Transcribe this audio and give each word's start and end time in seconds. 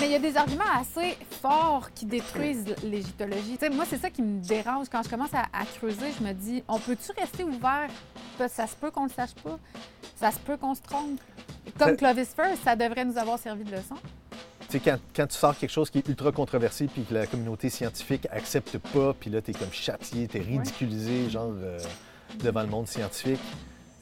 Mais 0.00 0.06
il 0.06 0.12
y 0.12 0.14
a 0.14 0.18
des 0.18 0.36
arguments 0.36 0.64
assez 0.80 1.16
forts 1.42 1.90
qui 1.94 2.06
détruisent 2.06 2.74
l'égyptologie. 2.82 3.58
Moi, 3.72 3.84
c'est 3.88 3.98
ça 3.98 4.08
qui 4.08 4.22
me 4.22 4.40
dérange. 4.42 4.88
Quand 4.90 5.02
je 5.02 5.10
commence 5.10 5.34
à, 5.34 5.42
à 5.52 5.66
creuser, 5.66 6.06
je 6.18 6.24
me 6.24 6.32
dis, 6.32 6.62
on 6.68 6.78
peut-tu 6.78 7.12
rester 7.20 7.44
ouvert? 7.44 7.88
Ça 8.48 8.66
se 8.66 8.74
peut 8.74 8.90
qu'on 8.90 9.04
le 9.04 9.10
sache 9.10 9.34
pas. 9.44 9.58
Ça 10.16 10.30
se 10.30 10.38
peut 10.38 10.56
qu'on 10.56 10.74
se 10.74 10.80
trompe. 10.80 11.20
Comme 11.78 11.90
Ça- 11.90 11.96
Clovis 11.96 12.28
First, 12.34 12.64
ça 12.64 12.74
devrait 12.76 13.04
nous 13.04 13.18
avoir 13.18 13.38
servi 13.38 13.64
de 13.64 13.72
leçon. 13.72 13.96
Tu 14.70 14.78
sais, 14.78 14.80
quand, 14.80 14.96
quand 15.14 15.26
tu 15.26 15.36
sors 15.36 15.56
quelque 15.58 15.70
chose 15.70 15.90
qui 15.90 15.98
est 15.98 16.08
ultra 16.08 16.32
controversé 16.32 16.86
puis 16.86 17.02
que 17.04 17.12
la 17.12 17.26
communauté 17.26 17.68
scientifique 17.68 18.26
accepte 18.30 18.78
pas, 18.78 19.12
puis 19.18 19.28
là, 19.28 19.42
tu 19.42 19.50
es 19.50 19.54
comme 19.54 19.72
châtié, 19.72 20.28
tu 20.28 20.38
es 20.38 20.40
ridiculisé, 20.40 21.28
genre, 21.28 21.52
euh, 21.52 21.78
devant 22.42 22.62
le 22.62 22.68
monde 22.68 22.86
scientifique, 22.88 23.40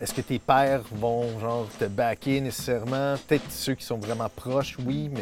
est-ce 0.01 0.15
que 0.15 0.21
tes 0.21 0.39
pères 0.39 0.83
vont, 0.93 1.39
genre, 1.41 1.67
te 1.79 1.85
backer 1.87 2.41
nécessairement? 2.41 3.17
Peut-être 3.27 3.51
ceux 3.51 3.75
qui 3.75 3.85
sont 3.85 3.98
vraiment 3.98 4.29
proches, 4.29 4.77
oui, 4.87 5.09
mais 5.12 5.21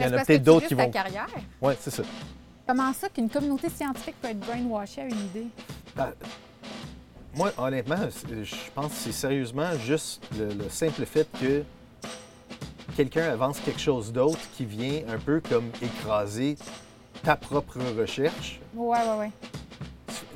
il 0.00 0.06
y 0.06 0.08
Mais 0.10 0.14
en 0.16 0.18
a 0.18 0.24
peut-être 0.24 0.42
d'autres 0.42 0.62
tu 0.62 0.68
qui 0.68 0.74
vont. 0.74 0.86
ta 0.90 1.02
carrière. 1.02 1.28
Ouais, 1.60 1.76
c'est 1.80 1.90
ça. 1.90 2.02
Comment 2.66 2.92
ça 2.92 3.08
qu'une 3.08 3.30
communauté 3.30 3.68
scientifique 3.70 4.16
peut 4.20 4.28
être 4.28 4.40
brainwashée 4.40 5.02
à 5.02 5.04
une 5.06 5.18
idée? 5.18 5.46
Ben, 5.96 6.12
moi, 7.34 7.52
honnêtement, 7.56 7.96
c'est- 8.10 8.44
je 8.44 8.54
pense 8.74 8.88
que 8.92 8.98
c'est 8.98 9.12
sérieusement 9.12 9.70
juste 9.84 10.22
le, 10.38 10.48
le 10.52 10.68
simple 10.68 11.06
fait 11.06 11.28
que 11.40 11.62
quelqu'un 12.96 13.30
avance 13.30 13.60
quelque 13.60 13.80
chose 13.80 14.12
d'autre 14.12 14.38
qui 14.56 14.64
vient 14.64 15.02
un 15.08 15.18
peu 15.18 15.40
comme 15.48 15.70
écraser 15.80 16.56
ta 17.22 17.36
propre 17.36 17.78
recherche. 17.98 18.60
Ouais, 18.74 18.98
ouais, 18.98 19.18
ouais. 19.18 19.30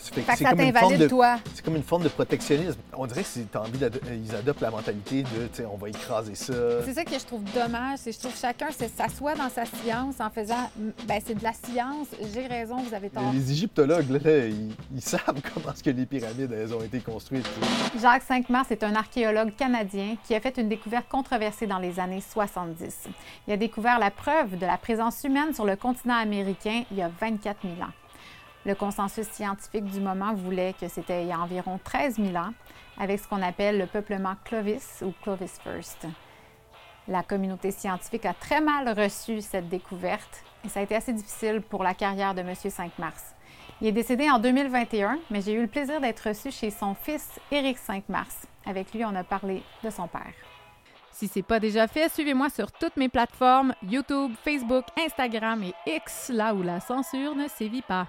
C'est- 0.02 0.14
fait 0.14 0.20
que 0.22 0.26
Fait 0.26 0.32
que 0.32 0.42
ça 0.42 0.50
comme 0.50 0.60
une 0.60 0.72
forme 0.72 0.82
t'invalide, 0.82 1.00
de- 1.02 1.08
toi. 1.08 1.36
C'est 1.54 1.64
comme 1.64 1.76
une 1.76 1.82
forme 1.82 2.02
de 2.02 2.08
protectionnisme. 2.08 2.78
On 2.96 3.06
dirait 3.06 3.22
qu'ils 3.24 4.34
adoptent 4.36 4.60
la 4.60 4.70
mentalité 4.70 5.22
de, 5.22 5.64
on 5.72 5.76
va 5.76 5.88
écraser 5.90 6.34
ça. 6.34 6.52
C'est 6.84 6.94
ça 6.94 7.04
que 7.04 7.12
je 7.18 7.24
trouve 7.24 7.44
dommage, 7.54 7.98
c'est 8.00 8.10
que 8.10 8.16
je 8.16 8.20
trouve 8.20 8.32
que 8.32 8.38
chacun 8.38 8.66
s'assoit 8.72 9.34
dans 9.34 9.48
sa 9.48 9.64
science 9.64 10.16
en 10.20 10.30
faisant 10.30 10.70
ben 11.06 11.20
c'est 11.24 11.34
de 11.34 11.44
la 11.44 11.52
science, 11.52 12.08
j'ai 12.34 12.46
raison, 12.46 12.76
vous 12.78 12.94
avez 12.94 13.10
tort. 13.10 13.22
Les 13.32 13.52
égyptologues, 13.52 14.10
là, 14.10 14.46
ils, 14.46 14.74
ils 14.94 15.00
savent 15.00 15.22
comment 15.54 15.72
est-ce 15.72 15.82
que 15.82 15.90
les 15.90 16.06
pyramides 16.06 16.52
elles 16.52 16.74
ont 16.74 16.82
été 16.82 16.98
construites. 17.00 17.46
Jacques 18.00 18.22
Cinq-Mars 18.22 18.70
est 18.70 18.82
un 18.82 18.94
archéologue 18.94 19.54
canadien 19.56 20.16
qui 20.26 20.34
a 20.34 20.40
fait 20.40 20.56
une 20.58 20.68
découverte 20.68 21.08
controversée 21.08 21.66
dans 21.66 21.78
les 21.78 22.00
années 22.00 22.22
70. 22.32 23.08
Il 23.46 23.52
a 23.52 23.56
découvert 23.56 23.98
la 23.98 24.10
preuve 24.10 24.58
de 24.58 24.66
la 24.66 24.76
présence 24.78 25.22
humaine 25.24 25.54
sur 25.54 25.64
le 25.64 25.76
continent 25.76 26.16
américain 26.16 26.82
il 26.90 26.96
y 26.98 27.02
a 27.02 27.10
24 27.20 27.58
000 27.62 27.74
ans. 27.82 27.92
Le 28.64 28.76
consensus 28.76 29.26
scientifique 29.28 29.86
du 29.86 30.00
moment 30.00 30.34
voulait 30.34 30.74
que 30.80 30.86
c'était 30.86 31.22
il 31.22 31.28
y 31.28 31.32
a 31.32 31.40
environ 31.40 31.80
13 31.82 32.16
000 32.16 32.36
ans, 32.36 32.52
avec 32.96 33.18
ce 33.18 33.26
qu'on 33.26 33.42
appelle 33.42 33.76
le 33.76 33.86
peuplement 33.86 34.34
Clovis 34.44 35.02
ou 35.04 35.12
Clovis 35.22 35.58
First. 35.64 36.06
La 37.08 37.24
communauté 37.24 37.72
scientifique 37.72 38.24
a 38.24 38.34
très 38.34 38.60
mal 38.60 38.88
reçu 38.96 39.40
cette 39.40 39.68
découverte 39.68 40.44
et 40.64 40.68
ça 40.68 40.78
a 40.78 40.82
été 40.84 40.94
assez 40.94 41.12
difficile 41.12 41.60
pour 41.60 41.82
la 41.82 41.94
carrière 41.94 42.34
de 42.34 42.42
M. 42.42 42.54
Cinq-Mars. 42.54 43.34
Il 43.80 43.88
est 43.88 43.92
décédé 43.92 44.30
en 44.30 44.38
2021, 44.38 45.18
mais 45.28 45.40
j'ai 45.40 45.54
eu 45.54 45.62
le 45.62 45.66
plaisir 45.66 46.00
d'être 46.00 46.28
reçu 46.28 46.52
chez 46.52 46.70
son 46.70 46.94
fils 46.94 47.40
Éric 47.50 47.78
Cinq-Mars. 47.78 48.46
Avec 48.64 48.94
lui, 48.94 49.04
on 49.04 49.14
a 49.16 49.24
parlé 49.24 49.60
de 49.82 49.90
son 49.90 50.06
père. 50.06 50.32
Si 51.12 51.28
c'est 51.28 51.42
pas 51.42 51.60
déjà 51.60 51.86
fait, 51.86 52.10
suivez-moi 52.10 52.48
sur 52.48 52.72
toutes 52.72 52.96
mes 52.96 53.08
plateformes 53.08 53.74
YouTube, 53.88 54.32
Facebook, 54.42 54.84
Instagram 54.98 55.62
et 55.62 55.74
X, 55.86 56.30
là 56.34 56.54
où 56.54 56.62
la 56.62 56.80
censure 56.80 57.34
ne 57.34 57.46
sévit 57.48 57.82
pas. 57.82 58.06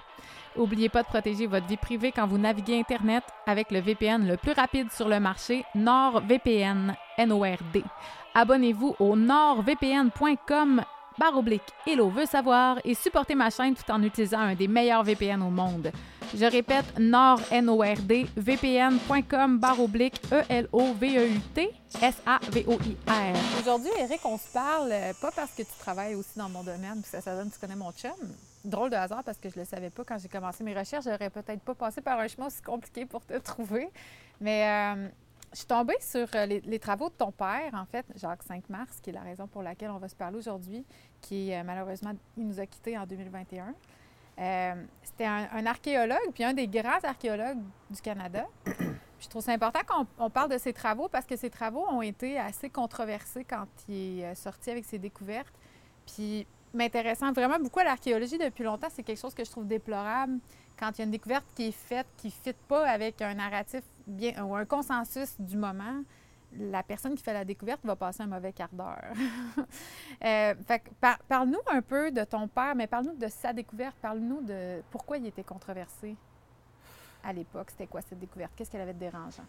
N'oubliez 0.55 0.89
pas 0.89 1.03
de 1.03 1.07
protéger 1.07 1.47
votre 1.47 1.67
vie 1.67 1.77
privée 1.77 2.11
quand 2.11 2.27
vous 2.27 2.37
naviguez 2.37 2.79
Internet 2.79 3.23
avec 3.45 3.71
le 3.71 3.79
VPN 3.79 4.27
le 4.27 4.37
plus 4.37 4.53
rapide 4.53 4.91
sur 4.91 5.09
le 5.09 5.19
marché, 5.19 5.65
NordVPN, 5.75 6.95
N-O-R-D. 7.17 7.83
Abonnez-vous 8.35 8.95
au 8.99 9.15
nordvpn.com 9.15 10.83
barre 11.17 11.37
oblique 11.37 11.61
Hello 11.85 12.09
veut 12.09 12.25
savoir 12.25 12.79
et 12.83 12.95
supportez 12.95 13.35
ma 13.35 13.49
chaîne 13.49 13.75
tout 13.75 13.91
en 13.91 14.01
utilisant 14.01 14.39
un 14.39 14.55
des 14.55 14.67
meilleurs 14.67 15.03
VPN 15.03 15.41
au 15.41 15.49
monde. 15.49 15.91
Je 16.35 16.45
répète, 16.45 16.97
nord 16.97 17.39
N-O-R-D, 17.51 18.25
vpn.com 18.35 19.59
barre 19.59 19.79
oblique 19.79 20.19
E-L-O-V-E-U-T 20.31 21.71
S-A-V-O-I-R. 22.01 23.59
Aujourd'hui, 23.59 23.91
Eric, 23.99 24.19
on 24.25 24.39
se 24.39 24.51
parle 24.51 24.91
euh, 24.91 25.13
pas 25.21 25.29
parce 25.29 25.51
que 25.51 25.61
tu 25.61 25.73
travailles 25.77 26.15
aussi 26.15 26.39
dans 26.39 26.49
mon 26.49 26.63
domaine, 26.63 27.01
puis 27.01 27.11
ça, 27.11 27.21
ça 27.21 27.35
donne, 27.35 27.51
tu 27.51 27.59
connais 27.59 27.75
mon 27.75 27.91
chum. 27.91 28.09
Drôle 28.65 28.89
de 28.89 28.95
hasard 28.95 29.23
parce 29.23 29.37
que 29.37 29.47
je 29.47 29.59
le 29.59 29.65
savais 29.65 29.91
pas 29.91 30.03
quand 30.03 30.17
j'ai 30.17 30.27
commencé 30.27 30.63
mes 30.63 30.73
recherches. 30.73 31.03
J'aurais 31.03 31.29
peut-être 31.29 31.61
pas 31.61 31.75
passé 31.75 32.01
par 32.01 32.19
un 32.19 32.27
chemin 32.27 32.47
aussi 32.47 32.63
compliqué 32.63 33.05
pour 33.05 33.23
te 33.23 33.37
trouver. 33.37 33.89
Mais 34.41 34.95
euh, 34.95 35.07
je 35.51 35.57
suis 35.59 35.67
tombée 35.67 35.97
sur 35.99 36.27
euh, 36.33 36.47
les, 36.47 36.79
travaux 36.79 37.09
de 37.09 37.15
ton 37.15 37.31
père, 37.31 37.69
en 37.73 37.85
fait, 37.85 38.07
Jacques 38.15 38.41
Cinq-Mars, 38.41 38.99
qui 39.03 39.11
est 39.11 39.13
la 39.13 39.21
raison 39.21 39.45
pour 39.45 39.61
laquelle 39.61 39.91
on 39.91 39.99
va 39.99 40.09
se 40.09 40.15
parler 40.15 40.37
aujourd'hui, 40.37 40.83
qui 41.21 41.51
malheureusement, 41.63 42.13
il 42.37 42.47
nous 42.47 42.59
a 42.59 42.65
quittés 42.65 42.97
en 42.97 43.05
2021. 43.05 43.75
Euh, 44.39 44.73
C'était 45.03 45.25
un, 45.25 45.65
archéologue, 45.65 46.31
puis 46.33 46.43
un 46.43 46.53
des 46.53 46.67
grands 46.67 46.99
archéologues 47.03 47.59
du 47.89 48.01
Canada. 48.01 48.45
Je 49.19 49.29
trouve 49.29 49.41
ça 49.41 49.53
important 49.53 49.79
qu'on 49.87 50.05
on 50.17 50.29
parle 50.29 50.51
de 50.51 50.57
ses 50.57 50.73
travaux 50.73 51.07
parce 51.07 51.25
que 51.25 51.35
ses 51.37 51.49
travaux 51.49 51.85
ont 51.89 52.01
été 52.01 52.37
assez 52.37 52.69
controversés 52.69 53.45
quand 53.45 53.67
il 53.87 54.19
est 54.19 54.25
euh, 54.25 54.35
sorti 54.35 54.71
avec 54.71 54.85
ses 54.85 54.99
découvertes. 54.99 55.53
Puis 56.05 56.45
m'intéressant 56.73 57.31
vraiment 57.31 57.59
beaucoup 57.59 57.79
à 57.79 57.83
l'archéologie 57.83 58.37
depuis 58.37 58.63
longtemps, 58.63 58.87
c'est 58.91 59.03
quelque 59.03 59.19
chose 59.19 59.33
que 59.33 59.45
je 59.45 59.51
trouve 59.51 59.67
déplorable 59.67 60.39
quand 60.77 60.89
il 60.97 60.99
y 60.99 61.01
a 61.03 61.05
une 61.05 61.11
découverte 61.11 61.45
qui 61.55 61.67
est 61.67 61.71
faite 61.71 62.07
qui 62.17 62.27
ne 62.27 62.31
fit 62.31 62.57
pas 62.67 62.87
avec 62.89 63.21
un 63.21 63.35
narratif 63.35 63.83
bien 64.07 64.43
ou 64.43 64.55
un 64.55 64.65
consensus 64.65 65.39
du 65.39 65.55
moment. 65.55 66.03
La 66.59 66.83
personne 66.83 67.15
qui 67.15 67.23
fait 67.23 67.33
la 67.33 67.45
découverte 67.45 67.81
va 67.83 67.95
passer 67.95 68.21
un 68.23 68.27
mauvais 68.27 68.53
quart 68.53 68.69
d'heure. 68.71 69.13
Euh, 70.23 70.55
fait 70.65 70.79
que 70.79 70.89
par- 71.01 71.19
parle-nous 71.27 71.59
un 71.69 71.81
peu 71.81 72.09
de 72.09 72.23
ton 72.23 72.47
père, 72.47 72.75
mais 72.75 72.87
parle-nous 72.87 73.15
de 73.17 73.27
sa 73.27 73.51
découverte. 73.51 73.97
Parle-nous 74.01 74.41
de 74.41 74.81
pourquoi 74.89 75.17
il 75.17 75.25
était 75.25 75.43
controversé 75.43 76.15
à 77.23 77.33
l'époque. 77.33 77.71
C'était 77.71 77.87
quoi 77.87 78.01
cette 78.01 78.19
découverte? 78.19 78.53
Qu'est-ce 78.55 78.71
qu'elle 78.71 78.79
avait 78.81 78.93
de 78.93 78.99
dérangeant? 78.99 79.43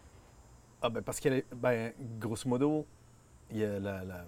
Ah, 0.81 0.89
ben 0.89 1.01
parce 1.01 1.21
que, 1.21 1.45
ben, 1.55 1.93
grosso 2.19 2.49
modo, 2.49 2.85
il 3.51 3.57
y 3.59 3.63
a 3.63 3.79
la. 3.79 4.03
la- 4.03 4.25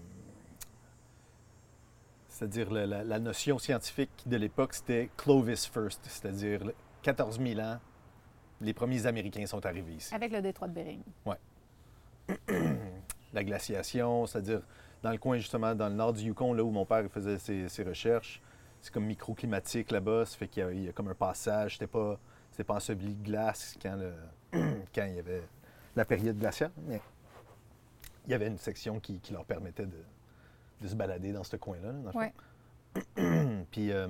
c'est-à-dire 2.30 2.72
la, 2.72 2.86
la- 2.86 3.04
la 3.04 3.20
notion 3.20 3.58
scientifique 3.60 4.12
de 4.26 4.38
l'époque, 4.38 4.74
c'était 4.74 5.10
Clovis 5.18 5.66
first, 5.66 6.00
c'est-à-dire 6.06 6.64
le- 6.66 6.76
14 7.02 7.40
000 7.40 7.60
ans, 7.60 7.80
les 8.62 8.74
premiers 8.74 9.06
Américains 9.06 9.46
sont 9.48 9.66
arrivés 9.66 9.94
ici. 9.96 10.14
Avec 10.14 10.32
le 10.32 10.42
détroit 10.42 10.68
de 10.68 10.74
Bering. 10.74 11.02
La 13.34 13.44
glaciation, 13.44 14.26
c'est-à-dire 14.26 14.62
dans 15.04 15.12
le 15.12 15.18
coin 15.18 15.38
justement, 15.38 15.76
dans 15.76 15.90
le 15.90 15.96
nord 15.96 16.14
du 16.14 16.24
Yukon, 16.24 16.54
là 16.54 16.64
où 16.64 16.72
mon 16.72 16.86
père 16.86 17.06
faisait 17.12 17.38
ses, 17.38 17.70
ses 17.70 17.84
recherches, 17.84 18.42
c'est 18.82 18.92
comme 18.94 19.06
microclimatique 19.06 19.92
là-bas, 19.92 20.26
ça 20.26 20.38
fait 20.38 20.48
qu'il 20.48 20.64
y 20.64 20.66
a, 20.66 20.72
il 20.72 20.84
y 20.86 20.90
a 20.90 20.92
comme 20.92 21.08
un 21.10 21.14
passage, 21.16 21.74
c'était 21.74 21.88
pas, 21.88 22.18
c'était 22.52 22.64
pas 22.64 22.76
enseveli 22.76 23.14
de 23.16 23.24
glace 23.24 23.76
quand, 23.82 23.96
le, 23.96 24.14
quand 24.96 25.06
il 25.06 25.16
y 25.16 25.20
avait 25.20 25.44
la 25.96 26.06
période 26.06 26.38
glaciale, 26.38 26.72
mais 26.88 27.02
il 28.26 28.32
y 28.32 28.34
avait 28.34 28.48
une 28.48 28.58
section 28.58 29.00
qui, 29.00 29.20
qui 29.20 29.34
leur 29.34 29.46
permettait 29.46 29.86
de, 29.86 29.98
de 30.82 30.88
se 30.88 30.96
balader 30.96 31.32
dans 31.32 31.44
ce 31.44 31.56
coin-là. 31.58 31.92
Ouais. 32.14 32.34
puis, 33.72 33.92
euh, 33.92 34.08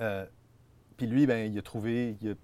euh, 0.00 0.26
puis 0.96 1.06
lui, 1.06 1.26
ben, 1.26 1.50
il 1.52 1.58
a 1.58 1.62
trouvé, 1.62 2.16
il, 2.20 2.30
a- 2.30 2.34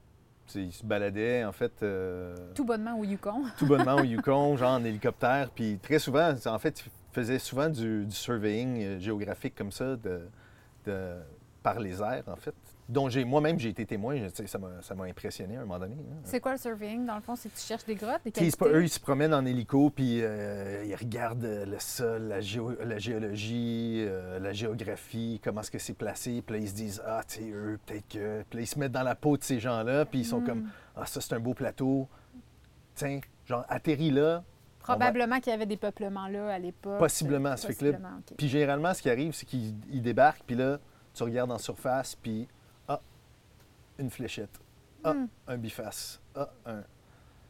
il 0.54 0.72
se 0.72 0.84
baladait 0.84 1.44
en 1.44 1.52
fait. 1.52 1.82
euh, 1.82 2.34
Tout 2.54 2.64
bonnement 2.64 2.98
au 2.98 3.04
Yukon. 3.04 3.44
tout 3.58 3.66
bonnement 3.66 3.96
au 3.96 4.04
Yukon, 4.04 4.56
genre 4.56 4.72
en 4.72 4.84
hélicoptère. 4.84 5.50
Puis 5.54 5.78
très 5.82 5.98
souvent, 5.98 6.34
en 6.46 6.58
fait, 6.58 6.84
il 6.86 6.90
faisait 7.12 7.38
souvent 7.38 7.68
du, 7.68 8.04
du 8.06 8.14
surveying 8.14 8.82
euh, 8.82 8.98
géographique 8.98 9.54
comme 9.54 9.72
ça, 9.72 9.96
de, 9.96 10.28
de- 10.86 11.16
par 11.62 11.78
les 11.80 12.00
airs, 12.02 12.24
en 12.26 12.36
fait, 12.36 12.54
dont 12.88 13.08
j'ai 13.08 13.24
moi-même 13.24 13.58
j'ai 13.58 13.70
été 13.70 13.86
témoin. 13.86 14.18
Ça 14.46 14.94
m'a 14.94 15.04
impressionné 15.04 15.56
à 15.56 15.60
un 15.60 15.64
moment 15.64 15.78
donné. 15.78 15.96
hein. 15.96 16.16
C'est 16.24 16.40
quoi 16.40 16.52
le 16.52 16.58
surveying? 16.58 17.06
Dans 17.06 17.14
le 17.16 17.22
fond, 17.22 17.34
c'est 17.36 17.48
que 17.48 17.56
tu 17.56 17.62
cherches 17.62 17.84
des 17.86 17.94
grottes, 17.94 18.20
des 18.24 18.30
cavités? 18.30 18.64
eux, 18.66 18.82
ils 18.84 18.88
se 18.88 19.00
promènent 19.00 19.32
en 19.34 19.44
hélico, 19.46 19.90
puis 19.90 20.20
euh, 20.22 20.84
ils 20.86 20.94
regardent 20.94 21.44
euh, 21.44 21.64
le 21.64 21.78
sol, 21.78 22.22
la, 22.28 22.40
géo- 22.40 22.76
la 22.84 22.98
géologie, 22.98 24.04
euh, 24.06 24.38
la 24.38 24.52
géographie, 24.52 25.40
comment 25.42 25.60
est-ce 25.62 25.70
que 25.70 25.78
c'est 25.78 25.94
placé. 25.94 26.42
Puis 26.46 26.56
là, 26.56 26.62
ils 26.62 26.68
se 26.68 26.74
disent, 26.74 27.02
ah, 27.06 27.22
tu 27.26 27.36
sais, 27.42 27.50
eux, 27.50 27.78
peut-être 27.86 28.08
que... 28.08 28.42
Puis 28.50 28.58
là, 28.58 28.62
ils 28.62 28.66
se 28.66 28.78
mettent 28.78 28.92
dans 28.92 29.02
la 29.02 29.14
peau 29.14 29.36
de 29.36 29.42
ces 29.44 29.58
gens-là, 29.60 30.04
puis 30.04 30.20
ils 30.20 30.24
sont 30.26 30.40
Hmm. 30.40 30.46
comme, 30.46 30.68
ah, 30.96 31.06
ça, 31.06 31.20
c'est 31.20 31.34
un 31.34 31.40
beau 31.40 31.54
plateau. 31.54 32.06
Tiens, 32.94 33.20
genre, 33.46 33.64
atterris 33.68 34.10
là. 34.10 34.36
va- 34.36 34.44
Probablement 34.80 35.40
qu'il 35.40 35.50
y 35.50 35.54
avait 35.54 35.66
des 35.66 35.76
peuplements 35.78 36.28
là 36.28 36.52
à 36.52 36.58
l'époque. 36.58 36.98
Possiblement, 36.98 37.56
ça 37.56 37.72
fait. 37.72 37.96
Puis 38.36 38.48
généralement, 38.48 38.92
ce 38.94 39.00
qui 39.02 39.08
arrive, 39.10 39.32
c'est 39.32 39.46
qu'ils 39.46 39.74
ils 39.90 40.02
débarquent, 40.02 40.42
puis 40.46 40.54
là, 40.56 40.78
tu 41.14 41.22
regardes 41.22 41.50
en 41.50 41.58
surface, 41.58 42.14
puis 42.14 42.46
une 43.98 44.10
fléchette. 44.10 44.60
Ah, 45.02 45.12
Hmm. 45.14 45.28
un 45.46 45.56
biface. 45.58 46.20
Ah, 46.34 46.50
un. 46.66 46.80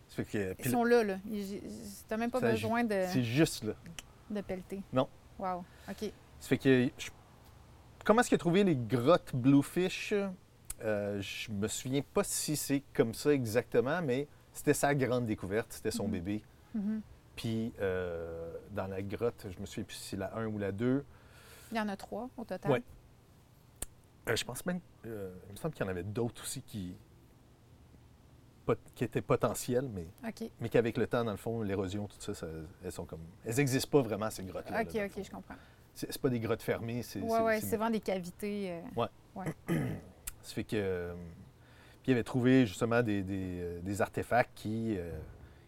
Ça 0.08 0.16
fait 0.16 0.24
que. 0.24 0.52
puis 0.54 0.64
Ils 0.66 0.70
sont 0.70 0.84
là, 0.84 1.02
là. 1.04 1.16
Tu 1.24 2.28
pas 2.30 2.40
Ça, 2.40 2.50
besoin 2.50 2.84
de, 2.84 3.04
C'est 3.08 3.22
juste 3.24 3.64
là. 3.64 3.72
de 4.30 4.40
pelleter. 4.40 4.82
Non. 4.92 5.08
Wow. 5.38 5.64
OK. 5.88 6.12
Ça 6.40 6.48
fait 6.48 6.58
que. 6.58 6.88
je- 6.98 7.10
Comment 8.04 8.20
est-ce 8.20 8.28
qu'il 8.28 8.36
a 8.36 8.38
trouvé 8.38 8.64
les 8.64 8.76
grottes 8.76 9.34
Bluefish? 9.34 10.12
Euh, 10.82 11.20
je 11.22 11.50
me 11.50 11.66
souviens 11.68 12.02
pas 12.02 12.22
si 12.24 12.54
c'est 12.56 12.82
comme 12.92 13.14
ça 13.14 13.30
exactement, 13.32 14.02
mais 14.02 14.28
c'était 14.52 14.74
sa 14.74 14.94
grande 14.94 15.24
découverte, 15.26 15.72
c'était 15.72 15.90
son 15.90 16.04
Mhm. 16.04 16.10
bébé. 16.12 16.42
Mhm. 16.74 17.00
Puis 17.36 17.72
euh, 17.80 18.52
dans 18.72 18.86
la 18.88 19.00
grotte, 19.00 19.46
je 19.48 19.58
me 19.58 19.64
souviens 19.66 19.84
plus 19.84 19.94
si 19.96 20.08
c'est 20.10 20.16
la 20.16 20.36
1 20.36 20.46
ou 20.46 20.58
la 20.58 20.70
2, 20.72 21.04
Il 21.72 21.78
y 21.78 21.80
en 21.80 21.88
a 21.88 21.96
trois 21.96 22.28
au 22.36 22.44
total. 22.44 22.70
Ouais. 22.70 22.82
Euh, 24.28 24.36
je 24.36 24.44
pense 24.44 24.64
même, 24.64 24.80
euh, 25.06 25.30
il 25.48 25.52
me 25.52 25.56
semble 25.56 25.74
qu'il 25.74 25.84
y 25.84 25.88
en 25.88 25.90
avait 25.90 26.02
d'autres 26.02 26.42
aussi 26.42 26.62
qui, 26.62 26.94
pot- 28.64 28.78
qui 28.94 29.04
étaient 29.04 29.20
potentielles, 29.20 29.88
mais, 29.92 30.06
mais 30.60 30.68
qu'avec 30.68 30.96
le 30.96 31.06
temps, 31.06 31.24
dans 31.24 31.30
le 31.32 31.36
fond, 31.36 31.62
l'érosion, 31.62 32.06
tout 32.06 32.16
ça, 32.20 32.34
ça- 32.34 32.46
elles 32.82 32.92
sont 32.92 33.04
comme. 33.04 33.20
Elles 33.44 33.56
n'existent 33.56 33.90
pas 33.90 34.02
vraiment, 34.02 34.30
ces 34.30 34.42
grottes-là. 34.44 34.82
OK, 34.82 34.92
là, 34.94 35.06
OK, 35.06 35.22
je 35.22 35.30
comprends. 35.30 35.54
C'est 35.94 36.18
pas 36.18 36.28
des 36.30 36.40
grottes 36.40 36.62
fermées, 36.62 37.02
c'est. 37.02 37.20
Oui, 37.20 37.28
c'est- 37.30 37.42
oui, 37.42 37.60
c'est- 37.60 37.76
vraiment 37.76 37.90
des 37.90 38.00
cavités. 38.00 38.80
euh, 38.96 39.06
Ça 40.42 40.54
fait 40.54 40.64
que. 40.64 41.12
Puis 42.02 42.10
il 42.12 42.14
avait 42.14 42.24
trouvé 42.24 42.66
justement 42.66 43.02
des, 43.02 43.22
des, 43.22 43.60
euh, 43.60 43.80
des 43.80 44.02
artefacts 44.02 44.50
qui, 44.54 44.96
euh, 44.98 45.18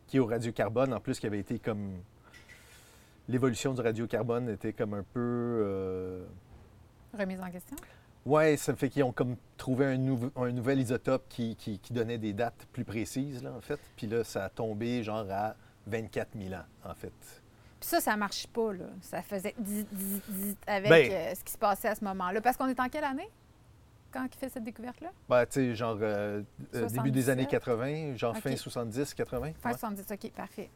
qui, 0.07 0.19
au 0.19 0.27
radiocarbone, 0.27 0.93
en 0.93 1.01
plus, 1.01 1.19
qui 1.21 1.27
avaient 1.27 1.39
été 1.41 1.59
comme. 1.59 1.93
L'évolution 3.29 3.73
du 3.75 3.81
radiocarbone 3.81 4.49
était 4.51 4.73
comme 4.73 4.95
un 4.95 5.03
peu. 5.03 6.25
remise 7.19 7.41
en 7.41 7.51
question? 7.51 7.77
Ouais, 8.27 8.57
ça 8.57 8.75
fait 8.75 8.89
qu'ils 8.91 9.05
ont 9.05 9.13
comme 9.13 9.37
trouvé 9.57 9.87
un, 9.87 9.99
un 10.43 10.51
nouvel 10.53 10.81
isotope 10.81 11.25
qui, 11.29 11.57
qui- 11.57 11.79
qui 11.79 11.93
donnait 11.93 12.19
des 12.19 12.33
dates 12.33 12.67
plus 12.73 12.85
précises, 12.85 13.43
là, 13.43 13.53
en 13.57 13.61
fait. 13.61 13.79
Puis 13.97 14.07
là, 14.09 14.25
ça 14.25 14.45
a 14.45 14.49
tombé 14.49 15.03
genre 15.03 15.27
à 15.31 15.55
24 15.87 16.31
000 16.37 16.53
ans, 16.55 16.65
en 16.85 16.95
fait. 16.95 17.13
Puis 17.79 17.89
ça, 17.89 18.01
ça 18.01 18.17
marche 18.17 18.47
pas, 18.49 18.73
là. 18.73 18.87
Ça 19.01 19.23
faisait 19.23 19.55
dit, 19.59 19.85
dit, 19.93 20.21
dit 20.29 20.57
avec 20.67 20.91
Ben- 20.91 21.13
euh, 21.13 21.35
ce 21.37 21.45
qui 21.45 21.53
se 21.53 21.59
passait 21.59 21.89
à 21.89 21.95
ce 21.95 22.03
moment-là. 22.05 22.41
Parce 22.41 22.57
qu'on 22.57 22.67
est 22.69 22.81
en 22.81 22.89
quelle 22.89 23.05
année? 23.05 23.29
Quand 24.11 24.25
il 24.25 24.39
fait 24.39 24.49
cette 24.49 24.65
découverte-là? 24.65 25.11
Ben, 25.29 25.45
tu 25.47 25.53
sais, 25.53 25.75
genre 25.75 25.99
euh, 26.01 26.43
euh, 26.75 26.89
début 26.89 27.11
des 27.11 27.29
années 27.29 27.45
77. 27.49 27.61
80, 27.61 28.17
genre 28.17 28.37
fin 28.39 28.53
OK. 28.53 28.59
70, 28.59 29.15
80. 29.15 29.53
Fin 29.61 29.69
ouais. 29.71 29.75
70, 29.77 30.05
OK, 30.11 30.31
parfait. 30.33 30.71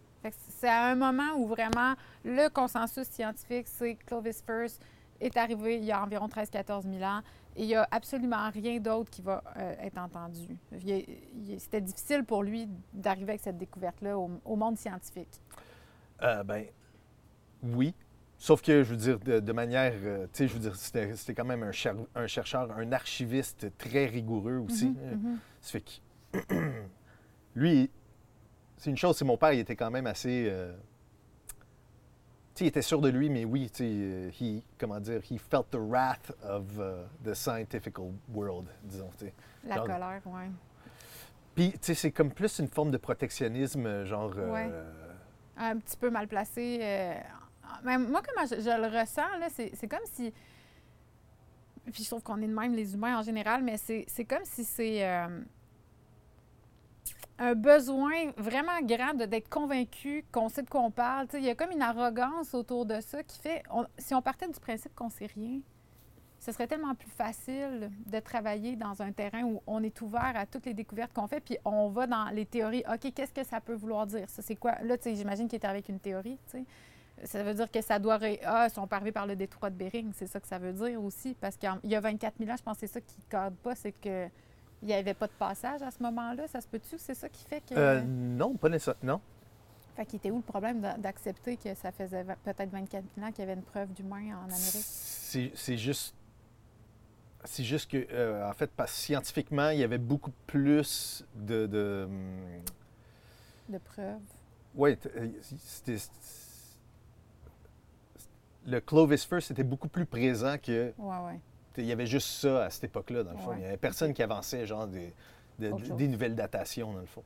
C'est 0.58 0.68
à 0.68 0.88
un 0.88 0.94
moment 0.94 1.32
où 1.36 1.46
vraiment 1.46 1.94
le 2.24 2.48
consensus 2.50 3.08
scientifique, 3.08 3.66
c'est 3.66 3.94
que 3.94 4.04
Clovis 4.04 4.42
First 4.46 4.82
est 5.20 5.34
arrivé 5.38 5.76
il 5.78 5.84
y 5.84 5.92
a 5.92 6.02
environ 6.02 6.26
13-14 6.28 6.82
000 6.82 7.02
ans 7.02 7.20
il 7.60 7.66
n'y 7.66 7.74
a 7.74 7.86
absolument 7.90 8.50
rien 8.50 8.78
d'autre 8.80 9.10
qui 9.10 9.22
va 9.22 9.42
euh, 9.56 9.74
être 9.80 9.98
entendu. 9.98 10.56
C'était 11.58 11.80
difficile 11.80 12.24
pour 12.24 12.42
lui 12.42 12.68
d'arriver 12.92 13.30
avec 13.30 13.40
cette 13.42 13.58
découverte-là 13.58 14.18
au, 14.18 14.30
au 14.44 14.56
monde 14.56 14.76
scientifique. 14.78 15.40
Euh, 16.22 16.42
ben, 16.42 16.64
oui. 17.62 17.94
Sauf 18.38 18.62
que, 18.62 18.82
je 18.82 18.90
veux 18.90 18.96
dire, 18.96 19.18
de, 19.20 19.38
de 19.40 19.52
manière. 19.52 19.92
euh, 20.02 20.24
tu 20.32 20.38
sais, 20.38 20.48
je 20.48 20.54
veux 20.54 20.60
dire, 20.60 20.74
c'était 20.74 21.34
quand 21.34 21.44
même 21.44 21.62
un, 21.62 21.72
cher- 21.72 21.94
un 22.14 22.26
chercheur, 22.26 22.70
un 22.72 22.90
archiviste 22.92 23.76
très 23.76 24.06
rigoureux 24.06 24.56
aussi. 24.56 24.88
Mhm. 24.90 25.38
Ça 25.60 25.72
fait 25.78 25.82
que. 25.82 26.54
Lui, 27.54 27.90
c'est 28.78 28.88
une 28.90 28.96
chose, 28.96 29.16
c'est 29.18 29.24
mon 29.26 29.36
père, 29.36 29.52
il 29.52 29.58
était 29.60 29.76
quand 29.76 29.90
même 29.90 30.06
assez. 30.06 30.50
Il 32.58 32.66
était 32.66 32.82
sûr 32.82 33.00
de 33.00 33.08
lui, 33.08 33.30
mais 33.30 33.44
oui, 33.44 33.70
euh, 33.80 34.30
he- 34.40 34.62
comment 34.78 35.00
dire, 35.00 35.20
he 35.30 35.38
felt 35.38 35.70
the 35.70 35.78
wrath 35.78 36.32
of 36.42 36.64
uh, 36.78 37.06
the 37.24 37.32
scientific 37.34 37.96
world, 38.32 38.66
disons. 38.82 39.10
La 39.64 39.76
Genre- 39.76 39.86
colère, 39.86 40.20
oui. 40.26 40.42
Puis, 41.54 41.72
tu 41.72 41.78
sais, 41.82 41.94
c'est 41.94 42.10
comme 42.12 42.30
plus 42.32 42.58
une 42.58 42.68
forme 42.68 42.90
de 42.90 42.96
protectionnisme, 42.98 43.86
euh, 43.86 44.04
genre. 44.06 44.32
euh, 44.36 44.50
Ouais. 44.52 44.70
un 45.56 45.76
petit 45.78 45.96
peu 45.96 46.10
mal 46.10 46.26
placé. 46.28 46.78
euh, 46.82 47.14
mais 47.84 47.98
moi, 47.98 48.20
comment 48.26 48.46
je, 48.46 48.56
je 48.60 48.80
le 48.80 48.98
ressens, 49.00 49.38
là, 49.38 49.48
c'est, 49.50 49.70
c'est 49.74 49.88
comme 49.88 50.04
si. 50.12 50.32
Puis 51.92 52.04
je 52.04 52.08
trouve 52.08 52.22
qu'on 52.22 52.40
est 52.42 52.46
de 52.46 52.54
même, 52.54 52.74
les 52.74 52.94
humains 52.94 53.18
en 53.18 53.22
général, 53.22 53.62
mais 53.62 53.76
c'est, 53.76 54.04
c'est 54.06 54.24
comme 54.24 54.44
si 54.44 54.64
c'est 54.64 55.04
un 57.40 57.54
besoin 57.54 58.32
vraiment 58.36 58.80
grand 58.82 59.14
d'être 59.14 59.48
convaincu 59.48 60.24
qu'on 60.30 60.50
sait 60.50 60.62
de 60.62 60.68
quoi 60.68 60.82
on 60.82 60.90
parle. 60.90 61.26
Il 61.32 61.42
y 61.42 61.48
a 61.48 61.54
comme 61.54 61.70
une 61.70 61.80
arrogance 61.80 62.52
autour 62.52 62.84
de 62.84 63.00
ça 63.00 63.22
qui 63.22 63.38
fait. 63.40 63.62
si 63.96 64.14
on 64.14 64.20
partait 64.20 64.46
du 64.46 64.60
principe 64.60 64.94
qu'on 64.94 65.08
sait 65.08 65.30
rien, 65.34 65.60
ce 66.38 66.52
serait 66.52 66.66
tellement 66.66 66.94
plus 66.94 67.10
facile 67.10 67.90
de 68.06 68.18
travailler 68.18 68.76
dans 68.76 69.00
un 69.00 69.10
terrain 69.10 69.42
où 69.42 69.62
on 69.66 69.82
est 69.82 70.00
ouvert 70.02 70.32
à 70.34 70.44
toutes 70.44 70.66
les 70.66 70.74
découvertes 70.74 71.14
qu'on 71.14 71.26
fait, 71.26 71.40
puis 71.40 71.56
on 71.64 71.88
va 71.88 72.06
dans 72.06 72.28
les 72.28 72.44
théories. 72.44 72.84
OK, 72.92 73.12
qu'est-ce 73.14 73.32
que 73.32 73.44
ça 73.44 73.60
peut 73.60 73.74
vouloir 73.74 74.06
dire? 74.06 74.28
Ça, 74.28 74.42
c'est 74.42 74.56
quoi? 74.56 74.76
Là, 74.82 74.96
j'imagine 75.02 75.48
qu'il 75.48 75.56
était 75.56 75.66
avec 75.66 75.88
une 75.88 75.98
théorie, 75.98 76.38
tu 76.50 76.58
sais. 76.58 76.64
Ça 77.24 77.42
veut 77.42 77.52
dire 77.52 77.70
que 77.70 77.82
ça 77.82 77.98
doit... 77.98 78.18
Ah, 78.44 78.66
ils 78.68 78.72
sont 78.72 78.86
pas 78.86 78.96
arrivés 78.96 79.12
par 79.12 79.26
le 79.26 79.36
détroit 79.36 79.68
de 79.68 79.76
Bering. 79.76 80.10
C'est 80.14 80.26
ça 80.26 80.40
que 80.40 80.48
ça 80.48 80.58
veut 80.58 80.72
dire 80.72 81.02
aussi. 81.02 81.36
Parce 81.38 81.54
qu'il 81.58 81.70
y 81.84 81.94
a 81.94 82.00
24 82.00 82.38
000 82.38 82.50
ans, 82.50 82.56
je 82.56 82.62
pense 82.62 82.78
que 82.78 82.86
c'est 82.86 82.94
ça 82.94 83.00
qui 83.02 83.16
ne 83.18 83.30
cadre 83.30 83.56
pas. 83.56 83.74
C'est 83.74 83.92
que 83.92 84.26
il 84.82 84.86
n'y 84.88 84.94
avait 84.94 85.14
pas 85.14 85.26
de 85.26 85.32
passage 85.32 85.82
à 85.82 85.90
ce 85.90 86.02
moment-là? 86.02 86.48
Ça 86.48 86.60
se 86.60 86.66
peut-tu? 86.66 86.96
C'est 86.98 87.14
ça 87.14 87.28
qui 87.28 87.44
fait 87.44 87.60
que... 87.60 87.74
euh, 87.74 88.00
non, 88.02 88.54
pas 88.56 88.68
nécessairement. 88.68 89.00
Non. 89.14 89.20
Fait 89.96 90.06
qu'il 90.06 90.16
était 90.16 90.30
où 90.30 90.36
le 90.36 90.42
problème 90.42 90.80
d'a- 90.80 90.96
d'accepter 90.96 91.56
que 91.56 91.74
ça 91.74 91.92
faisait 91.92 92.24
peut-être 92.44 92.70
24 92.70 93.04
000 93.16 93.26
ans 93.26 93.30
qu'il 93.32 93.40
y 93.40 93.42
avait 93.42 93.54
une 93.54 93.62
preuve 93.62 93.92
d'humain 93.92 94.36
en 94.38 94.44
Amérique? 94.44 94.84
C'est 94.84 95.76
juste. 95.76 96.14
C'est 97.44 97.64
juste 97.64 97.90
que, 97.90 98.06
euh, 98.10 98.48
en 98.48 98.52
fait, 98.52 98.70
parce 98.70 98.92
que 98.92 98.98
scientifiquement, 98.98 99.70
il 99.70 99.78
y 99.78 99.82
avait 99.84 99.96
beaucoup 99.98 100.32
plus 100.46 101.24
de. 101.34 101.66
de 101.66 102.08
De 103.68 103.78
preuves? 103.78 104.20
ouais, 104.74 104.96
t- 104.96 105.08
euh, 105.16 105.28
c'était. 105.64 105.96
Le 108.66 108.78
Clovis 108.80 109.24
First 109.24 109.50
était 109.52 109.64
beaucoup 109.64 109.88
plus 109.88 110.04
présent 110.06 110.56
que. 110.62 110.92
Oui, 110.98 111.16
oui. 111.26 111.40
Il 111.76 111.84
y 111.84 111.92
avait 111.92 112.06
juste 112.06 112.28
ça 112.28 112.64
à 112.64 112.70
cette 112.70 112.84
époque-là, 112.84 113.22
dans 113.24 113.32
le 113.32 113.38
fond. 113.38 113.50
Ouais. 113.50 113.56
Il 113.56 113.60
n'y 113.60 113.66
avait 113.66 113.76
personne 113.76 114.12
qui 114.12 114.22
avançait, 114.22 114.66
genre, 114.66 114.86
des, 114.86 115.12
de- 115.58 115.72
des 115.96 116.08
nouvelles 116.08 116.34
datations, 116.34 116.92
dans 116.92 117.00
le 117.00 117.06
fond. 117.06 117.22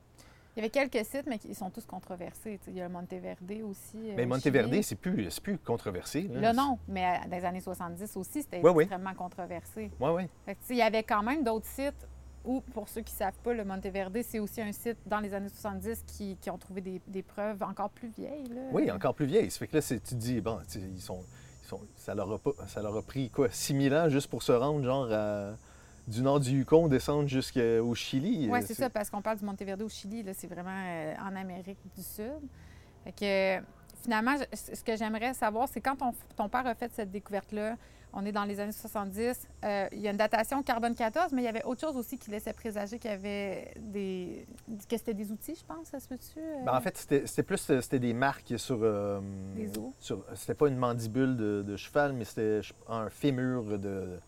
Il 0.57 0.61
y 0.61 0.63
avait 0.63 0.71
quelques 0.71 1.05
sites, 1.05 1.27
mais 1.27 1.41
ils 1.49 1.55
sont 1.57 1.69
tous 1.71 1.85
controversés. 1.85 2.61
Il 2.69 2.75
y 2.77 2.81
a 2.81 2.87
le 2.87 2.93
Monteverde 2.93 3.41
aussi. 3.69 3.97
euh, 3.97 4.15
Mais 4.17 4.25
Monteverde, 4.25 4.81
c'est 4.83 4.95
plus, 4.95 5.41
plus 5.41 5.59
controversé. 5.59 6.29
Là, 6.33 6.53
non, 6.53 6.79
mais 6.87 7.05
euh, 7.05 7.29
dans 7.29 7.37
les 7.37 7.45
années 7.45 7.61
70 7.61 8.17
aussi, 8.17 8.43
c'était 8.43 8.61
oui. 8.63 8.85
extrêmement 8.85 9.15
controversé. 9.15 9.91
Oui, 9.99 10.11
oui. 10.11 10.23
Fait 10.47 10.55
que, 10.55 10.61
il 10.71 10.77
y 10.77 10.83
avait 10.83 11.03
quand 11.03 11.25
même 11.25 11.43
d'autres 11.43 11.67
sites 11.67 12.07
où, 12.45 12.61
pour 12.73 12.89
ceux 12.89 13.01
qui 13.01 13.13
ne 13.15 13.19
savent 13.19 13.39
pas, 13.43 13.53
le 13.53 13.65
Monteverde, 13.65 14.17
c'est 14.23 14.39
aussi 14.39 14.61
un 14.61 14.71
site 14.71 14.99
dans 15.07 15.19
les 15.19 15.35
années 15.35 15.49
70 15.49 16.05
qui, 16.07 16.37
qui 16.41 16.51
ont 16.51 16.59
trouvé 16.59 16.83
des, 16.83 17.01
des 17.09 17.23
preuves 17.25 17.61
encore 17.65 17.91
plus 17.91 18.11
vieilles. 18.17 18.47
Là. 18.55 18.61
Oui, 18.71 18.89
encore 18.93 19.15
plus 19.17 19.27
vieille. 19.27 19.51
Ça 19.51 19.59
fait 19.59 19.67
que 19.67 19.77
là, 19.77 19.81
c'est- 19.83 19.99
tu 19.99 20.11
te 20.15 20.21
dis, 20.21 20.41
bon, 20.41 20.59
ils 20.77 21.01
sont, 21.01 21.25
sont, 21.65 21.81
ça, 21.97 22.15
leur 22.15 22.31
a 22.33 22.39
pas, 22.39 22.53
ça 22.67 22.83
leur 22.83 22.97
a 22.97 23.03
pris, 23.03 23.31
quoi, 23.31 23.49
6000 23.51 23.95
ans 23.95 24.09
juste 24.09 24.29
pour 24.29 24.43
se 24.43 24.53
rendre, 24.53 24.85
genre, 24.85 25.09
à- 25.13 25.53
du 26.07 26.21
nord 26.21 26.39
du 26.39 26.51
Yukon, 26.59 26.87
descendre 26.89 27.27
jusqu'au 27.29 27.95
Chili. 27.95 28.49
Oui, 28.51 28.59
Euh, 28.59 28.63
c'est 28.67 28.75
ça, 28.75 28.91
parce 28.91 29.09
qu'on 29.09 29.23
parle 29.23 29.39
du 29.39 29.45
Monteverde 29.47 29.81
au 29.83 29.89
Chili, 29.89 30.23
là, 30.23 30.33
c'est 30.35 30.47
vraiment 30.49 30.71
euh, 30.87 31.15
en 31.23 31.35
Amérique 31.35 31.79
du 31.97 32.03
Sud. 32.03 32.43
Fait 33.05 33.13
que, 33.13 33.65
finalement, 34.03 34.35
je- 34.37 34.75
ce 34.75 34.85
que 34.85 34.97
j'aimerais 34.97 35.33
savoir, 35.33 35.67
c'est 35.67 35.81
quand 35.81 35.97
ton, 35.97 36.13
ton 36.37 36.49
père 36.51 36.67
a 36.67 36.75
fait 36.75 36.91
cette 36.95 37.11
découverte-là, 37.11 37.77
on 38.17 38.25
est 38.25 38.33
dans 38.33 38.45
les 38.45 38.61
années 38.61 38.73
70, 38.73 39.49
euh, 39.65 39.89
il 39.93 39.99
y 40.01 40.09
a 40.09 40.11
une 40.13 40.17
datation 40.17 40.63
carbone 40.63 40.95
14, 40.95 41.33
mais 41.33 41.43
il 41.43 41.45
y 41.45 41.49
avait 41.49 41.65
autre 41.65 41.81
chose 41.81 41.97
aussi 41.97 42.17
qui 42.17 42.31
laissait 42.31 42.53
présager 42.53 42.99
qu'il 42.99 43.11
y 43.11 43.15
avait 43.15 43.75
des... 43.79 44.47
que 44.89 44.97
c'était 44.97 45.15
des 45.15 45.31
outils, 45.33 45.57
je 45.59 45.65
pense, 45.65 45.89
ça 45.89 45.99
se 46.01 46.09
peut-tu? 46.09 46.39
euh? 46.39 46.65
Ben, 46.65 46.75
en 46.77 46.81
fait, 46.81 46.97
c'était 46.97 47.43
plus 47.43 47.69
euh, 47.71 47.81
c'était 47.81 47.99
des 47.99 48.15
marques 48.15 48.55
sur. 48.57 48.79
euh, 48.83 49.21
Des 49.57 49.71
os? 49.79 50.13
c'était 50.35 50.55
pas 50.55 50.69
une 50.69 50.77
mandibule 50.77 51.37
de, 51.37 51.63
de 51.67 51.77
cheval, 51.77 52.13
mais 52.13 52.25
c'était 52.25 52.61
un 52.89 53.11
fémur 53.11 53.79
de. 53.79 54.19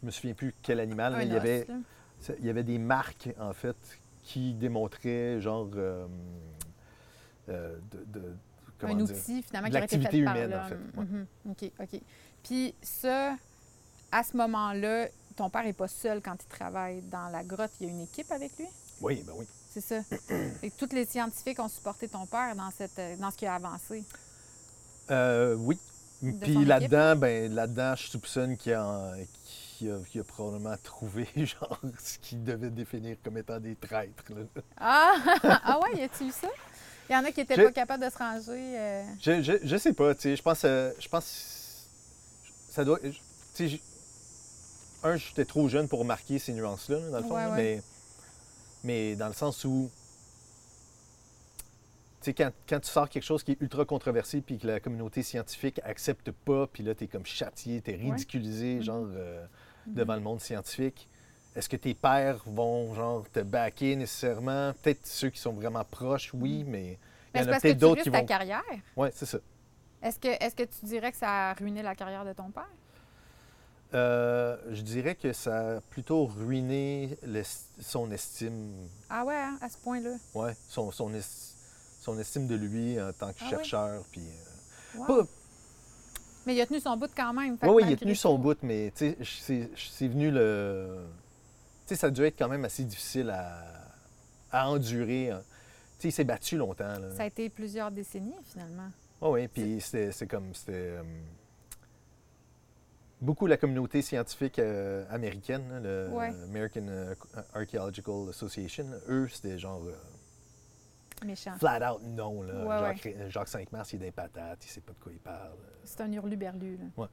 Je 0.00 0.06
me 0.06 0.10
souviens 0.10 0.34
plus 0.34 0.54
quel 0.62 0.80
animal. 0.80 1.14
Un 1.14 1.18
mais 1.18 1.26
il, 1.26 1.32
y 1.32 1.36
avait, 1.36 1.66
là. 1.68 2.34
il 2.38 2.46
y 2.46 2.50
avait 2.50 2.64
des 2.64 2.78
marques, 2.78 3.28
en 3.38 3.52
fait, 3.52 3.76
qui 4.22 4.54
démontraient, 4.54 5.40
genre. 5.42 5.66
de, 5.66 6.06
de- 7.46 8.34
comment 8.78 8.94
un 8.94 8.96
dire? 9.04 9.14
outil, 9.16 9.42
finalement, 9.42 9.68
qui 9.68 9.74
l'activité 9.74 10.24
par 10.24 10.36
humaine, 10.36 10.54
en 10.58 10.64
fait, 10.64 10.74
ouais. 10.74 11.04
Mhm. 11.04 11.26
OK, 11.50 11.70
OK. 11.80 12.00
Puis 12.44 12.74
ça, 12.82 13.36
à 14.12 14.22
ce 14.22 14.36
moment-là, 14.36 15.08
ton 15.36 15.50
père 15.50 15.64
n'est 15.64 15.72
pas 15.72 15.88
seul 15.88 16.20
quand 16.20 16.36
il 16.42 16.48
travaille 16.48 17.02
dans 17.02 17.28
la 17.28 17.42
grotte. 17.42 17.70
Il 17.80 17.86
y 17.86 17.90
a 17.90 17.92
une 17.92 18.02
équipe 18.02 18.30
avec 18.30 18.56
lui? 18.58 18.66
Oui, 19.00 19.22
ben 19.26 19.32
oui. 19.36 19.46
C'est 19.70 19.80
ça. 19.80 20.00
Et 20.62 20.70
tous 20.70 20.92
les 20.92 21.06
scientifiques 21.06 21.58
ont 21.60 21.68
supporté 21.68 22.08
ton 22.08 22.26
père 22.26 22.54
dans, 22.56 22.70
cette, 22.70 22.98
euh, 22.98 23.16
dans 23.16 23.30
ce 23.30 23.36
qui 23.36 23.46
a 23.46 23.54
avancé? 23.54 24.04
Euh, 25.10 25.54
oui. 25.54 25.78
De 26.22 26.32
Puis 26.32 26.64
là-dedans, 26.66 27.16
ben 27.16 27.50
là-dedans, 27.54 27.94
je 27.96 28.08
soupçonne 28.08 28.54
qu'il 28.58 28.74
a, 28.74 29.14
qu'il 29.78 30.20
a, 30.20 30.24
probablement 30.24 30.76
trouvé 30.82 31.26
genre 31.36 31.80
ce 31.98 32.18
qu'il 32.18 32.44
devait 32.44 32.68
définir 32.68 33.16
comme 33.24 33.38
étant 33.38 33.58
des 33.58 33.74
traîtres. 33.74 34.24
là. 34.28 34.42
Ah! 34.76 35.14
ah 35.64 35.80
ouais, 35.80 36.00
y 36.00 36.02
a-tu 36.02 36.24
eu 36.24 36.30
ça? 36.30 36.48
Il 37.08 37.14
y 37.14 37.16
en 37.16 37.24
a 37.24 37.32
qui 37.32 37.40
n'étaient 37.40 37.56
pas 37.56 37.72
capables 37.72 38.04
de 38.04 38.10
se 38.10 38.18
ranger. 38.18 38.78
euh, 38.78 39.02
Je, 39.20 39.42
je, 39.42 39.52
je 39.64 39.76
sais 39.78 39.94
pas, 39.94 40.14
tu 40.14 40.20
sais, 40.22 40.36
je 40.36 40.42
pense, 40.42 40.60
euh, 40.64 40.92
je 40.98 41.08
pense, 41.08 41.59
ça 42.70 42.84
doit, 42.84 42.98
je- 43.04 43.76
un, 45.02 45.16
j'étais 45.16 45.44
trop 45.44 45.68
jeune 45.68 45.88
pour 45.88 45.98
remarquer 46.00 46.38
ces 46.38 46.52
nuances-là, 46.52 46.98
là, 47.00 47.10
dans 47.10 47.18
le 47.18 47.24
fond, 47.24 47.34
Ouais, 47.34 47.44
là, 47.44 47.50
ouais. 47.50 47.56
mais, 47.56 47.82
mais 48.84 49.16
dans 49.16 49.28
le 49.28 49.32
sens 49.34 49.64
où, 49.64 49.90
tu 52.20 52.26
sais, 52.26 52.34
quand, 52.34 52.50
quand 52.68 52.80
tu 52.80 52.90
sors 52.90 53.08
quelque 53.08 53.22
chose 53.22 53.42
qui 53.42 53.52
est 53.52 53.60
ultra 53.60 53.84
controversé, 53.86 54.42
puis 54.42 54.58
que 54.58 54.66
la 54.66 54.78
communauté 54.80 55.22
scientifique 55.22 55.80
accepte 55.84 56.30
pas, 56.30 56.66
puis 56.66 56.82
là, 56.82 56.94
tu 56.94 57.04
es 57.04 57.06
comme 57.06 57.24
châtié, 57.24 57.80
tu 57.80 57.92
es 57.92 57.94
ridiculisé, 57.96 58.74
Mhm. 58.76 58.82
genre, 58.82 59.06
euh, 59.10 59.46
devant 59.86 60.14
le 60.14 60.20
monde 60.20 60.40
scientifique. 60.40 61.08
Est-ce 61.56 61.68
que 61.68 61.76
tes 61.76 61.94
pères 61.94 62.42
vont, 62.46 62.94
genre, 62.94 63.24
te 63.32 63.40
backer 63.40 63.96
nécessairement? 63.96 64.72
Peut-être 64.82 65.06
ceux 65.06 65.30
qui 65.30 65.40
sont 65.40 65.52
vraiment 65.52 65.82
proches, 65.84 66.30
oui, 66.34 66.62
mais 66.64 66.98
Mais 67.34 67.40
il 67.40 67.46
y 67.46 67.48
en 67.48 67.52
a 67.52 67.60
peut-être 67.60 67.78
d'autres 67.78 68.02
qui 68.02 68.10
ta 68.10 68.20
vont... 68.20 68.26
carrière. 68.26 68.62
Oui, 68.96 69.08
c'est 69.14 69.26
ça. 69.26 69.38
Est-ce 70.02 70.18
que, 70.18 70.28
est 70.28 70.54
que 70.56 70.62
tu 70.62 70.84
dirais 70.86 71.10
que 71.12 71.18
ça 71.18 71.50
a 71.50 71.54
ruiné 71.54 71.82
la 71.82 71.94
carrière 71.94 72.24
de 72.24 72.32
ton 72.32 72.50
père? 72.50 72.68
Euh, 73.92 74.56
je 74.70 74.82
dirais 74.82 75.16
que 75.16 75.32
ça 75.32 75.76
a 75.76 75.80
plutôt 75.80 76.26
ruiné 76.26 77.18
son 77.80 78.10
estime, 78.12 78.88
Ah 79.08 79.24
ouais, 79.24 79.34
hein, 79.34 79.58
à 79.60 79.68
ce 79.68 79.76
point-là? 79.78 80.14
ouais, 80.34 80.54
son, 80.68 80.92
son, 80.92 81.12
es- 81.12 81.54
son 82.00 82.16
estime 82.18 82.46
de 82.46 82.54
lui 82.54 83.00
en 83.00 83.12
tant 83.12 83.32
que 83.32 83.38
Ah 83.40 83.44
oui? 83.44 83.50
chercheur. 83.50 84.04
Puis, 84.12 84.22
euh, 84.22 84.98
Wow. 84.98 85.06
pas- 85.24 85.30
Mais 86.46 86.54
il 86.54 86.60
a 86.60 86.66
tenu 86.66 86.80
son 86.80 86.96
bout 86.96 87.10
quand 87.14 87.32
même. 87.32 87.56
Oui, 87.62 87.68
oui, 87.68 87.82
il 87.86 87.92
a 87.92 87.96
tenu 87.96 88.14
son 88.14 88.38
bout, 88.38 88.56
mais 88.62 88.92
tu 88.96 89.10
sais, 89.10 89.18
c'est 89.42 89.70
c'est 89.76 90.08
venu 90.08 90.30
le. 90.30 91.04
Tu 91.86 91.94
sais, 91.94 92.00
ça 92.00 92.06
a 92.06 92.10
dû 92.10 92.22
être 92.24 92.38
quand 92.38 92.48
même 92.48 92.64
assez 92.64 92.84
difficile 92.84 93.30
à, 93.30 93.64
à 94.52 94.68
endurer. 94.70 95.30
hein. 95.32 95.42
Tu 95.98 96.02
sais, 96.02 96.08
il 96.08 96.12
s'est 96.12 96.24
battu 96.24 96.56
longtemps. 96.56 96.98
Là. 96.98 97.10
Ça 97.16 97.24
a 97.24 97.26
été 97.26 97.50
plusieurs 97.50 97.90
décennies, 97.90 98.34
finalement. 98.44 98.88
Oui, 99.22 99.28
oui, 99.30 99.48
puis 99.48 99.80
c'était 99.80 100.12
c'est 100.12 100.26
comme. 100.26 100.54
C'était. 100.54 100.72
euh, 100.74 101.02
beaucoup 103.20 103.46
la 103.46 103.56
communauté 103.56 104.00
scientifique 104.02 104.58
euh, 104.58 105.04
américaine, 105.10 105.68
là, 105.70 105.80
le 105.80 106.08
Ouais. 106.10 106.28
American 106.44 106.86
euh, 106.88 107.14
Archaeological 107.52 108.28
Association, 108.30 108.86
eux, 109.08 109.28
c'était 109.28 109.58
genre. 109.58 109.82
euh, 109.84 109.92
Méchant. 111.26 111.52
flat 111.58 111.92
out 111.92 112.00
non. 112.02 112.42
Là. 112.42 112.64
Ouais, 112.64 112.96
Jacques, 112.96 113.14
Jacques 113.28 113.48
Cinq-Mars, 113.48 113.92
il 113.92 113.96
est 113.96 114.06
des 114.06 114.10
patates, 114.10 114.64
il 114.64 114.68
sait 114.70 114.80
pas 114.80 114.92
de 114.94 114.98
quoi 114.98 115.12
il 115.12 115.18
parle. 115.18 115.52
C'est 115.84 116.00
un 116.00 116.10
hurluberlu. 116.12 116.78
Là. 116.96 117.08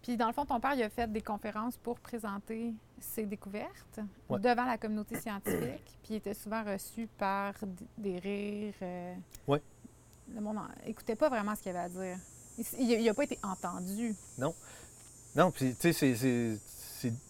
Puis, 0.00 0.16
dans 0.18 0.26
le 0.26 0.32
fond, 0.34 0.44
ton 0.46 0.60
père, 0.60 0.74
il 0.74 0.82
a 0.82 0.90
fait 0.90 1.10
des 1.10 1.22
conférences 1.22 1.76
pour 1.78 1.98
présenter 1.98 2.74
ses 3.00 3.24
découvertes 3.26 4.00
Ouais. 4.28 4.38
devant 4.38 4.64
la 4.66 4.76
communauté 4.78 5.18
scientifique. 5.18 5.98
Puis, 6.02 6.14
il 6.14 6.16
était 6.16 6.34
souvent 6.34 6.62
reçu 6.62 7.06
par 7.18 7.54
des 7.98 8.18
rires. 8.18 8.74
euh, 8.82 9.14
Ouais. 9.46 9.62
Le 10.32 10.40
monde 10.40 10.58
n'écoutait 10.86 11.16
pas 11.16 11.28
vraiment 11.28 11.54
ce 11.54 11.62
qu'il 11.62 11.70
avait 11.70 11.80
à 11.80 11.88
dire. 11.88 12.18
Il 12.78 13.04
n'a 13.04 13.14
pas 13.14 13.24
été 13.24 13.38
entendu. 13.42 14.14
Non, 15.36 15.50
puis 15.50 15.74
tu 15.74 15.92
sais, 15.92 16.14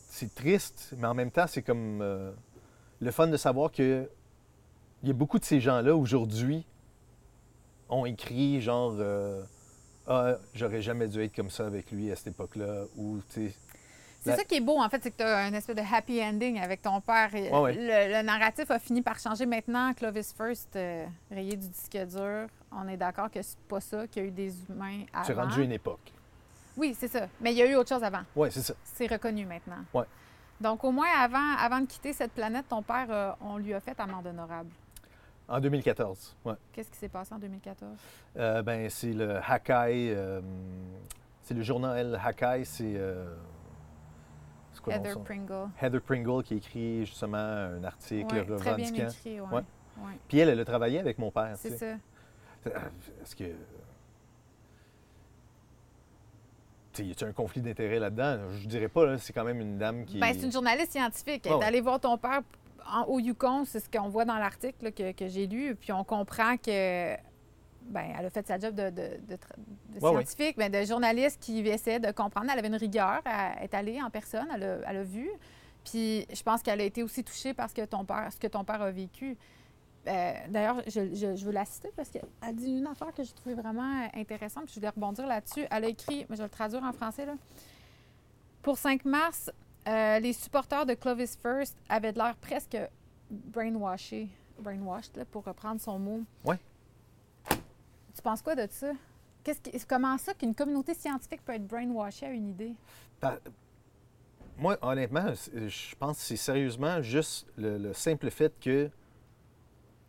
c'est 0.09 0.35
triste, 0.35 0.95
mais 0.99 1.07
en 1.07 1.15
même 1.15 1.31
temps, 1.31 1.47
c'est 1.47 1.63
comme 1.63 2.01
euh, 2.03 2.33
le 3.01 3.11
fun 3.11 3.27
de 3.27 3.37
savoir 3.37 3.73
que 3.73 4.09
il 5.03 5.09
y 5.09 5.11
a 5.11 5.15
beaucoup 5.15 5.39
de 5.39 5.45
ces 5.45 5.61
gens-là 5.61 5.95
aujourd'hui 5.97 6.65
ont 7.89 8.07
écrit 8.07 8.61
genre 8.61 8.95
euh, 8.99 9.43
Ah, 10.07 10.37
j'aurais 10.55 10.83
jamais 10.83 11.09
dû 11.09 11.23
être 11.23 11.35
comme 11.35 11.51
ça 11.51 11.67
avec 11.67 11.91
lui 11.91 12.11
à 12.11 12.17
cette 12.17 12.29
époque-là, 12.29 12.85
ou 12.97 13.19
tu 13.33 13.49
sais. 13.49 13.55
C'est 14.25 14.31
La- 14.31 14.37
ça 14.39 14.45
qui 14.45 14.55
est 14.55 14.61
beau, 14.61 14.79
en 14.81 14.89
fait, 14.89 15.03
c'est 15.03 15.11
que 15.11 15.19
tu 15.19 15.23
as 15.23 15.37
un 15.37 15.53
espèce 15.53 15.77
de 15.77 15.83
happy 15.83 16.23
ending 16.23 16.59
avec 16.59 16.81
ton 16.81 16.99
père. 17.03 17.35
Et 17.35 17.51
Ouais, 17.51 17.61
ouais. 17.61 17.75
Le, 17.75 18.17
le 18.17 18.23
narratif 18.23 18.71
a 18.71 18.79
fini 18.79 19.03
par 19.03 19.19
changer. 19.19 19.45
Maintenant, 19.45 19.93
Clovis 19.93 20.33
First, 20.33 20.75
euh, 20.77 21.05
rayé 21.31 21.57
du 21.57 21.69
disque 21.69 21.97
dur, 22.07 22.47
on 22.73 22.89
est 22.89 22.97
d'accord 22.97 23.31
que 23.31 23.43
c'est 23.43 23.59
pas 23.69 23.81
ça, 23.81 24.07
qu'il 24.09 24.23
y 24.23 24.25
a 24.25 24.29
eu 24.29 24.33
des 24.33 24.53
humains 24.71 25.03
avant. 25.13 25.25
Tu 25.27 25.33
es 25.33 25.35
rendu 25.35 25.63
une 25.65 25.73
époque. 25.73 26.11
Oui, 26.77 26.97
c'est 26.99 27.09
ça. 27.09 27.29
Mais 27.41 27.53
il 27.53 27.59
y 27.59 27.63
a 27.63 27.67
eu 27.67 27.75
autre 27.77 27.91
chose 27.91 28.03
avant. 28.03 28.23
Oui, 28.35 28.49
c'est 28.51 28.63
ça. 28.63 28.75
C'est 28.83 29.07
reconnu 29.07 29.45
maintenant. 29.45 29.85
Ouais. 29.93 30.05
Donc, 30.61 30.83
au 30.85 30.91
moins, 30.91 31.09
avant, 31.21 31.55
avant 31.59 31.81
de 31.81 31.87
quitter 31.87 32.13
cette 32.15 32.33
planète, 32.33 32.65
ton 32.69 32.83
père, 32.83 33.07
euh, 33.11 33.31
on 33.43 33.59
lui 33.59 33.75
a 33.75 33.81
fait 33.81 33.99
amende 34.01 34.27
honorable. 34.27 34.71
En 35.47 35.61
2014, 35.61 36.35
ouais. 36.47 36.55
Qu'est-ce 36.73 36.91
qui 36.91 36.97
s'est 36.97 37.09
passé 37.11 37.35
en 37.35 37.39
2014? 37.39 37.91
Euh, 38.39 38.63
ben, 38.63 38.89
c'est 38.89 39.13
le 39.13 39.37
Hakai, 39.37 40.15
euh, 40.17 40.41
c'est 41.43 41.53
le 41.53 41.63
journal 41.63 42.19
Hakai, 42.25 42.65
c'est. 42.65 42.95
Euh, 44.79 44.83
quoi 44.83 44.95
Heather 44.95 45.21
Pringle. 45.21 45.69
Heather 45.81 46.01
Pringle 46.01 46.43
qui 46.43 46.55
a 46.55 46.57
écrit 46.57 47.07
justement 47.07 47.37
un 47.39 47.83
article 47.85 48.35
Ouais, 48.35 48.57
très 48.57 48.75
bien 48.77 49.09
écrit, 49.09 49.41
ouais. 49.41 49.49
Ouais. 49.53 49.63
Puis 50.29 50.39
elle, 50.39 50.49
elle 50.49 50.61
a 50.61 50.65
travaillé 50.65 50.99
avec 50.99 51.19
mon 51.19 51.31
père. 51.31 51.55
C'est 51.57 51.77
ça. 51.77 51.87
Est-ce 53.23 53.37
que. 53.37 53.45
Tu 56.93 57.03
sais, 57.03 57.07
y 57.07 57.11
a-t-il 57.11 57.29
un 57.29 57.33
conflit 57.33 57.61
d'intérêt 57.61 57.99
là-dedans? 57.99 58.39
Je 58.53 58.67
dirais 58.69 58.89
pas, 58.89 59.05
là, 59.07 59.19
c'est 59.19 59.33
quand 59.33 59.45
même 59.45 59.61
une 59.61 59.79
dame 59.79 60.05
qui. 60.05 60.19
Ben, 60.19 60.33
c'est 60.33 60.45
une 60.47 60.53
journaliste 60.53 60.93
scientifique. 60.93 61.43
Elle 61.47 61.53
est 61.53 61.57
ouais. 61.57 61.65
allée 61.65 61.81
voir 61.81 61.99
ton 62.01 62.17
père 62.17 62.43
en- 62.93 63.05
au 63.05 63.19
Yukon, 63.19 63.65
c'est 63.65 63.81
ce 63.81 63.89
qu'on 63.91 64.09
voit 64.09 64.25
dans 64.25 64.37
l'article 64.37 64.93
que, 64.93 65.13
que 65.13 65.27
j'ai 65.29 65.47
lu, 65.47 65.75
puis 65.75 65.93
on 65.93 66.05
comprend 66.05 66.57
que 66.57 67.15
ben, 67.87 68.15
elle 68.19 68.27
a 68.27 68.31
fait 68.31 68.47
sa 68.47 68.59
job 68.59 68.75
de, 68.75 68.91
de- 68.91 69.21
de 69.27 69.37
tra- 69.37 69.57
de 69.57 70.01
Ouais, 70.01 70.11
ouais. 70.11 70.25
scientifique, 70.25 70.57
mais 70.57 70.71
de 70.71 70.85
journaliste 70.85 71.41
qui 71.41 71.61
essayait 71.69 72.01
de 72.01 72.11
comprendre. 72.13 72.47
Elle 72.53 72.59
avait 72.59 72.69
une 72.69 72.75
rigueur, 72.77 73.21
elle 73.25 73.65
est 73.65 73.75
allée 73.75 74.01
en 74.03 74.11
personne, 74.11 74.47
elle 74.55 74.63
a, 74.63 74.79
elle 74.91 74.97
a 74.99 75.03
vu. 75.03 75.29
Puis 75.85 76.27
je 76.33 76.43
pense 76.43 76.63
qu'elle 76.63 76.81
a 76.81 76.85
été 76.85 77.03
aussi 77.03 77.23
touchée 77.23 77.53
par 77.55 77.69
ce 77.69 77.75
que 77.75 77.85
ton 77.85 78.05
père, 78.05 78.29
ce 78.33 78.39
que 78.39 78.47
ton 78.47 78.65
père 78.65 78.81
a 78.83 78.91
vécu. 78.91 79.37
Euh, 80.07 80.33
D'ailleurs, 80.49 80.83
je, 80.87 81.15
je- 81.15 81.35
je 81.37 81.45
veux 81.45 81.53
la 81.53 81.65
citer 81.65 81.91
parce 81.97 82.11
qu'elle 82.11 82.55
dit 82.55 82.71
une 82.79 82.87
affaire 82.87 83.13
que 83.15 83.23
j'ai 83.23 83.33
trouvée 83.33 83.55
vraiment 83.55 84.09
intéressante, 84.15 84.65
puis 84.65 84.75
je 84.75 84.81
voulais 84.81 84.91
rebondir 84.91 85.27
là-dessus. 85.27 85.65
Elle 85.71 85.85
a 85.85 85.89
écrit, 85.89 86.27
mais 86.29 86.37
je 86.37 86.43
vais 86.43 86.49
le 86.49 86.51
traduire 86.51 86.83
en 86.83 86.93
français, 86.93 87.27
là. 87.27 87.35
Pour 88.63 88.79
5 88.79 89.05
mars, 89.05 89.51
euh, 89.87 90.19
les 90.21 90.33
supporters 90.33 90.87
de 90.87 90.95
Clovis 90.95 91.37
First 91.37 91.77
avaient 91.89 92.13
de 92.13 92.19
l'air 92.19 92.35
presque 92.37 92.79
brainwashés, 93.31 94.29
brainwashed, 94.59 95.17
là, 95.17 95.25
pour 95.27 95.45
reprendre 95.45 95.81
son 95.81 95.99
mot. 95.99 96.23
Ouais. 96.45 96.59
Tu 98.15 98.23
penses 98.23 98.43
quoi 98.43 98.55
de 98.55 98.67
ça? 98.71 98.93
Qu'est-ce 99.43 99.61
qui- 99.61 99.87
comment 99.87 100.17
ça 100.19 100.33
qu'une 100.35 100.55
communauté 100.55 100.95
scientifique 100.95 101.45
peut 101.45 101.53
être 101.55 101.67
brainwashée 101.67 102.27
à 102.27 102.31
une 102.31 102.49
idée? 102.49 102.75
Moi, 104.57 104.79
honnêtement, 104.83 105.33
je 105.35 105.95
pense 105.97 106.19
que 106.19 106.23
c'est 106.25 106.37
sérieusement 106.37 107.03
juste 107.03 107.47
le, 107.57 107.77
le 107.77 107.93
simple 107.93 108.31
fait 108.31 108.53
que 108.61 108.89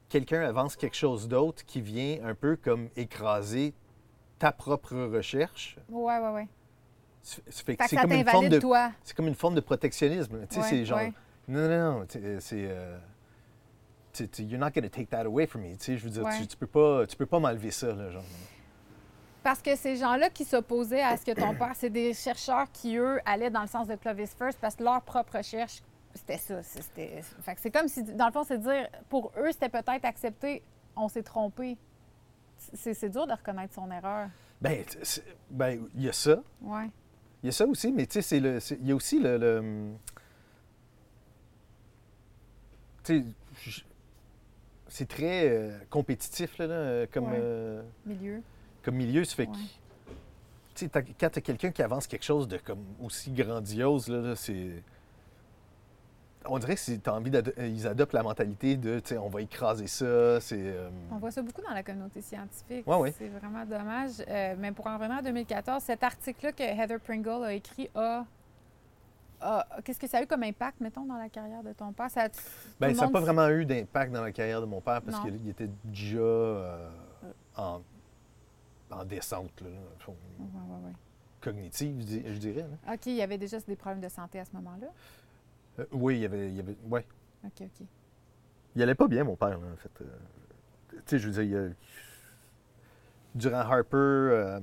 quelqu'un 0.07 0.41
avance 0.41 0.75
quelque 0.75 0.95
chose 0.95 1.27
d'autre 1.27 1.65
qui 1.65 1.81
vient 1.81 2.19
un 2.23 2.35
peu 2.35 2.55
comme 2.55 2.89
écraser 2.95 3.73
ta 4.37 4.51
propre 4.51 4.95
recherche. 4.95 5.77
Ouais, 5.89 6.19
ouais, 6.19 6.29
ouais. 6.31 6.47
Ça 7.23 7.41
fait 7.47 7.51
Fait 7.63 7.75
que 7.75 7.83
que 7.83 7.89
c'est 7.89 7.95
ça 7.95 8.01
comme 8.03 8.11
une 8.11 8.17
forme 8.23 8.33
t'invalide, 8.33 8.51
de 8.51 8.59
toi. 8.59 8.91
c'est 9.03 9.15
comme 9.17 9.27
une 9.27 9.35
forme 9.35 9.55
de 9.55 9.61
protectionnisme. 9.61 10.45
Tu 10.47 10.55
sais, 10.55 10.61
Ouais, 10.61 10.67
c'est 10.69 10.85
genre 10.85 10.99
ouais. 10.99 11.13
non, 11.47 11.67
non, 11.67 11.99
non, 12.01 12.05
sais, 12.07 12.39
c'est 12.39 12.67
euh, 12.69 12.99
you're 14.39 14.59
not 14.59 14.71
going 14.71 14.83
to 14.83 14.89
take 14.89 15.09
that 15.09 15.25
away 15.25 15.45
from 15.47 15.61
me. 15.63 15.75
Tu 15.77 15.83
sais, 15.85 15.97
je 15.97 16.03
veux 16.05 16.09
dire, 16.09 16.23
Ouais. 16.23 16.37
tu, 16.39 16.47
tu 16.47 16.57
peux 16.57 16.67
pas, 16.67 17.05
tu 17.07 17.15
peux 17.15 17.25
pas 17.25 17.39
m'enlever 17.39 17.71
ça, 17.71 17.93
là, 17.93 18.09
genre. 18.09 18.23
Parce 19.43 19.61
que 19.61 19.75
ces 19.75 19.95
gens-là 19.97 20.29
qui 20.31 20.43
s'opposaient 20.43 21.01
à 21.03 21.17
ce 21.17 21.25
que 21.25 21.31
ton 21.31 21.53
père, 21.55 21.73
c'est 21.75 21.89
des 21.91 22.13
chercheurs 22.15 22.71
qui, 22.71 22.97
eux, 22.97 23.19
allaient 23.25 23.51
dans 23.51 23.61
le 23.61 23.67
sens 23.67 23.87
de 23.87 23.95
Clovis 23.95 24.33
First 24.35 24.57
parce 24.59 24.75
que 24.75 24.83
leur 24.83 25.01
propre 25.03 25.37
recherche, 25.37 25.81
c'était 26.15 26.37
ça. 26.37 26.63
c'est- 26.63 26.81
C'était... 26.81 27.21
Fait 27.41 27.53
que 27.53 27.61
c'est 27.61 27.69
comme 27.71 27.87
si, 27.87 28.01
dans 28.03 28.25
le 28.25 28.31
fond, 28.31 28.43
c'est 28.43 28.57
de 28.57 28.63
dire, 28.63 28.87
pour 29.09 29.31
eux, 29.37 29.51
c'était 29.51 29.69
peut-être 29.69 30.03
accepté, 30.05 30.63
on 30.95 31.07
s'est 31.09 31.21
trompé. 31.23 31.77
C'est, 32.73 32.93
c'est 32.95 33.09
dur 33.09 33.27
de 33.27 33.33
reconnaître 33.33 33.73
son 33.75 33.91
erreur. 33.91 34.29
Ben, 34.61 34.83
c'est- 35.03 35.23
ben, 35.51 35.85
il 35.93 36.03
y 36.03 36.09
a 36.09 36.13
ça. 36.13 36.37
Ouais. 36.61 36.89
Il 37.43 37.47
y 37.47 37.49
a 37.49 37.51
ça 37.51 37.67
aussi, 37.67 37.91
mais 37.91 38.07
tu 38.07 38.13
sais, 38.13 38.21
c'est 38.23 38.39
le, 38.39 38.59
c'est- 38.59 38.77
il 38.81 38.87
y 38.87 38.91
a 38.91 38.95
aussi 38.95 39.19
le. 39.19 39.37
le, 39.37 39.91
tu 43.03 43.23
sais, 43.61 43.83
c'est 44.95 45.07
très 45.09 45.49
euh, 45.49 45.77
compétitif, 45.89 46.57
là, 46.57 46.67
là, 46.67 47.07
comme, 47.07 47.25
Ouais. 47.25 47.37
euh, 47.37 47.81
Milieu. 48.05 48.41
comme 48.81 48.95
milieu. 48.95 49.25
Ça 49.25 49.35
fait 49.35 49.47
que, 49.47 49.51
Ouais. 49.51 50.87
t'as- 50.89 51.01
quand 51.01 51.29
tu 51.29 51.39
as 51.39 51.41
quelqu'un 51.41 51.71
qui 51.71 51.81
avance 51.83 52.07
quelque 52.07 52.23
chose 52.23 52.47
de 52.47 52.57
comme 52.57 52.83
aussi 53.03 53.31
grandiose, 53.31 54.07
là, 54.07 54.21
là, 54.21 54.35
c'est. 54.37 54.81
On 56.47 56.59
dirait 56.59 56.75
qu'ils 56.75 57.01
envie 57.07 57.31
d'ado- 57.31 57.51
euh, 57.57 57.67
ils 57.67 57.87
adoptent 57.87 58.13
la 58.13 58.21
mentalité 58.23 58.77
de, 58.77 59.01
on 59.19 59.27
va 59.29 59.41
écraser 59.41 59.87
ça, 59.87 60.39
c'est. 60.39 60.59
euh, 60.61 60.89
On 61.11 61.17
voit 61.17 61.31
ça 61.31 61.41
beaucoup 61.41 61.61
dans 61.61 61.73
la 61.73 61.81
communauté 61.83 62.21
scientifique. 62.21 62.85
Ouais. 62.87 63.11
C'est 63.17 63.27
vraiment 63.29 63.65
dommage. 63.65 64.23
Mais 64.59 64.71
pour 64.71 64.85
en 64.87 64.95
revenir 64.97 65.17
à 65.17 65.21
2014, 65.23 65.83
cet 65.83 66.03
article-là 66.03 66.51
que 66.53 66.63
Heather 66.63 66.99
Pringle 66.99 67.43
a 67.45 67.53
écrit 67.53 67.89
a. 67.95 68.25
a- 69.45 69.81
Qu'est-ce 69.83 69.99
que 69.99 70.07
ça 70.07 70.17
a 70.17 70.23
eu 70.23 70.27
comme 70.27 70.43
impact, 70.43 70.79
mettons, 70.81 71.05
dans 71.05 71.17
la 71.17 71.29
carrière 71.29 71.63
de 71.63 71.73
ton 71.73 71.91
père? 71.93 72.09
Ça 72.09 72.23
a- 72.25 72.29
Ben, 72.79 72.93
n'a 72.95 73.03
monde 73.03 73.13
pas 73.13 73.19
vraiment 73.21 73.47
eu 73.49 73.65
d'impact 73.65 74.11
dans 74.11 74.21
la 74.23 74.31
carrière 74.31 74.61
de 74.61 74.65
mon 74.65 74.81
père 74.81 75.01
parce 75.01 75.19
qu'il 75.21 75.47
était 75.49 75.69
déjà 75.83 76.17
euh, 76.17 76.89
en, 77.57 77.81
en 78.91 79.05
descente 79.05 79.61
là, 79.61 79.67
Ouais, 80.07 80.13
ouais, 80.39 80.85
ouais. 80.85 80.91
cognitive, 81.41 81.99
je 82.01 82.05
di- 82.05 82.23
je 82.25 82.37
dirais. 82.37 82.65
là. 82.87 82.93
OK, 82.93 83.05
il 83.07 83.13
y 83.15 83.21
avait 83.21 83.37
déjà 83.37 83.59
des 83.59 83.75
problèmes 83.75 84.01
de 84.01 84.09
santé 84.09 84.39
à 84.39 84.45
ce 84.45 84.51
moment-là? 84.53 84.87
Euh, 85.79 85.85
oui, 85.91 86.15
il 86.17 86.21
y 86.21 86.25
avait. 86.25 86.47
Il 86.49 86.55
y 86.55 86.59
avait 86.59 86.77
ouais. 86.89 87.05
OK, 87.43 87.61
OK. 87.61 87.87
Il 88.75 88.81
allait 88.83 88.95
pas 88.95 89.07
bien, 89.07 89.23
mon 89.23 89.35
père, 89.35 89.57
là, 89.59 89.67
en 89.73 89.77
fait. 89.77 89.91
Euh, 90.01 90.05
tu 90.91 90.97
sais, 91.05 91.19
je 91.19 91.27
veux 91.29 91.33
dire, 91.33 91.43
il 91.43 91.55
a- 91.71 91.73
durant 93.35 93.59
Harper, 93.59 94.59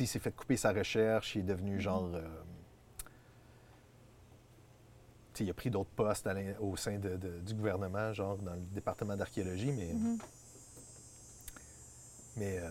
il 0.00 0.06
s'est 0.06 0.18
fait 0.18 0.34
couper 0.34 0.56
sa 0.56 0.72
recherche, 0.72 1.36
il 1.36 1.40
est 1.40 1.44
devenu 1.44 1.80
genre. 1.80 2.10
tu 2.12 2.16
sais, 2.18 2.22
il 5.40 5.50
a 5.50 5.54
pris 5.54 5.70
d'autres 5.70 5.90
postes 5.90 6.26
à 6.26 6.34
au 6.60 6.76
sein 6.76 6.98
de- 6.98 7.16
de- 7.16 7.40
du 7.40 7.54
gouvernement, 7.54 8.12
genre 8.12 8.36
dans 8.38 8.54
le 8.54 8.60
département 8.72 9.16
d'archéologie, 9.16 9.72
mais. 9.72 9.92
Mhm. 9.92 10.18
Mais 12.36 12.58
euh, 12.58 12.68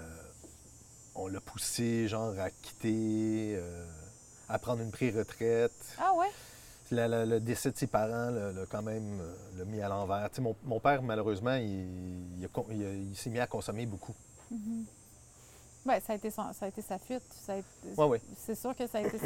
on 1.15 1.27
l'a 1.27 1.39
poussé, 1.41 2.08
genre, 2.08 2.38
à 2.39 2.50
quitter, 2.50 3.55
euh, 3.58 3.86
à 4.50 4.60
prendre 4.60 4.82
une 4.82 4.91
pré-retraite. 4.91 5.96
Ah 6.00 6.13
ouais? 6.15 6.27
La- 6.91 7.08
la- 7.08 7.25
le 7.25 7.39
décès 7.39 7.72
de 7.72 7.77
ses 7.77 7.88
parents 7.88 8.29
l'a 8.29 8.51
quand 8.70 8.82
même 8.82 9.20
euh, 9.22 9.34
l'a 9.58 9.65
mis 9.65 9.82
à 9.82 9.88
l'envers. 9.89 10.29
Mon, 10.39 10.55
mon 10.63 10.79
père, 10.79 11.01
malheureusement, 11.01 11.55
il, 11.55 12.38
s'est 13.15 13.29
mis 13.29 13.39
à 13.39 13.48
consommer 13.48 13.86
beaucoup. 13.86 14.13
Mhm. 14.51 14.86
Ben, 15.86 16.00
ça 16.00 16.13
a 16.13 16.15
été, 16.17 16.29
son- 16.29 16.53
ça 16.53 16.65
a 16.65 16.67
été 16.70 16.82
sa 16.82 16.98
fuite. 16.98 17.24
Ouais, 17.98 18.05
ouais. 18.05 18.22
C'est 18.38 18.55
sûr 18.55 18.75
que 18.75 18.86
ça 18.88 19.00
a 19.00 19.01
été. 19.01 19.17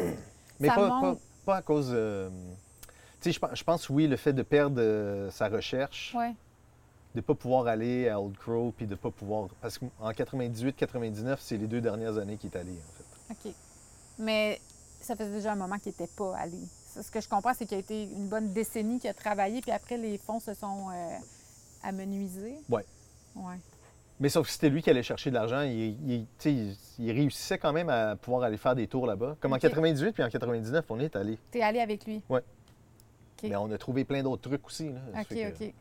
Mais 0.60 0.67
ça 0.70 0.75
pas, 0.75 0.88
montre- 0.89 1.20
pas- 1.20 1.22
pas 1.46 1.56
à 1.58 1.62
cause. 1.62 1.89
euh, 1.91 2.29
tu 3.22 3.32
sais, 3.34 3.40
je 3.54 3.64
pense- 3.64 3.90
oui, 3.90 4.08
le 4.08 4.16
fait 4.18 4.34
de 4.34 4.44
perdre 4.44 4.80
euh, 4.80 5.30
sa 5.32 5.48
recherche, 5.50 6.14
Ouais. 6.16 6.30
de 6.30 6.36
ne 7.18 7.22
pas 7.22 7.34
pouvoir 7.36 7.68
aller 7.68 8.10
à 8.10 8.20
Old 8.22 8.38
Crow, 8.38 8.74
puis 8.76 8.86
de 8.86 8.92
ne 8.92 8.96
pas 8.96 9.12
pouvoir. 9.12 9.48
Parce 9.62 9.78
qu'en 9.80 10.12
98-99, 10.12 11.38
c'est 11.42 11.58
les 11.58 11.68
deux 11.68 11.82
dernières 11.82 12.18
années 12.18 12.38
qu'il 12.38 12.52
est 12.52 12.58
allé, 12.58 12.72
en 12.74 13.34
fait. 13.34 13.50
OK. 13.50 13.54
Mais 14.20 14.60
ça 15.02 15.16
faisait 15.16 15.32
déjà 15.32 15.52
un 15.54 15.56
moment 15.56 15.78
qu'il 15.78 15.92
n'était 15.92 16.12
pas 16.16 16.36
allé. 16.38 16.60
Ce 17.00 17.12
que 17.12 17.22
je 17.22 17.30
comprends, 17.30 17.54
c'est 17.54 17.66
qu'il 17.66 17.78
a 17.78 17.80
été 17.80 18.04
une 18.04 18.28
bonne 18.28 18.52
décennie 18.54 19.00
qu'il 19.00 19.10
a 19.10 19.14
travaillé, 19.14 19.62
puis 19.62 19.72
après, 19.72 19.98
les 19.98 20.18
fonds 20.18 20.40
se 20.40 20.54
sont 20.54 20.90
euh, 20.92 21.18
amenuisés. 21.84 22.58
Ouais. 22.70 22.86
Ouais. 23.36 23.56
Mais 24.20 24.30
sauf 24.30 24.48
que 24.48 24.52
c'était 24.54 24.70
lui 24.70 24.82
qui 24.82 24.90
allait 24.90 25.04
chercher 25.04 25.30
de 25.30 25.36
l'argent. 25.36 25.62
Il, 25.62 26.26
il- 26.48 27.12
réussissait 27.12 27.60
quand 27.60 27.72
même 27.72 27.90
à 27.90 28.16
pouvoir 28.16 28.42
aller 28.44 28.58
faire 28.58 28.74
des 28.76 28.88
tours 28.88 29.06
là-bas. 29.06 29.36
Comme 29.40 29.54
en 29.54 29.58
OK. 29.58 29.62
98 29.62 30.12
puis 30.14 30.24
en 30.24 30.30
99, 30.30 30.86
on 30.90 31.00
est 31.00 31.16
allé. 31.16 31.38
T'es 31.52 31.62
allé 31.62 31.80
avec 31.80 32.04
lui? 32.06 32.24
OK. 33.44 33.50
Mais 33.50 33.56
on 33.56 33.72
a 33.72 33.77
trouvé 33.77 34.03
plein 34.06 34.24
d'autres 34.24 34.50
trucs 34.50 34.65
aussi. 34.65 34.89
Là. 34.89 35.00
OK, 35.20 35.27
que- 35.29 35.50
OK. 35.67 35.74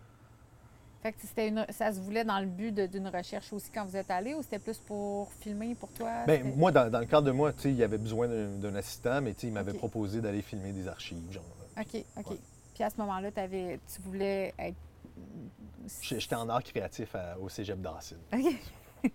Fait 1.02 1.12
que 1.12 1.20
c'était 1.20 1.48
une, 1.48 1.64
ça 1.70 1.92
se 1.92 2.00
voulait 2.00 2.24
dans 2.24 2.40
le 2.40 2.46
but 2.46 2.72
d'une 2.74 3.06
recherche 3.08 3.52
aussi 3.52 3.70
quand 3.70 3.84
vous 3.84 3.96
êtes 3.96 4.10
allé 4.10 4.34
ou 4.34 4.42
c'était 4.42 4.58
plus 4.58 4.78
pour 4.78 5.30
filmer 5.34 5.74
pour 5.74 5.90
toi? 5.92 6.10
C'était- 6.26 6.42
moi, 6.42 6.72
dans, 6.72 6.90
dans 6.90 6.98
le 6.98 7.06
cadre 7.06 7.26
de 7.26 7.30
moi, 7.32 7.52
tu 7.52 7.60
sais, 7.62 7.70
il 7.70 7.76
y 7.76 7.84
avait 7.84 7.98
besoin 7.98 8.26
d'un 8.28 8.74
assistant, 8.74 9.20
mais 9.20 9.34
tu 9.34 9.42
sais, 9.42 9.46
il 9.48 9.52
m'avait 9.52 9.72
OK. 9.72 9.78
proposé 9.78 10.20
d'aller 10.20 10.42
filmer 10.42 10.72
des 10.72 10.88
archives. 10.88 11.30
Genre. 11.30 11.44
OK, 11.78 12.04
OK. 12.16 12.30
Ouais. 12.30 12.36
Puis 12.74 12.82
à 12.82 12.90
ce 12.90 12.96
moment-là, 12.98 13.30
tu 13.30 14.00
voulais 14.02 14.52
être. 14.58 14.76
J'étais 16.02 16.34
en 16.34 16.48
art 16.48 16.62
créatif 16.64 17.14
à- 17.14 17.38
au 17.38 17.48
cégep 17.48 17.80
d'Ancine. 17.80 18.18
OK. 18.32 18.54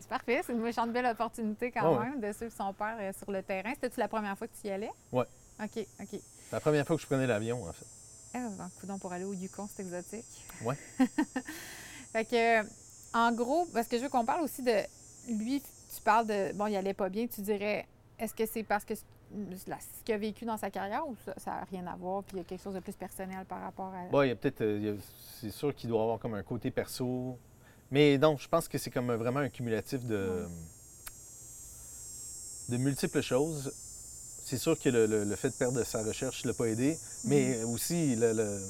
C'est 0.00 0.08
parfait. 0.08 0.42
C'est 0.44 0.52
une 0.52 0.60
méchante 0.60 0.92
belle 0.92 1.06
opportunité 1.06 1.70
quand 1.70 1.96
ouais. 1.98 2.04
même 2.10 2.20
de 2.20 2.30
suivre 2.32 2.52
son 2.52 2.74
père 2.74 2.96
euh, 3.00 3.10
sur 3.16 3.30
le 3.30 3.42
terrain. 3.42 3.70
C'était-tu 3.74 3.98
la 4.00 4.08
première 4.08 4.36
fois 4.36 4.46
que 4.46 4.52
tu 4.60 4.66
y 4.68 4.70
allais? 4.70 4.90
Ouais. 5.10 5.24
OK, 5.62 5.86
OK. 6.02 6.20
C'est 6.44 6.56
la 6.56 6.60
première 6.60 6.86
fois 6.86 6.96
que 6.96 7.02
je 7.02 7.06
prenais 7.06 7.26
l'avion, 7.26 7.64
en 7.66 7.72
fait. 7.72 7.86
Ah, 8.34 8.48
ben, 8.58 8.70
coudonc, 8.80 8.98
pour 8.98 9.12
aller 9.12 9.24
au 9.24 9.32
Yukon, 9.32 9.68
c'est 9.74 9.82
exotique. 9.82 10.24
Ouais. 10.64 10.76
fait 12.12 12.24
que, 12.24 12.62
en 13.16 13.32
gros, 13.32 13.66
parce 13.72 13.86
que 13.86 13.96
je 13.96 14.02
veux 14.02 14.08
qu'on 14.08 14.24
parle 14.24 14.42
aussi 14.42 14.62
de 14.62 14.76
lui, 15.28 15.62
tu 15.62 16.02
parles 16.02 16.26
de, 16.26 16.52
bon, 16.52 16.66
il 16.66 16.76
allait 16.76 16.94
pas 16.94 17.08
bien, 17.08 17.26
tu 17.26 17.40
dirais, 17.42 17.86
est-ce 18.18 18.34
que 18.34 18.44
c'est 18.46 18.64
parce 18.64 18.84
que 18.84 18.94
ce 18.94 19.02
qu'il 20.04 20.14
a 20.14 20.18
vécu 20.18 20.44
dans 20.44 20.56
sa 20.56 20.70
carrière 20.70 21.06
ou 21.08 21.16
ça 21.36 21.50
n'a 21.50 21.64
rien 21.70 21.86
à 21.86 21.96
voir, 21.96 22.22
puis 22.22 22.36
il 22.36 22.38
y 22.38 22.42
a 22.42 22.44
quelque 22.44 22.62
chose 22.62 22.74
de 22.74 22.80
plus 22.80 22.94
personnel 22.94 23.44
par 23.46 23.60
rapport 23.60 23.92
à... 23.94 24.08
Bon, 24.10 24.22
il 24.22 24.28
y 24.28 24.32
a 24.32 24.36
peut-être. 24.36 24.60
euh, 24.62 24.96
c'est 25.40 25.50
sûr 25.50 25.74
qu'il 25.74 25.88
doit 25.90 26.02
avoir 26.02 26.18
comme 26.18 26.34
un 26.34 26.42
côté 26.42 26.70
perso. 26.70 27.38
Mais 27.90 28.18
non, 28.18 28.36
je 28.36 28.48
pense 28.48 28.68
que 28.68 28.78
c'est 28.78 28.90
comme 28.90 29.12
vraiment 29.12 29.40
un 29.40 29.48
cumulatif 29.48 30.04
de, 30.04 30.46
de 32.68 32.76
multiples 32.76 33.20
choses. 33.22 33.72
C'est 34.44 34.58
sûr 34.58 34.78
que 34.78 34.88
le, 34.90 35.06
le- 35.06 35.24
le 35.24 35.36
fait 35.36 35.48
de 35.50 35.54
perdre 35.54 35.82
sa 35.84 36.02
recherche 36.02 36.44
ne 36.44 36.50
l'a 36.50 36.54
pas 36.54 36.66
aidé, 36.66 36.98
mais 37.24 37.62
aussi 37.64 38.14
le- 38.14 38.32
le- 38.34 38.60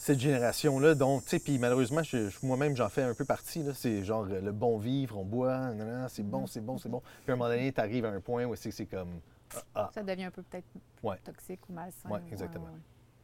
cette 0.00 0.20
génération-là, 0.20 0.94
donc, 0.94 1.24
tu 1.24 1.30
sais, 1.30 1.38
puis 1.38 1.58
malheureusement, 1.58 2.02
je- 2.02 2.30
je- 2.30 2.38
moi-même, 2.42 2.76
j'en 2.76 2.88
fais 2.88 3.02
un 3.02 3.14
peu 3.14 3.24
partie. 3.24 3.62
là. 3.62 3.72
C'est 3.74 4.04
genre 4.04 4.26
euh, 4.30 4.40
le 4.40 4.52
bon 4.52 4.78
vivre, 4.78 5.18
on 5.18 5.24
boit, 5.24 5.72
c'est 6.08 6.22
bon, 6.22 6.42
Mhm. 6.42 6.46
c'est 6.46 6.60
bon, 6.64 6.78
c'est 6.78 6.88
bon. 6.88 7.00
Puis 7.24 7.30
à 7.30 7.34
un 7.34 7.36
moment 7.36 7.50
donné, 7.50 7.72
tu 7.72 7.80
arrives 7.80 8.04
à 8.06 8.10
un 8.10 8.20
point 8.20 8.44
où 8.46 8.54
c'est 8.56 8.70
c'est 8.70 8.86
comme. 8.86 9.20
ah, 9.54 9.62
ah, 9.74 9.90
Ça 9.92 10.02
devient 10.02 10.24
un 10.24 10.30
peu 10.30 10.42
peut-être 10.42 10.66
Ouais. 11.02 11.18
toxique 11.24 11.60
ou 11.68 11.72
malsain. 11.72 12.08
Ouais, 12.08 12.20
ou- 12.20 12.32
exactement. 12.32 12.68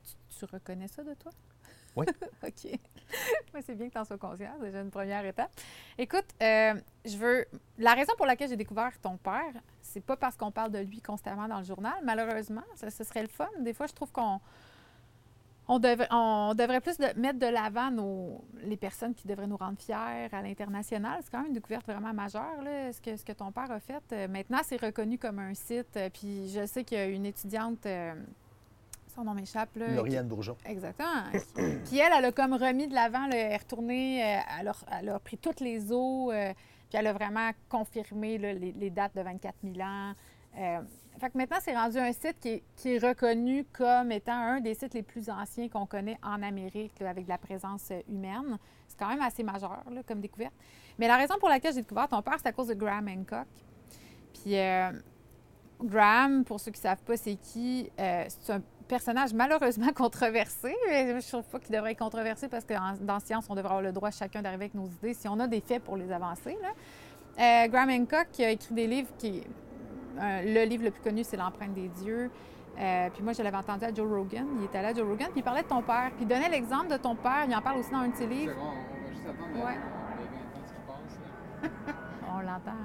Tu, 0.04 0.36
tu 0.38 0.44
reconnais 0.46 0.88
ça 0.88 1.02
de 1.04 1.14
toi? 1.14 1.32
Oui. 1.96 2.06
OK. 2.46 2.78
C'est 3.64 3.74
bien 3.76 3.86
que 3.88 3.92
tu 3.92 3.98
en 3.98 4.04
sois 4.04 4.18
conscient. 4.18 4.50
C'est 4.58 4.66
déjà 4.66 4.80
une 4.80 4.90
première 4.90 5.24
étape. 5.24 5.50
Écoute, 5.98 6.24
euh, 6.42 6.74
je 7.04 7.16
veux. 7.16 7.44
La 7.78 7.94
raison 7.94 8.12
pour 8.16 8.26
laquelle 8.26 8.48
j'ai 8.48 8.56
découvert 8.56 8.90
ton 9.00 9.16
père, 9.16 9.52
c'est 9.80 10.00
pas 10.04 10.16
parce 10.16 10.36
qu'on 10.36 10.50
parle 10.50 10.72
de 10.72 10.78
lui 10.80 11.00
constamment 11.00 11.46
dans 11.46 11.58
le 11.58 11.64
journal. 11.64 11.94
Malheureusement, 12.02 12.64
ça, 12.74 12.90
ce 12.90 13.04
serait 13.04 13.22
le 13.22 13.28
fun. 13.28 13.48
Des 13.60 13.72
fois, 13.72 13.86
je 13.86 13.92
trouve 13.92 14.10
qu'on. 14.10 14.40
On, 15.66 15.78
devrait- 15.78 16.08
on 16.10 16.52
devrait 16.54 16.82
plus 16.82 16.98
de- 16.98 17.18
mettre 17.18 17.38
de 17.38 17.46
l'avant 17.46 17.90
nos- 17.90 18.44
les 18.64 18.76
personnes 18.76 19.14
qui 19.14 19.26
devraient 19.26 19.46
nous 19.46 19.56
rendre 19.56 19.78
fiers 19.80 19.94
à 20.30 20.42
l'international. 20.42 21.20
C'est 21.22 21.30
quand 21.30 21.38
même 21.38 21.46
une 21.48 21.54
découverte 21.54 21.86
vraiment 21.86 22.12
majeure, 22.12 22.60
là, 22.62 22.92
ce, 22.92 23.00
que, 23.00 23.16
ce 23.16 23.24
que 23.24 23.32
ton 23.32 23.50
père 23.50 23.70
a 23.70 23.80
fait. 23.80 24.02
Euh, 24.12 24.28
maintenant, 24.28 24.58
c'est 24.62 24.78
reconnu 24.78 25.16
comme 25.18 25.38
un 25.38 25.54
site. 25.54 25.96
euh, 25.96 26.10
Puis 26.12 26.50
je 26.50 26.66
sais 26.66 26.84
qu'il 26.84 26.98
y 26.98 27.00
a 27.00 27.06
une 27.06 27.24
étudiante, 27.24 27.86
son 29.14 29.24
nom 29.24 29.34
m'échappe. 29.34 29.74
là, 29.76 29.86
qui- 29.88 29.94
Lauriane 29.94 30.26
Bourgeon. 30.28 30.56
Exactement. 30.66 31.24
puis 31.54 31.98
elle, 31.98 32.12
elle 32.16 32.24
a 32.24 32.32
comme 32.32 32.54
remis 32.54 32.88
de 32.88 32.94
l'avant, 32.94 33.26
elle 33.30 33.34
est 33.34 33.56
retournée, 33.56 34.22
euh, 34.22 34.40
elle, 34.60 34.68
a, 34.68 34.72
elle 35.00 35.08
a 35.10 35.18
pris 35.18 35.38
toutes 35.38 35.60
les 35.60 35.92
eaux, 35.92 36.30
euh, 36.32 36.52
puis 36.88 36.98
elle 36.98 37.06
a 37.06 37.12
vraiment 37.12 37.50
confirmé 37.68 38.38
là, 38.38 38.52
les, 38.52 38.72
les 38.72 38.90
dates 38.90 39.14
de 39.16 39.22
24 39.22 39.54
000 39.62 39.76
ans. 39.86 40.12
Euh, 40.56 40.80
fait 41.20 41.30
que 41.30 41.38
maintenant, 41.38 41.56
c'est 41.60 41.74
rendu 41.76 41.98
un 41.98 42.12
site 42.12 42.38
qui 42.40 42.48
est, 42.48 42.62
qui 42.76 42.94
est 42.94 42.98
reconnu 42.98 43.64
comme 43.72 44.10
étant 44.12 44.32
un 44.36 44.60
des 44.60 44.74
sites 44.74 44.94
les 44.94 45.02
plus 45.02 45.30
anciens 45.30 45.68
qu'on 45.68 45.86
connaît 45.86 46.18
en 46.22 46.42
Amérique, 46.42 46.98
là, 47.00 47.10
avec 47.10 47.24
de 47.24 47.28
la 47.30 47.38
présence 47.38 47.88
euh, 47.92 48.00
humaine. 48.08 48.58
C'est 48.88 48.98
quand 48.98 49.08
même 49.08 49.22
assez 49.22 49.42
majeur 49.44 49.82
là, 49.90 50.02
comme 50.06 50.20
découverte. 50.20 50.52
Mais 50.98 51.06
la 51.08 51.16
raison 51.16 51.34
pour 51.40 51.48
laquelle 51.48 51.72
j'ai 51.74 51.80
découvert 51.82 52.08
ton 52.08 52.20
père, 52.22 52.34
c'est 52.38 52.48
à 52.48 52.52
cause 52.52 52.68
de 52.68 52.74
Graham 52.74 53.08
Hancock. 53.08 53.46
Puis 54.32 54.56
euh, 54.58 54.90
Graham, 55.82 56.44
pour 56.44 56.60
ceux 56.60 56.70
qui 56.70 56.78
ne 56.80 56.82
savent 56.82 57.02
pas 57.02 57.16
c'est 57.16 57.36
qui, 57.36 57.90
euh, 57.98 58.24
c'est 58.28 58.52
un 58.52 58.62
personnage 58.88 59.32
malheureusement 59.34 59.92
controversé. 59.94 60.74
Mais 60.88 61.20
je 61.20 61.28
trouve 61.28 61.44
pas 61.44 61.58
qu'il 61.58 61.74
devrait 61.74 61.92
être 61.92 61.98
controversé 61.98 62.48
parce 62.48 62.64
que 62.64 62.74
en- 62.74 62.94
dans 63.00 63.20
Science, 63.20 63.46
on 63.48 63.54
devrait 63.54 63.70
avoir 63.70 63.82
le 63.82 63.92
droit 63.92 64.10
chacun 64.10 64.42
d'arriver 64.42 64.64
avec 64.64 64.74
nos 64.74 64.86
idées 64.86 65.14
si 65.14 65.26
on 65.28 65.38
a 65.40 65.46
des 65.46 65.60
faits 65.60 65.82
pour 65.82 65.96
les 65.96 66.10
avancer. 66.12 66.56
là. 66.62 66.68
Euh, 67.64 67.68
Graham 67.68 67.90
Hancock 67.90 68.28
qui 68.32 68.44
a 68.44 68.50
écrit 68.50 68.74
des 68.74 68.86
livres 68.86 69.10
qui. 69.18 69.42
euh, 70.20 70.42
le 70.44 70.64
livre 70.68 70.84
le 70.84 70.90
plus 70.92 71.02
connu, 71.02 71.24
c'est 71.24 71.36
L'empreinte 71.36 71.74
des 71.74 71.88
dieux. 71.88 72.30
Euh, 72.78 73.08
puis 73.10 73.22
moi, 73.22 73.32
je 73.32 73.42
l'avais 73.42 73.56
entendu 73.56 73.84
à 73.84 73.92
Joe 73.94 74.08
Rogan. 74.08 74.46
Il 74.58 74.64
était 74.64 74.78
allé 74.78 74.88
à 74.88 74.94
Joe 74.94 75.06
Rogan, 75.08 75.28
puis 75.30 75.40
il 75.40 75.42
parlait 75.44 75.62
de 75.62 75.68
ton 75.68 75.82
père. 75.82 76.10
Puis 76.16 76.22
il 76.22 76.28
donnait 76.28 76.48
l'exemple 76.48 76.88
de 76.88 76.96
ton 76.96 77.14
père. 77.16 77.44
Il 77.48 77.54
en 77.54 77.60
parle 77.62 77.78
aussi 77.78 77.90
dans 77.90 77.98
un 77.98 78.08
de 78.08 78.14
ses 78.14 78.22
C'est 78.24 78.26
livres. 78.28 78.54
bon, 78.56 78.62
on 78.62 79.04
va 79.04 79.12
juste 79.12 79.26
attendre 79.28 79.64
Ouais. 79.64 79.74
le, 79.74 80.22
le 80.22 80.28
20 80.30 80.38
ans 80.56 80.64
qui 80.66 80.74
passe. 80.86 81.18
là. 81.88 81.94
On 82.36 82.40
l'entend. 82.40 82.78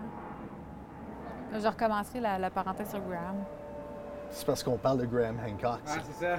Là, 1.51 1.59
je 1.59 1.67
recommencerai 1.67 2.19
la, 2.19 2.37
la 2.37 2.49
parenthèse 2.51 2.89
sur 2.91 2.99
Graham. 3.01 3.43
C'est 4.31 4.45
parce 4.45 4.63
qu'on 4.63 4.77
parle 4.77 4.99
de 4.99 5.05
Graham 5.05 5.39
Hancock. 5.39 5.79
Ah, 5.85 5.87
ça. 5.87 6.01
c'est 6.03 6.13
ça. 6.23 6.37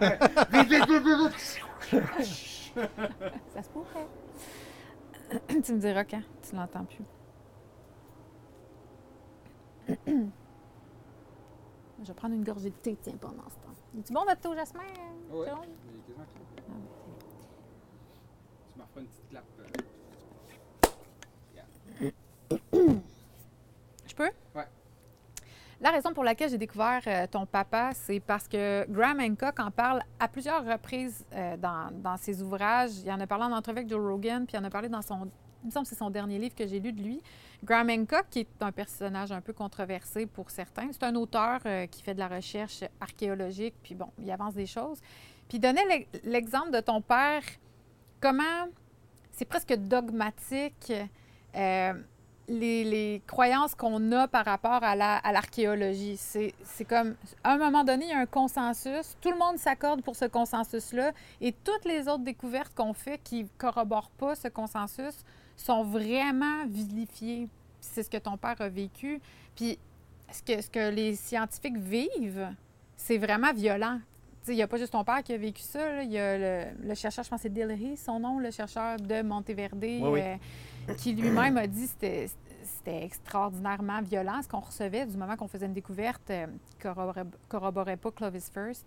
Ça 3.55 3.63
se 3.63 3.69
pourrait. 3.71 4.07
tu 5.63 5.73
me 5.75 5.79
diras 5.79 6.05
quand 6.05 6.23
tu 6.43 6.57
l'entends 6.57 6.85
plus. 6.85 7.05
Je 12.03 12.09
vais 12.09 12.15
prendre 12.15 12.35
une 12.35 12.45
gorgée 12.45 12.71
de 12.71 12.75
thé, 12.77 12.97
tiens, 13.03 13.13
pendant 13.21 13.47
ce 13.51 13.57
temps. 13.57 13.75
Es-tu 13.99 14.11
bon, 14.13 14.25
votre 14.25 14.41
thé 14.41 14.49
au 14.49 14.55
jasmin, 14.55 14.81
est 14.81 14.95
quasiment. 14.95 15.45
Ah, 15.51 15.61
ben, 15.61 15.69
Tu 18.73 18.79
m'en 18.79 18.87
feras 18.87 19.01
une 19.01 19.07
petite 19.07 19.29
clap. 19.29 19.45
euh. 19.61 19.67
Je 24.07 24.15
peux? 24.15 24.31
Ouais. 24.55 24.67
La 25.83 25.91
raison 25.91 26.13
pour 26.13 26.25
laquelle 26.25 26.51
j'ai 26.51 26.59
découvert 26.59 27.01
euh, 27.07 27.27
ton 27.27 27.47
papa, 27.47 27.93
c'est 27.95 28.21
parce 28.21 28.47
que 28.47 28.85
Graham 28.91 29.19
Hancock 29.21 29.59
en 29.61 29.71
parle 29.71 30.03
à 30.19 30.29
plusieurs 30.29 30.63
reprises 30.65 31.25
euh, 31.33 31.57
dans, 31.57 32.17
ses 32.19 32.43
ouvrages. 32.43 32.99
Il 33.03 33.11
en 33.11 33.19
a 33.19 33.27
parlé 33.27 33.45
en 33.45 33.53
entrevue 33.53 33.79
avec 33.79 33.89
Joe 33.89 33.99
Rogan, 34.05 34.45
puis 34.47 34.57
il 34.59 34.61
en 34.61 34.65
a 34.65 34.71
parlé 34.71 34.91
dans 34.91 35.01
son. 35.01 35.31
Il 35.63 35.67
me 35.67 35.71
semble 35.71 35.85
que 35.85 35.91
c'est 35.91 35.99
son 35.99 36.11
dernier 36.11 36.39
livre 36.39 36.55
que 36.55 36.67
j'ai 36.67 36.81
lu 36.81 36.93
de 36.93 37.03
lui. 37.03 37.23
Graham 37.65 37.89
Hancock, 37.91 38.27
qui 38.31 38.41
est 38.41 38.63
un 38.63 38.73
personnage 38.73 39.33
un 39.33 39.41
peu 39.41 39.53
controversé 39.55 40.27
pour 40.27 40.51
certains, 40.51 40.89
c'est 40.93 41.03
un 41.03 41.15
auteur 41.15 41.61
euh, 41.65 41.87
qui 41.87 42.03
fait 42.03 42.15
de 42.15 42.19
la 42.19 42.29
recherche 42.29 42.85
archéologique, 43.01 43.75
puis 43.83 43.95
bon, 43.95 44.09
il 44.19 44.31
avance 44.31 44.55
des 44.55 44.67
choses. 44.67 45.01
Puis 45.49 45.59
donnait 45.59 45.85
l'e- 45.85 46.21
l'exemple 46.25 46.71
de 46.73 46.81
ton 46.81 47.01
père, 47.01 47.43
comment 48.21 48.69
c'est 49.33 49.45
presque 49.47 49.75
dogmatique. 49.75 50.93
Les, 52.51 52.85
les 52.85 53.23
croyances 53.27 53.75
qu'on 53.75 54.11
a 54.13 54.27
par 54.29 54.45
rapport 54.45 54.83
à 54.83 54.97
la- 54.97 55.17
à 55.19 55.33
l'archéologie. 55.33 56.17
c'est 56.19 56.53
c'est 56.65 56.85
comme, 56.85 57.15
à 57.45 57.53
un 57.53 57.59
moment 57.59 57.85
donné, 57.85 58.07
il 58.07 58.11
y 58.11 58.13
a 58.13 58.19
un 58.19 58.27
consensus, 58.27 59.17
tout 59.21 59.31
le 59.31 59.39
monde 59.39 59.57
s'accorde 59.57 60.03
pour 60.03 60.17
ce 60.17 60.25
consensus-là, 60.27 61.13
et 61.41 61.53
toutes 61.53 61.85
les 61.85 62.09
autres 62.09 62.25
découvertes 62.25 62.75
qu'on 62.75 62.93
fait 62.93 63.19
qui 63.23 63.45
ne 63.45 63.49
corroborent 63.57 64.11
pas 64.19 64.35
ce 64.35 64.49
consensus 64.49 65.15
sont 65.57 65.85
vraiment 65.85 66.67
vilifiées. 66.67 67.49
C'est 67.81 68.03
ce 68.03 68.11
que 68.11 68.19
ton 68.19 68.37
père 68.37 68.61
a 68.61 68.69
vécu. 68.69 69.21
Puis 69.55 69.79
ce 70.33 70.43
que, 70.43 70.61
ce 70.61 70.69
que 70.71 70.91
les 70.91 71.15
scientifiques 71.17 71.79
vivent, 71.79 72.49
c'est 72.97 73.19
vraiment 73.19 73.53
violent. 73.53 74.01
Il 74.49 74.55
n'y 74.55 74.63
a 74.63 74.67
pas 74.67 74.79
juste 74.79 74.93
ton 74.93 75.05
père 75.05 75.23
qui 75.23 75.33
a 75.35 75.37
vécu 75.37 75.63
ça. 75.63 76.03
Il 76.03 76.11
y 76.11 76.19
a 76.19 76.37
le, 76.39 76.89
le 76.89 76.95
chercheur, 76.95 77.23
je 77.25 77.31
pense 77.31 77.39
que 77.39 77.43
c'est 77.45 77.53
Dillery, 77.53 77.97
son 77.97 78.19
nom, 78.19 78.39
le 78.39 78.51
chercheur 78.51 78.97
de 78.97 79.23
Monteverde, 79.23 79.79
oui. 79.83 80.01
euh, 80.21 80.37
qui 80.99 81.15
lui-même 81.15 81.57
a 81.57 81.67
dit 81.67 81.83
que 81.87 81.89
c'était 81.91 82.29
c'était 82.63 83.05
extraordinairement 83.05 84.01
violent 84.01 84.41
ce 84.43 84.49
qu'on 84.49 84.61
recevait 84.61 85.05
du 85.07 85.17
moment 85.17 85.37
qu'on 85.37 85.49
faisait 85.49 85.67
une 85.67 85.75
découverte 85.75 86.31
euh, 86.31 86.47
qui 86.67 86.77
corroborait, 86.77 87.25
corroborait 87.49 87.97
pas 87.97 88.11
Clovis 88.11 88.51
First. 88.51 88.87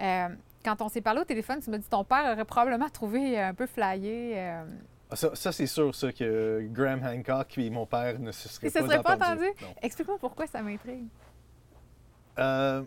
Euh, 0.00 0.28
quand 0.64 0.80
on 0.82 0.88
s'est 0.88 1.00
parlé 1.00 1.20
au 1.20 1.24
téléphone, 1.24 1.60
tu 1.60 1.70
m'as 1.70 1.78
dit 1.78 1.84
que 1.84 1.90
ton 1.90 2.04
père 2.04 2.32
aurait 2.32 2.44
probablement 2.44 2.88
trouvé 2.88 3.38
un 3.40 3.54
peu 3.54 3.66
flyé. 3.66 4.34
euh, 4.36 4.64
Ah, 5.10 5.16
Ça, 5.16 5.34
ça, 5.34 5.52
c'est 5.52 5.66
sûr, 5.66 5.94
ça, 5.94 6.12
que 6.12 6.66
Graham 6.72 7.00
Hancock 7.04 7.58
et 7.58 7.70
mon 7.70 7.86
père 7.86 8.18
ne 8.18 8.32
se 8.32 8.48
seraient 8.48 8.70
pas 8.70 8.80
seraient 8.80 9.02
pas 9.02 9.14
entendus. 9.14 9.52
Explique-moi 9.82 10.18
pourquoi 10.18 10.46
ça 10.48 10.60
m'intrigue. 10.62 11.06
Euh, 12.38 12.82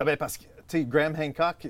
ah 0.00 0.04
ben 0.04 0.16
parce 0.16 0.36
que, 0.36 0.42
tu 0.44 0.48
sais, 0.68 0.84
Graham 0.84 1.14
Hancock, 1.16 1.68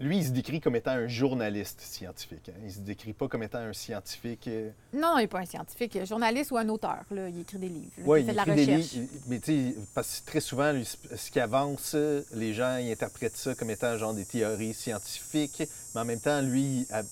lui, 0.00 0.18
il 0.18 0.24
se 0.24 0.30
décrit 0.30 0.60
comme 0.60 0.76
étant 0.76 0.92
un 0.92 1.08
journaliste 1.08 1.80
scientifique. 1.80 2.48
hein. 2.50 2.58
Il 2.64 2.72
se 2.72 2.78
décrit 2.78 3.12
pas 3.12 3.26
comme 3.26 3.42
étant 3.42 3.58
un 3.58 3.72
scientifique. 3.72 4.46
euh, 4.46 4.70
Non, 4.92 5.00
non, 5.12 5.18
il 5.18 5.22
n'est 5.22 5.26
pas 5.26 5.40
un 5.40 5.44
scientifique, 5.44 5.96
un 5.96 6.04
journaliste 6.04 6.52
ou 6.52 6.56
un 6.56 6.68
auteur. 6.68 7.02
Là. 7.10 7.28
Il 7.28 7.40
écrit 7.40 7.58
des 7.58 7.68
livres. 7.68 7.90
Ouais, 8.04 8.20
il 8.22 8.26
fait 8.26 8.32
de 8.32 8.36
la 8.36 8.44
des 8.44 8.50
recherche. 8.52 8.92
livres, 8.92 9.08
il- 9.12 9.20
mais 9.30 9.40
tu 9.40 9.72
sais, 9.72 9.74
parce 9.94 10.20
que 10.20 10.26
très 10.30 10.40
souvent, 10.40 10.70
lui, 10.72 10.84
ce 10.84 11.30
qu'il 11.32 11.40
avance, 11.42 11.92
euh, 11.96 12.22
les 12.32 12.54
gens 12.54 12.76
ils 12.76 12.92
interprètent 12.92 13.36
ça 13.36 13.54
comme 13.56 13.70
étant 13.70 13.96
genre 13.98 14.14
des 14.14 14.24
théories 14.24 14.72
scientifiques, 14.74 15.64
mais 15.94 16.00
en 16.00 16.04
même 16.04 16.20
temps, 16.20 16.40
lui, 16.42 16.86
il 16.88 16.94
a, 16.94 17.02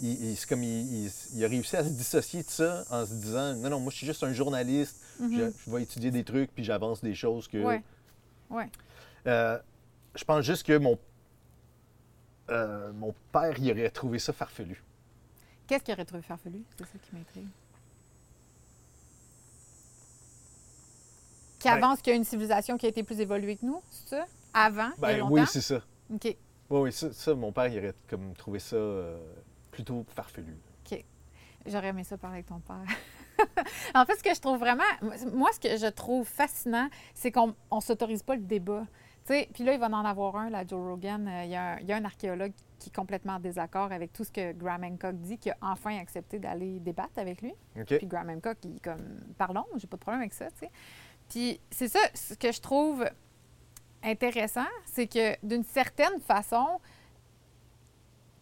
il- 0.00 0.36
c'est 0.36 0.48
comme 0.48 0.62
il, 0.62 1.10
il- 1.34 1.44
a 1.44 1.48
réussi 1.48 1.76
à 1.76 1.84
se 1.84 1.88
dissocier 1.88 2.42
de 2.42 2.50
ça 2.50 2.84
en 2.90 3.06
se 3.06 3.14
disant 3.14 3.54
non, 3.54 3.70
non, 3.70 3.80
moi, 3.80 3.90
je 3.90 3.96
suis 3.96 4.06
juste 4.06 4.22
un 4.22 4.32
journaliste, 4.34 4.96
Mhm. 5.18 5.32
je, 5.38 5.44
je 5.66 5.74
vais 5.74 5.82
étudier 5.82 6.10
des 6.10 6.24
trucs, 6.24 6.54
puis 6.54 6.62
j'avance 6.62 7.02
des 7.02 7.14
choses 7.14 7.48
que. 7.48 7.56
Ouais. 7.58 7.82
Ouais. 8.50 8.68
Euh, 9.26 9.58
je 10.14 10.24
pense 10.24 10.44
juste 10.44 10.64
que 10.64 10.76
mon, 10.76 10.98
euh, 12.50 12.92
mon 12.92 13.14
père, 13.32 13.58
il 13.58 13.70
aurait 13.70 13.90
trouvé 13.90 14.18
ça 14.18 14.32
farfelu. 14.32 14.82
Qu'est-ce 15.66 15.84
qu'il 15.84 15.94
aurait 15.94 16.04
trouvé 16.04 16.22
farfelu? 16.22 16.62
C'est 16.78 16.84
ça 16.86 16.98
qui 17.02 17.14
m'intrigue. 17.14 17.48
Qui 21.58 21.68
Ben- 21.68 21.96
qu'il 21.96 22.12
y 22.12 22.14
a 22.14 22.16
une 22.16 22.24
civilisation 22.24 22.78
qui 22.78 22.86
a 22.86 22.88
été 22.88 23.02
plus 23.02 23.20
évoluée 23.20 23.56
que 23.56 23.66
nous, 23.66 23.82
c'est 23.90 24.16
ça? 24.16 24.26
Avant, 24.54 24.90
il 24.98 25.02
y 25.02 25.04
a 25.04 25.08
Ben 25.08 25.18
longtemps? 25.18 25.34
oui, 25.34 25.46
c'est 25.46 25.60
ça. 25.60 25.82
OK. 26.12 26.24
Oui, 26.24 26.36
oui, 26.80 26.92
ça, 26.92 27.12
ça, 27.12 27.34
mon 27.34 27.52
père, 27.52 27.66
il 27.66 27.78
aurait 27.78 27.94
comme 28.08 28.34
trouvé 28.34 28.58
ça 28.58 28.76
euh, 28.76 29.18
plutôt 29.70 30.04
farfelu. 30.14 30.56
J'aurais 31.66 31.88
aimé 31.88 32.04
ça 32.04 32.16
parler 32.16 32.36
avec 32.36 32.46
ton 32.46 32.60
père. 32.60 32.84
en 33.94 34.04
fait, 34.06 34.16
ce 34.16 34.22
que 34.22 34.34
je 34.34 34.40
trouve 34.40 34.58
vraiment, 34.58 34.84
moi, 35.32 35.50
ce 35.52 35.60
que 35.60 35.76
je 35.76 35.90
trouve 35.90 36.26
fascinant, 36.26 36.88
c'est 37.14 37.30
qu'on 37.30 37.48
ne 37.72 37.80
s'autorise 37.80 38.22
pas 38.22 38.36
le 38.36 38.42
débat. 38.42 38.86
Puis 39.52 39.64
là, 39.64 39.74
il 39.74 39.78
va 39.80 39.86
en 39.86 40.04
avoir 40.04 40.36
un, 40.36 40.50
là, 40.50 40.64
Joe 40.66 40.80
Rogan. 40.80 41.26
euh, 41.28 41.44
Il 41.44 41.50
y, 41.50 41.56
a 41.56 41.72
un, 41.74 41.78
il 41.80 41.86
y 41.86 41.92
a 41.92 41.96
un 41.96 42.04
archéologue 42.04 42.52
qui 42.78 42.90
est 42.90 42.94
complètement 42.94 43.34
en 43.34 43.40
désaccord 43.40 43.90
avec 43.92 44.12
tout 44.12 44.24
ce 44.24 44.30
que 44.30 44.52
Graham 44.52 44.84
Hancock 44.84 45.16
dit, 45.16 45.36
qui 45.38 45.50
a 45.50 45.56
enfin 45.60 45.98
accepté 45.98 46.38
d'aller 46.38 46.78
débattre 46.80 47.18
avec 47.18 47.42
lui. 47.42 47.52
Puis 47.98 48.06
Graham 48.06 48.30
Hancock, 48.30 48.58
il 48.64 48.76
est 48.76 48.84
comme, 48.84 49.20
pardon, 49.36 49.64
j'ai 49.76 49.86
pas 49.86 49.96
de 49.96 50.00
problème 50.02 50.20
avec 50.20 50.32
ça, 50.34 50.50
tu 50.52 50.58
sais. 50.60 50.70
Puis 51.28 51.60
c'est 51.70 51.88
ça, 51.88 51.98
ce 52.14 52.34
que 52.34 52.52
je 52.52 52.60
trouve 52.60 53.04
intéressant, 54.02 54.66
c'est 54.86 55.06
que 55.06 55.34
d'une 55.44 55.64
certaine 55.64 56.20
façon, 56.20 56.80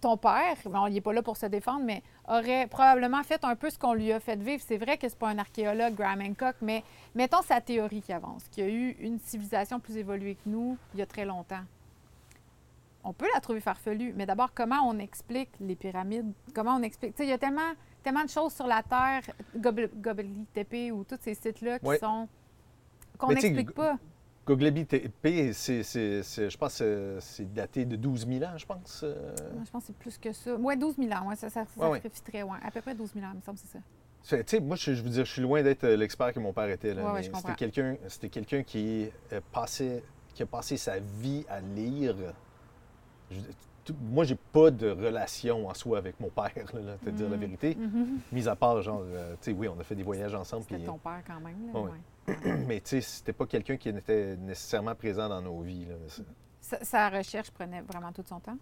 ton 0.00 0.16
père, 0.16 0.56
bon, 0.64 0.87
il 0.87 0.94
n'est 0.94 1.00
pas 1.00 1.12
là 1.12 1.22
pour 1.22 1.37
se 1.37 1.46
défendre, 1.46 1.85
mais 1.85 2.02
aurait 2.28 2.66
probablement 2.66 3.22
fait 3.22 3.42
un 3.44 3.56
peu 3.56 3.70
ce 3.70 3.78
qu'on 3.78 3.94
lui 3.94 4.12
a 4.12 4.20
fait 4.20 4.37
vivre. 4.37 4.62
C'est 4.66 4.76
vrai 4.76 4.98
que 4.98 5.09
c'est 5.09 5.18
pas 5.18 5.28
un 5.28 5.38
archéologue, 5.38 5.94
Graham 5.94 6.20
Hancock, 6.20 6.56
mais 6.61 6.85
mettons 7.14 7.42
sa 7.42 7.61
théorie 7.61 8.02
qui 8.02 8.12
avance, 8.12 8.46
qu'il 8.48 8.64
y 8.64 8.66
a 8.66 8.70
eu 8.70 8.90
une 9.00 9.18
civilisation 9.18 9.80
plus 9.80 9.96
évoluée 9.96 10.35
que 10.35 10.48
nous 10.48 10.76
il 10.94 11.00
y 11.00 11.02
a 11.02 11.06
très 11.06 11.24
longtemps. 11.24 11.64
On 13.04 13.12
peut 13.12 13.28
la 13.32 13.40
trouver 13.40 13.61
farfelue, 13.61 14.12
mais 14.16 14.26
d'abord, 14.26 14.52
comment 14.52 14.80
on 14.85 14.98
explique 14.98 15.50
les 15.61 15.76
pyramides? 15.76 16.32
Comment 16.52 16.74
on 16.74 16.82
explique... 16.82 17.14
Il 17.20 17.26
y 17.26 17.32
a 17.32 17.38
tellement, 17.38 17.72
tellement 18.02 18.24
de 18.24 18.28
choses 18.28 18.52
sur 18.52 18.66
la 18.66 18.82
Terre, 18.82 19.22
Gobel- 19.56 20.44
Tepe 20.52 20.92
ou 20.92 21.04
tous 21.04 21.18
ces 21.20 21.35
sites-là 21.35 21.78
qui 21.78 21.98
sont... 21.98 22.28
qu'on 23.16 23.28
n'explique 23.28 23.70
pas. 23.70 23.96
Göbekli 24.46 24.87
Tepe, 24.87 25.52
c'est, 25.52 25.82
c'est- 25.82 26.22
c'est- 26.22 26.50
je 26.50 26.56
pense 26.59 26.78
que 26.78 27.18
c'est 27.20 27.52
daté 27.52 27.85
de 27.85 27.96
12 27.96 28.26
000 28.26 28.44
ans, 28.44 28.56
je 28.56 28.64
pense. 28.66 29.00
euh. 29.02 29.35
Moi, 29.54 29.62
je 29.66 29.70
pense 29.70 29.82
que 29.82 29.87
c'est 29.88 29.96
plus 29.98 30.18
que 30.18 30.32
ça. 30.32 30.54
Ouais, 30.54 30.76
12 30.76 30.96
000 30.96 31.11
ans, 31.12 31.28
ouais, 31.28 31.37
ça, 31.37 31.50
ça, 31.50 31.64
ça 31.64 31.80
Ouais, 31.85 31.90
ouais. 31.90 31.98
ferait 31.98 32.11
fitterait, 32.11 32.42
ouais. 32.44 32.59
À 32.62 32.70
peu 32.70 32.80
près 32.80 32.94
12 32.94 33.12
000 33.14 33.26
ans, 33.26 33.30
il 33.32 33.38
me 33.38 33.42
semble, 33.42 33.59
c'est 33.59 33.66
ça. 33.72 33.78
Tu 34.38 34.42
sais, 34.46 34.61
moi, 34.61 34.76
je, 34.76 34.92
je 34.94 35.02
veux 35.02 35.11
dire, 35.11 35.24
je 35.24 35.32
suis 35.32 35.42
loin 35.42 35.62
d'être 35.62 35.85
euh, 35.85 35.96
l'expert 35.96 36.32
que 36.32 36.40
mon 36.40 36.52
père 36.52 36.68
était. 36.70 36.94
Là, 36.94 37.04
Ouais, 37.04 37.12
ouais, 37.20 37.28
mais 37.32 37.38
c'était 37.38 37.54
quelqu'un, 37.54 37.96
c'était 38.09 38.28
quelqu'un 38.28 38.62
qui, 38.62 39.09
euh, 39.32 39.40
passait, 39.52 40.02
qui 40.35 40.42
a 40.42 40.46
passé 40.46 40.76
sa 40.76 40.98
vie 40.98 41.44
à 41.48 41.61
lire. 41.61 42.16
Je- 43.30 43.38
moi, 44.01 44.25
j'ai 44.25 44.35
pas 44.37 44.70
de 44.70 44.88
relation 44.90 45.68
en 45.68 45.75
soi 45.75 45.99
avec 45.99 46.18
mon 46.20 46.29
père, 46.31 46.53
là, 46.75 46.81
là, 46.81 46.96
te 47.05 47.11
dire 47.11 47.29
la 47.29 47.37
Mhm. 47.37 47.40
vérité. 47.40 47.75
Mhm. 47.75 48.18
Mis 48.33 48.49
à 48.49 48.57
part, 48.57 48.81
genre, 48.83 49.03
euh, 49.05 49.33
tu 49.40 49.51
sais, 49.51 49.53
oui, 49.57 49.68
on 49.68 49.79
a 49.79 49.85
fait 49.85 49.94
des 49.94 50.03
voyages 50.03 50.35
ensemble. 50.35 50.64
C'était 50.68 50.85
ton 50.85 50.99
père 50.99 51.22
quand 51.27 51.40
même. 51.40 51.72
Là, 51.72 51.81
Ouais, 51.81 51.90
ouais. 52.44 52.57
mais 52.66 52.81
tu 52.81 52.88
sais, 52.90 53.01
c'était 53.01 53.33
pas 53.33 53.46
quelqu'un 53.46 53.77
qui 53.77 53.88
était 53.88 54.37
nécessairement 54.37 54.94
présent 54.94 55.29
dans 55.29 55.40
nos 55.42 55.61
vies. 55.61 55.85
là. 55.87 55.94
Sa, 56.61 56.85
sa 56.85 57.09
recherche 57.11 57.51
prenait 57.51 57.81
vraiment 57.83 58.12
tout 58.12 58.25
son 58.29 58.40
temps? 58.40 58.59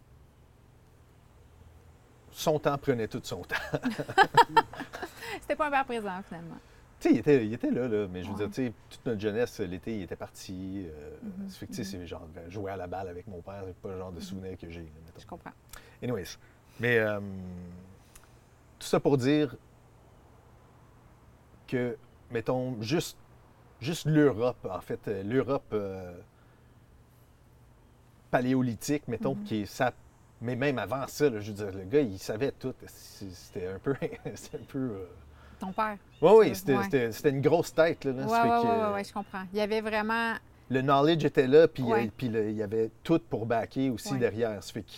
Son 2.31 2.59
temps 2.59 2.77
prenait 2.79 3.07
tout 3.09 3.21
son 3.23 3.43
temps. 3.43 3.55
C'était 5.41 5.57
pas 5.57 5.69
un 5.69 5.71
père 5.71 5.85
présent, 5.85 6.21
finalement. 6.29 6.57
Tu 7.01 7.09
sais, 7.09 7.15
il 7.15 7.19
était, 7.19 7.45
il 7.47 7.53
était 7.53 7.71
là, 7.71 7.87
là, 7.89 8.07
mais 8.11 8.23
je 8.23 8.29
veux 8.29 8.33
Ouais. 8.35 8.39
dire, 8.47 8.49
tu 8.49 8.67
sais, 8.67 8.73
toute 8.89 9.05
notre 9.07 9.21
jeunesse, 9.21 9.61
l'été, 9.61 9.97
il 9.97 10.03
était 10.03 10.17
parti. 10.17 10.87
euh, 10.89 11.19
Mhm, 11.23 11.49
Ça 11.49 11.59
fait 11.59 11.67
que, 11.67 11.73
tu 11.73 11.85
sais, 11.85 11.91
c'est 11.99 12.07
genre 12.07 12.27
euh, 12.37 12.51
jouer 12.51 12.71
à 12.71 12.77
la 12.77 12.87
balle 12.87 13.09
avec 13.09 13.27
mon 13.27 13.43
père, 13.43 13.63
c'est 13.67 13.77
pas 13.77 13.91
le 13.91 13.99
genre 13.99 14.13
de 14.13 14.21
souvenir 14.21 14.57
que 14.57 14.71
j'ai. 14.71 14.91
Je 15.19 15.27
comprends. 15.27 15.53
Anyways. 16.03 16.39
Mais 16.81 16.99
euh, 16.99 17.21
tout 18.79 18.87
ça 18.87 19.01
pour 19.01 19.17
dire 19.19 19.55
que, 21.67 21.97
mettons, 22.31 22.81
juste, 22.83 23.17
juste 23.81 24.07
l'Europe, 24.07 24.67
en 24.71 24.81
fait, 24.81 25.07
euh, 25.09 25.23
l'Europe 25.23 25.65
euh, 25.73 26.13
paléolithique, 28.31 29.07
mettons, 29.09 29.35
Mhm. 29.35 29.45
qui 29.45 29.57
est 29.63 29.67
ça. 29.67 29.93
Mais 30.41 30.57
même 30.57 30.79
avant 30.79 31.07
ça, 31.07 31.31
là, 31.31 31.41
je 31.41 31.53
veux 31.53 31.57
dire, 31.57 31.73
le 31.79 31.85
gars, 31.85 32.01
il 32.01 32.19
savait 32.19 32.53
tout. 32.53 32.75
C'était 32.87 33.69
un 33.69 33.79
peu. 33.79 33.95
C'était 34.35 34.59
un 34.59 34.65
peu. 34.67 34.79
euh, 34.79 35.07
Ton 35.65 35.73
père. 35.73 35.97
Oui, 36.23 36.31
oui, 36.39 36.55
c'était 36.55 37.31
une 37.31 37.41
grosse 37.41 37.73
tête. 37.75 38.05
Là, 38.05 38.13
là. 38.13 38.25
Oui, 38.27 38.69
oui, 38.97 39.05
je 39.05 39.13
comprends. 39.13 39.45
Il 39.53 39.59
y 39.59 39.63
avait 39.63 39.81
vraiment. 39.81 40.35
Le 40.71 40.81
knowledge 40.81 41.25
était 41.25 41.47
là, 41.47 41.69
puis 41.69 41.83
Ouais. 41.83 42.11
euh, 42.23 42.51
il 42.51 42.57
y 42.57 42.63
avait 42.63 42.91
tout 43.03 43.21
pour 43.29 43.45
backer 43.47 43.91
aussi 43.91 44.15
Ouais. 44.15 44.19
derrière. 44.19 44.63
Ça 44.63 44.73
fait, 44.73 44.83
que, 44.83 44.91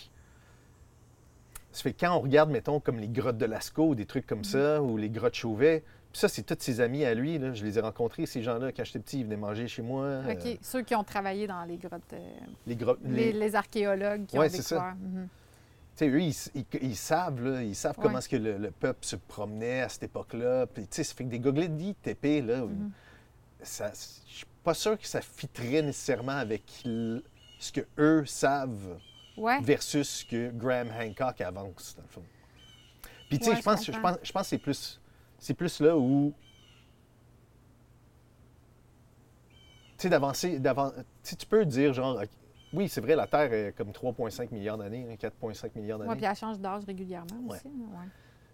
ça 1.73 1.83
fait 1.83 1.93
quand 1.93 2.17
on 2.17 2.21
regarde, 2.21 2.51
mettons, 2.51 2.81
comme 2.81 2.99
les 2.99 3.09
grottes 3.09 3.39
de 3.39 3.47
Lascaux, 3.47 3.95
des 3.95 4.07
trucs 4.07 4.27
comme 4.27 4.39
Mhm. 4.39 4.45
ça, 4.45 4.83
ou 4.83 4.97
les 4.97 5.11
grottes 5.11 5.35
Chauvet, 5.35 5.83
puis 6.13 6.21
ça, 6.21 6.29
c'est 6.29 6.43
tous 6.45 6.57
ses 6.61 6.81
amis 6.81 7.05
à 7.05 7.15
lui. 7.15 7.39
Là. 7.39 7.53
Je 7.53 7.65
les 7.65 7.79
ai 7.79 7.81
rencontrés, 7.81 8.27
ces 8.27 8.43
gens-là, 8.43 8.71
quand 8.73 8.85
j'étais 8.85 9.01
petit, 9.01 9.19
ils 9.21 9.25
venaient 9.25 9.37
manger 9.37 9.67
chez 9.69 9.83
moi. 9.83 10.05
euh, 10.05 10.33
OK. 10.33 10.59
Ceux 10.63 10.83
qui 10.83 10.95
ont 10.95 11.05
travaillé 11.05 11.47
dans 11.47 11.63
les 11.65 11.77
grottes. 11.77 12.13
euh, 12.13 12.19
les 12.67 12.77
grottes. 12.77 13.01
les... 13.05 13.33
les- 13.33 13.39
les 13.39 13.55
archéologues 13.57 14.25
qui 14.27 14.39
Ouais, 14.39 14.47
ont 14.47 14.51
c'est 14.51 14.63
ça. 14.63 14.77
découvert. 14.77 14.95
Mhm. 14.95 15.29
Tu 15.97 16.05
sais, 16.05 16.09
eux, 16.11 16.21
ils, 16.21 16.29
s- 16.29 16.51
ils- 16.55 16.67
ils 16.83 16.97
savent, 16.97 17.43
là, 17.43 17.63
ils 17.63 17.75
savent 17.75 17.97
Ouais. 17.99 18.03
comment 18.05 18.19
est-ce 18.19 18.29
que 18.29 18.37
le, 18.37 18.59
le 18.59 18.71
peuple 18.71 19.05
se 19.07 19.17
promenait 19.17 19.81
à 19.81 19.89
cette 19.89 20.03
époque-là. 20.03 20.67
Puis, 20.67 20.83
tu 20.87 20.97
sais, 20.97 21.05
ça 21.05 21.15
fait 21.15 21.25
que 21.25 21.31
des 21.31 21.39
Gogletti 21.41 21.95
TP, 22.03 22.43
là, 22.43 22.65
ça, 23.63 23.91
je 24.29 24.35
suis 24.37 24.47
pas 24.63 24.75
sûr 24.75 24.99
que 24.99 25.07
ça 25.07 25.23
fitterait 25.23 25.81
nécessairement 25.83 26.33
avec 26.37 26.63
ce 26.85 27.73
que 27.73 27.81
eux 27.99 28.27
savent 28.27 28.99
Ouais. 29.39 29.59
versus 29.63 30.09
ce 30.21 30.25
que 30.27 30.51
Graham 30.51 30.91
Hancock 30.91 31.41
avance, 31.41 31.95
dans 31.97 32.03
le 32.03 32.09
fond. 32.09 32.23
Puis, 33.31 33.39
tu 33.39 33.45
sais, 33.45 33.51
Ouais, 33.53 33.57
je 33.57 33.63
pense, 33.63 33.85
je 33.87 33.99
pense, 33.99 34.17
je 34.23 34.33
pense 34.33 34.43
que 34.43 34.49
c'est 34.49 34.59
plus, 34.59 35.01
c'est 35.39 35.55
plus 35.55 35.81
là 35.81 35.97
où, 35.97 36.33
tu 39.97 40.03
sais, 40.03 40.09
d'avancer, 40.11 40.59
d'avan- 40.59 40.93
tu 41.23 41.47
peux 41.47 41.65
dire, 41.65 41.95
genre, 41.95 42.21
oui, 42.77 42.89
c'est 42.89 43.01
vrai, 43.01 43.17
la 43.17 43.27
Terre 43.27 43.53
est 43.53 43.73
comme 43.77 43.91
3,5 43.91 44.53
milliards 44.53 44.79
d'années, 44.79 45.07
hein, 45.11 45.15
4,5 45.17 45.71
milliards 45.75 45.99
d'années. 45.99 46.11
Ouais, 46.11 46.17
puis 46.17 46.25
elle 46.27 46.37
change 46.37 46.59
d'âge 46.61 46.85
régulièrement 46.85 47.41
Ouais. 47.49 47.57
aussi. 47.57 47.67
ouais. 47.69 48.07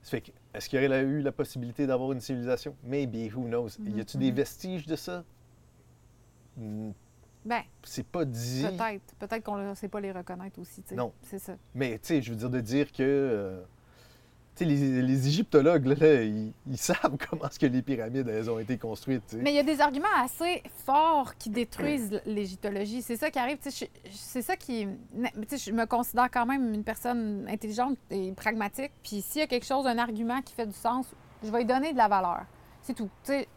Ça 0.02 0.10
fait 0.10 0.20
que, 0.20 0.30
est-ce 0.54 0.68
qu'il 0.68 0.82
y 0.82 0.86
aurait 0.86 1.02
eu 1.02 1.20
la 1.20 1.30
possibilité 1.32 1.86
d'avoir 1.86 2.12
une 2.12 2.20
civilisation? 2.20 2.74
Maybe, 2.84 3.32
who 3.34 3.44
knows? 3.44 3.68
Mhm, 3.78 3.98
Y 3.98 4.00
a-tu 4.00 4.16
des 4.18 4.30
mhm. 4.30 4.36
vestiges 4.36 4.86
de 4.86 4.96
ça? 4.96 5.24
Hmm, 6.56 6.90
Ben, 7.44 7.62
C'est 7.82 8.06
pas 8.06 8.24
dit. 8.24 8.62
peut-être. 8.64 9.14
Peut-être 9.18 9.42
qu'on 9.44 9.56
ne 9.56 9.74
sait 9.74 9.88
pas 9.88 10.00
les 10.00 10.12
reconnaître 10.12 10.58
aussi. 10.60 10.82
tu 10.82 10.90
sais. 10.90 10.94
Non. 10.94 11.12
C'est 11.22 11.38
ça. 11.38 11.54
Mais, 11.74 11.98
tu 11.98 12.06
sais, 12.08 12.22
je 12.22 12.30
veux 12.30 12.36
dire 12.36 12.50
de 12.50 12.60
dire 12.60 12.92
que. 12.92 13.02
euh, 13.02 13.62
les, 14.60 15.02
les 15.02 15.28
égyptologues, 15.28 15.86
là, 15.86 16.22
ils, 16.22 16.52
savent 16.76 17.16
comment 17.28 17.46
est-ce 17.48 17.58
que 17.58 17.66
les 17.66 17.82
pyramides, 17.82 18.28
elles 18.28 18.50
ont 18.50 18.58
été 18.58 18.78
construites. 18.78 19.34
Mais 19.40 19.50
il 19.52 19.56
y 19.56 19.58
a 19.58 19.62
des 19.62 19.80
arguments 19.80 20.06
assez 20.22 20.62
forts 20.84 21.36
qui 21.36 21.50
détruisent 21.50 22.20
l'égyptologie. 22.26 23.02
C'est 23.02 23.16
ça 23.16 23.30
qui 23.30 23.38
arrive. 23.38 23.58
C'est 24.10 24.42
ça 24.42 24.56
qui. 24.56 24.86
Je 25.14 25.72
me 25.72 25.86
considère 25.86 26.30
quand 26.30 26.46
même 26.46 26.74
une 26.74 26.84
personne 26.84 27.46
intelligente 27.48 27.96
et 28.10 28.32
pragmatique. 28.32 28.92
Puis 29.02 29.22
s'il 29.22 29.40
y 29.40 29.44
a 29.44 29.46
quelque 29.46 29.66
chose, 29.66 29.86
un 29.86 29.98
argument 29.98 30.42
qui 30.42 30.54
fait 30.54 30.66
du 30.66 30.74
sens, 30.76 31.06
je 31.42 31.50
vais 31.50 31.58
lui 31.58 31.64
donner 31.66 31.92
de 31.92 31.98
la 31.98 32.08
valeur. 32.08 32.42
C'est 32.82 32.94
tout. 32.94 33.08
C'est 33.22 33.48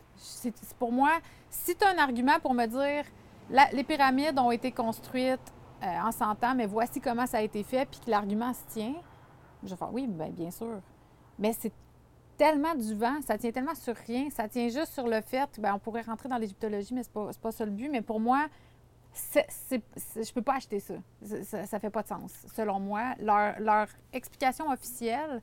pour 0.80 0.92
moi, 0.92 1.12
si 1.50 1.76
tu 1.76 1.84
as 1.84 1.90
un 1.90 1.98
argument 1.98 2.40
pour 2.42 2.54
me 2.54 2.66
dire 2.66 3.04
la- 3.50 3.70
les 3.74 3.84
pyramides 3.84 4.40
ont 4.40 4.52
été 4.52 4.72
construites 4.72 5.40
euh, 5.84 5.88
en 6.04 6.12
100 6.12 6.44
ans, 6.44 6.56
mais 6.56 6.66
voici 6.66 7.02
comment 7.02 7.28
ça 7.28 7.40
a 7.40 7.42
été 7.42 7.62
fait, 7.64 7.86
puis 7.86 8.00
que 8.06 8.10
l'argument 8.10 8.54
se 8.54 8.74
tient, 8.74 8.94
je 9.66 9.72
vais 9.72 9.78
faire 9.78 9.94
oui, 9.94 10.08
ben, 10.08 10.32
bien 10.32 10.52
sûr. 10.52 10.80
Mais 11.40 11.54
c'est 11.54 11.74
tellement 12.38 12.76
du 12.76 12.94
vent, 12.94 13.22
ça 13.26 13.38
tient 13.38 13.52
tellement 13.52 13.76
sur 13.76 13.96
rien, 13.96 14.30
ça 14.30 14.48
tient 14.48 14.68
juste 14.68 14.94
sur 14.94 15.08
le 15.08 15.22
fait, 15.22 15.50
ben, 15.60 15.74
on 15.74 15.80
pourrait 15.80 16.02
rentrer 16.02 16.30
dans 16.30 16.38
l'égyptologie, 16.38 16.94
mais 16.94 17.04
c'est 17.04 17.14
pas, 17.14 17.30
c'est 17.32 17.42
pas 17.42 17.52
ça 17.52 17.66
le 17.66 17.72
but. 17.72 17.90
Mais 17.90 18.02
pour 18.02 18.20
moi, 18.20 18.48
je 19.14 20.34
peux 20.34 20.42
pas 20.42 20.56
acheter 20.56 20.80
ça. 20.80 20.96
Ça, 21.44 21.66
ça 21.66 21.80
fait 21.80 21.90
pas 21.90 22.04
de 22.04 22.08
sens. 22.08 22.34
Selon 22.54 22.80
moi, 22.80 23.16
leur, 23.20 23.60
leur 23.60 23.88
explication 24.14 24.70
officielle, 24.70 25.42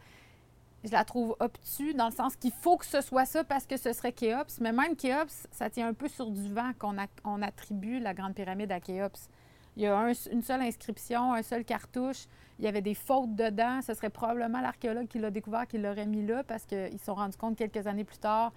je 0.85 0.91
la 0.91 1.05
trouve 1.05 1.37
obtuse 1.39 1.95
dans 1.95 2.07
le 2.07 2.13
sens 2.13 2.37
qu'il 2.37 2.53
faut 2.53 2.77
que 2.77 2.87
ce 2.87 3.01
soit 3.01 3.25
ça 3.25 3.45
parce 3.45 3.67
que 3.67 3.77
ce 3.77 3.93
serait 3.93 4.13
Khéops. 4.13 4.61
Mais 4.61 4.73
même 4.73 4.97
Khéops, 4.97 5.47
ça 5.51 5.71
tient 5.71 5.89
un 5.89 5.95
peu 5.95 6.09
sur 6.09 6.31
du 6.31 6.53
vent 6.53 6.73
qu'on 6.79 6.97
on 7.25 7.43
attribue 7.43 8.01
la 8.01 8.15
Grande 8.15 8.35
Pyramide 8.35 8.73
à 8.73 8.81
Khéops. 8.81 9.29
Il 9.77 9.83
y 9.83 9.87
a 9.87 9.97
un- 9.97 10.13
une 10.31 10.43
seule 10.43 10.63
inscription, 10.63 11.33
un 11.33 11.43
seul 11.43 11.65
cartouche. 11.65 12.27
Il 12.59 12.65
y 12.65 12.69
avait 12.69 12.83
des 12.83 12.95
fautes 12.95 13.35
dedans. 13.35 13.81
Ce 13.83 13.95
serait 13.95 14.11
probablement 14.11 14.61
l'archéologue 14.61 15.09
qui 15.09 15.19
l'a 15.19 15.31
découvert 15.31 15.67
qui 15.67 15.79
l'aurait 15.79 16.07
mis 16.07 16.25
là 16.25 16.43
parce 16.45 16.65
qu'ils 16.65 16.99
se 16.99 17.05
sont 17.07 17.15
rendus 17.15 17.37
compte 17.39 17.57
quelques 17.57 17.87
années 17.87 18.05
plus 18.05 18.19
tard 18.19 18.53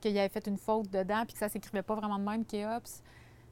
qu'il 0.00 0.16
avait 0.18 0.28
fait 0.28 0.46
une 0.46 0.58
faute 0.58 0.90
dedans 0.90 1.24
puis 1.24 1.34
que 1.34 1.38
ça 1.38 1.48
s'écrivait 1.48 1.82
pas 1.82 1.94
vraiment 1.94 2.18
de 2.18 2.24
même, 2.24 2.44
Khéops. 2.44 3.02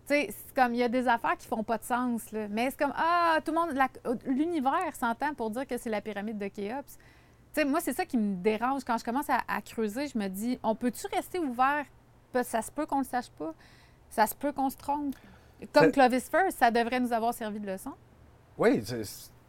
Tu 0.07 0.15
sais, 0.15 0.35
comme, 0.55 0.75
il 0.75 0.79
y 0.81 0.83
a 0.83 0.89
des 0.89 1.09
affaires 1.09 1.37
qui 1.37 1.47
font 1.47 1.63
pas 1.63 1.79
de 1.79 1.85
sens. 1.85 2.23
Mais 2.51 2.71
c'est 2.71 2.79
comme, 2.79 2.93
ah, 2.97 3.39
tout 3.45 3.53
le 3.53 3.59
monde, 3.59 4.19
l'univers 4.27 4.95
s'entend 4.95 5.35
pour 5.35 5.51
dire 5.51 5.67
que 5.67 5.79
c'est 5.79 5.91
la 5.91 6.01
pyramide 6.03 6.39
de 6.39 6.49
Khéops. 6.49 6.97
Tu 7.55 7.61
sais, 7.61 7.65
moi, 7.65 7.81
c'est 7.81 7.93
ça 7.93 8.05
qui 8.05 8.19
me 8.19 8.37
dérange. 8.37 8.83
Quand 8.85 8.99
je 8.99 9.05
commence 9.05 9.31
à, 9.31 9.63
creuser, 9.63 10.09
je 10.09 10.19
me 10.19 10.29
dis, 10.29 10.59
on 10.63 10.75
peut-tu 10.75 11.07
rester 11.07 11.39
ouvert? 11.39 11.87
Ça 12.43 12.61
se 12.63 12.71
peut 12.71 12.85
qu'on 12.85 12.99
le 12.99 13.05
sache 13.05 13.31
pas. 13.31 13.55
Ça 14.11 14.27
se 14.27 14.35
peut 14.35 14.53
qu'on 14.53 14.69
se 14.71 14.77
trompe. 14.77 15.15
Comme 15.73 15.93
Clovis 15.93 16.29
First, 16.29 16.59
ça 16.59 16.71
devrait 16.71 17.01
nous 17.01 17.13
avoir 17.13 17.33
servi 17.35 17.61
de 17.61 17.67
leçon. 17.67 17.93
Oui, 18.59 18.83
c'est, 18.85 19.03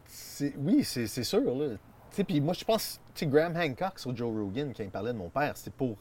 c'est- 0.06 0.54
oui, 0.58 0.82
c'est, 0.84 1.06
c'est 1.06 1.24
sûr. 1.24 1.40
Là. 1.54 1.70
Tu 2.10 2.16
sais, 2.16 2.24
Puis 2.24 2.40
moi, 2.40 2.54
je 2.54 2.64
pense, 2.64 3.00
tu 3.14 3.20
sais, 3.20 3.26
Graham 3.26 3.56
Hancock 3.56 3.98
sur 3.98 4.16
Joe 4.16 4.34
Rogan, 4.34 4.72
quand 4.76 4.82
il 4.82 4.90
parlait 4.90 5.12
de 5.12 5.18
mon 5.18 5.28
père, 5.30 5.56
c'était 5.56 5.70
pour. 5.70 5.96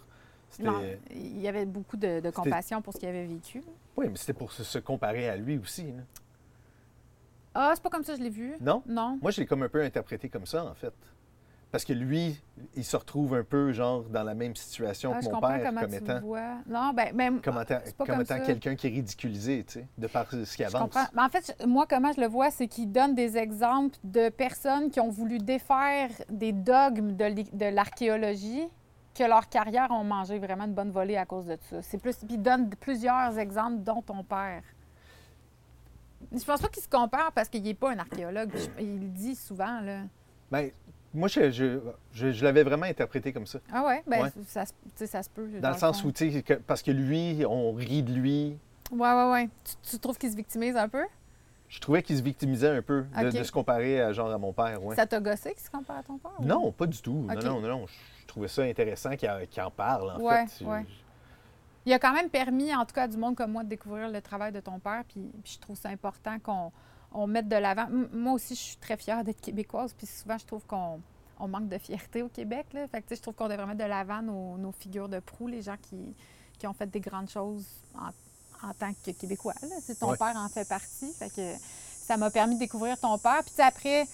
Non, 0.59 0.81
il 1.11 1.41
y 1.41 1.47
avait 1.47 1.65
beaucoup 1.65 1.97
de, 1.97 2.19
de 2.21 2.29
compassion 2.29 2.81
pour 2.81 2.93
ce 2.93 2.99
qu'il 2.99 3.09
avait 3.09 3.25
vécu. 3.25 3.61
oui, 3.97 4.07
mais 4.09 4.15
c'était 4.15 4.33
pour 4.33 4.51
se, 4.53 4.63
se 4.63 4.79
comparer 4.79 5.27
à 5.27 5.35
lui 5.35 5.57
aussi. 5.57 5.91
là. 5.91 6.03
Ah, 7.53 7.71
c'est 7.73 7.81
pas 7.83 7.89
comme 7.89 8.03
ça 8.03 8.13
que 8.13 8.19
je 8.19 8.23
l'ai 8.23 8.29
vu. 8.29 8.55
Non? 8.61 8.83
Non. 8.85 9.17
Moi, 9.21 9.31
je 9.31 9.39
l'ai 9.41 9.45
comme 9.47 9.63
un 9.63 9.69
peu 9.69 9.81
interprété 9.81 10.27
comme 10.29 10.45
ça, 10.45 10.65
en 10.65 10.73
fait. 10.75 10.93
Parce 11.75 11.83
que 11.83 11.91
lui, 11.91 12.41
il 12.77 12.85
se 12.85 12.95
retrouve 12.95 13.35
un 13.35 13.43
peu, 13.43 13.73
genre, 13.73 14.03
dans 14.03 14.23
la 14.23 14.33
même 14.33 14.55
situation 14.55 15.11
Ah, 15.13 15.19
que 15.19 15.25
mon 15.25 15.41
père, 15.41 15.61
comment 15.61 15.81
comme 15.81 15.89
tu 15.89 15.95
étant, 15.97 16.21
vois. 16.21 16.53
Non, 16.65 16.93
ben, 16.93 17.13
ben 17.13 17.41
comme 17.41 17.55
pas 17.55 17.65
comme 17.65 18.05
comme 18.07 18.21
étant 18.21 18.39
quelqu'un 18.39 18.75
qui 18.77 18.87
est 18.87 18.91
ridiculisé, 18.91 19.65
tu 19.67 19.73
sais, 19.79 19.87
de 19.97 20.07
par 20.07 20.25
ce 20.31 20.37
qui 20.55 20.63
Je 20.63 20.67
avance. 20.69 20.83
comprends. 20.83 21.03
Mais 21.13 21.21
en 21.23 21.27
fait, 21.27 21.53
moi, 21.67 21.85
comment 21.85 22.13
je 22.13 22.21
le 22.21 22.27
vois, 22.27 22.49
c'est 22.49 22.69
qu'il 22.69 22.89
donne 22.93 23.13
des 23.13 23.35
exemples 23.35 23.97
de 24.05 24.29
personnes 24.29 24.89
qui 24.89 25.01
ont 25.01 25.09
voulu 25.09 25.37
défaire 25.39 26.11
des 26.29 26.53
dogmes 26.53 27.13
de 27.17 27.65
l'archéologie, 27.75 28.69
que 29.13 29.25
leur 29.25 29.49
carrière 29.49 29.91
ont 29.91 30.05
mangé 30.05 30.39
vraiment 30.39 30.63
une 30.63 30.73
bonne 30.73 30.91
volée 30.91 31.17
à 31.17 31.25
cause 31.25 31.47
de 31.47 31.57
ça. 31.69 31.81
C'est 31.81 31.97
plus, 31.97 32.15
puis 32.19 32.35
il 32.35 32.41
donne 32.41 32.69
plusieurs 32.69 33.37
exemples, 33.37 33.79
dont 33.83 34.01
ton 34.01 34.23
père. 34.23 34.63
Je 36.31 36.41
pense 36.45 36.61
pas 36.61 36.69
qu'il 36.69 36.83
se 36.83 36.87
compare 36.87 37.33
parce 37.33 37.49
qu'il 37.49 37.63
n'est 37.63 37.73
pas 37.73 37.91
un 37.91 37.99
archéologue. 37.99 38.51
Je- 38.55 38.81
Il 38.81 38.93
le 39.01 39.07
dit 39.09 39.35
souvent, 39.35 39.81
là. 39.81 40.03
Ben, 40.49 40.71
moi, 41.15 41.27
je, 41.27 41.49
je, 41.51 41.79
je- 42.13 42.31
je 42.31 42.43
l'avais 42.43 42.63
vraiment 42.63 42.85
interprété 42.85 43.31
comme 43.33 43.45
ça. 43.47 43.59
Ah 43.71 43.85
ouais? 43.85 44.03
Ben, 44.07 44.23
Ouais. 44.23 44.29
Ça, 44.47 44.63
se- 44.65 45.05
ça 45.05 45.21
peut. 45.33 45.47
Dans, 45.59 45.71
le 45.71 45.77
sens 45.77 46.01
fond. 46.01 46.07
où, 46.09 46.11
tu 46.11 46.31
sais, 46.31 46.43
parce 46.67 46.81
que 46.83 46.91
lui, 46.91 47.43
on 47.47 47.73
rit 47.73 48.03
de 48.03 48.13
lui. 48.13 48.57
Ouais, 48.91 49.11
ouais, 49.13 49.31
ouais. 49.31 49.49
Tu, 49.63 49.91
tu 49.91 49.99
trouves 49.99 50.17
qu'il 50.17 50.31
se 50.31 50.35
victimise 50.35 50.75
un 50.77 50.87
peu? 50.87 51.03
Je 51.67 51.79
trouvais 51.79 52.03
qu'il 52.03 52.15
se 52.15 52.21
victimisait 52.21 52.69
un 52.69 52.81
peu 52.83 53.05
de, 53.19 53.43
se 53.43 53.51
comparer 53.51 53.99
à, 53.99 54.13
genre, 54.13 54.29
à 54.31 54.37
mon 54.37 54.53
père, 54.53 54.83
ouais. 54.83 54.95
Ça 54.95 55.07
t'a 55.07 55.19
gossé 55.19 55.51
qu'il 55.53 55.63
se 55.63 55.69
compare 55.71 55.97
à 55.97 56.03
ton 56.03 56.17
père? 56.19 56.31
ou- 56.39 56.45
Non, 56.45 56.71
pas 56.71 56.85
du 56.85 57.01
tout. 57.01 57.25
Ok. 57.27 57.43
Non, 57.43 57.55
non, 57.55 57.61
non, 57.61 57.67
non. 57.79 57.85
Je 58.21 58.27
trouvais 58.27 58.47
ça 58.47 58.61
intéressant 58.61 59.15
qu'il 59.15 59.29
en, 59.29 59.71
parle, 59.71 60.11
en 60.11 60.19
Ouais, 60.19 60.45
fait. 60.47 60.63
ouais. 60.63 60.85
Il 61.87 61.93
a 61.93 61.99
quand 61.99 62.13
même 62.13 62.29
permis, 62.29 62.73
en 62.73 62.85
tout 62.85 62.93
cas, 62.93 63.03
à 63.03 63.07
du 63.07 63.17
monde 63.17 63.35
comme 63.35 63.51
moi, 63.51 63.63
de 63.63 63.69
découvrir 63.69 64.09
le 64.09 64.21
travail 64.21 64.51
de 64.51 64.59
ton 64.59 64.79
père. 64.79 65.03
Puis, 65.07 65.21
puis 65.43 65.53
je 65.55 65.59
trouve 65.59 65.75
ça 65.75 65.89
important 65.89 66.37
qu'on 66.39 66.71
on 67.15 67.27
mette 67.27 67.47
de 67.47 67.55
l'avant. 67.55 67.87
Moi 68.13 68.33
aussi, 68.33 68.55
je 68.55 68.59
suis 68.61 68.77
très 68.77 68.97
fière 68.97 69.23
d'être 69.23 69.41
québécoise. 69.41 69.93
Puis 69.97 70.07
souvent, 70.07 70.37
je 70.37 70.45
trouve 70.45 70.63
qu'on 70.65 71.01
on 71.39 71.47
manque 71.47 71.67
de 71.69 71.77
fierté 71.77 72.21
au 72.21 72.29
Québec. 72.29 72.65
Là. 72.73 72.87
Fait 72.87 73.01
que, 73.01 73.15
je 73.15 73.21
trouve 73.21 73.33
qu'on 73.35 73.47
devrait 73.49 73.65
mettre 73.65 73.83
de 73.83 73.89
l'avant 73.89 74.21
nos, 74.21 74.57
nos 74.57 74.71
figures 74.71 75.09
de 75.09 75.19
proue, 75.19 75.47
les 75.47 75.61
gens 75.61 75.75
qui, 75.81 76.15
qui 76.59 76.67
ont 76.67 76.73
fait 76.73 76.87
des 76.89 76.99
grandes 77.01 77.29
choses 77.29 77.65
en, 77.95 78.67
en 78.69 78.73
tant 78.73 78.91
que 78.93 79.11
Québécois. 79.11 79.53
Là. 79.61 79.75
Ton 79.99 80.11
Ouais. 80.11 80.17
père 80.17 80.35
en 80.37 80.49
fait 80.49 80.67
partie. 80.67 81.11
Fait 81.13 81.29
que 81.29 81.53
ça 82.05 82.17
m'a 82.17 82.29
permis 82.31 82.55
de 82.55 82.59
découvrir 82.59 82.99
ton 82.99 83.17
père. 83.17 83.43
Puis 83.43 83.53
après, 83.63 84.07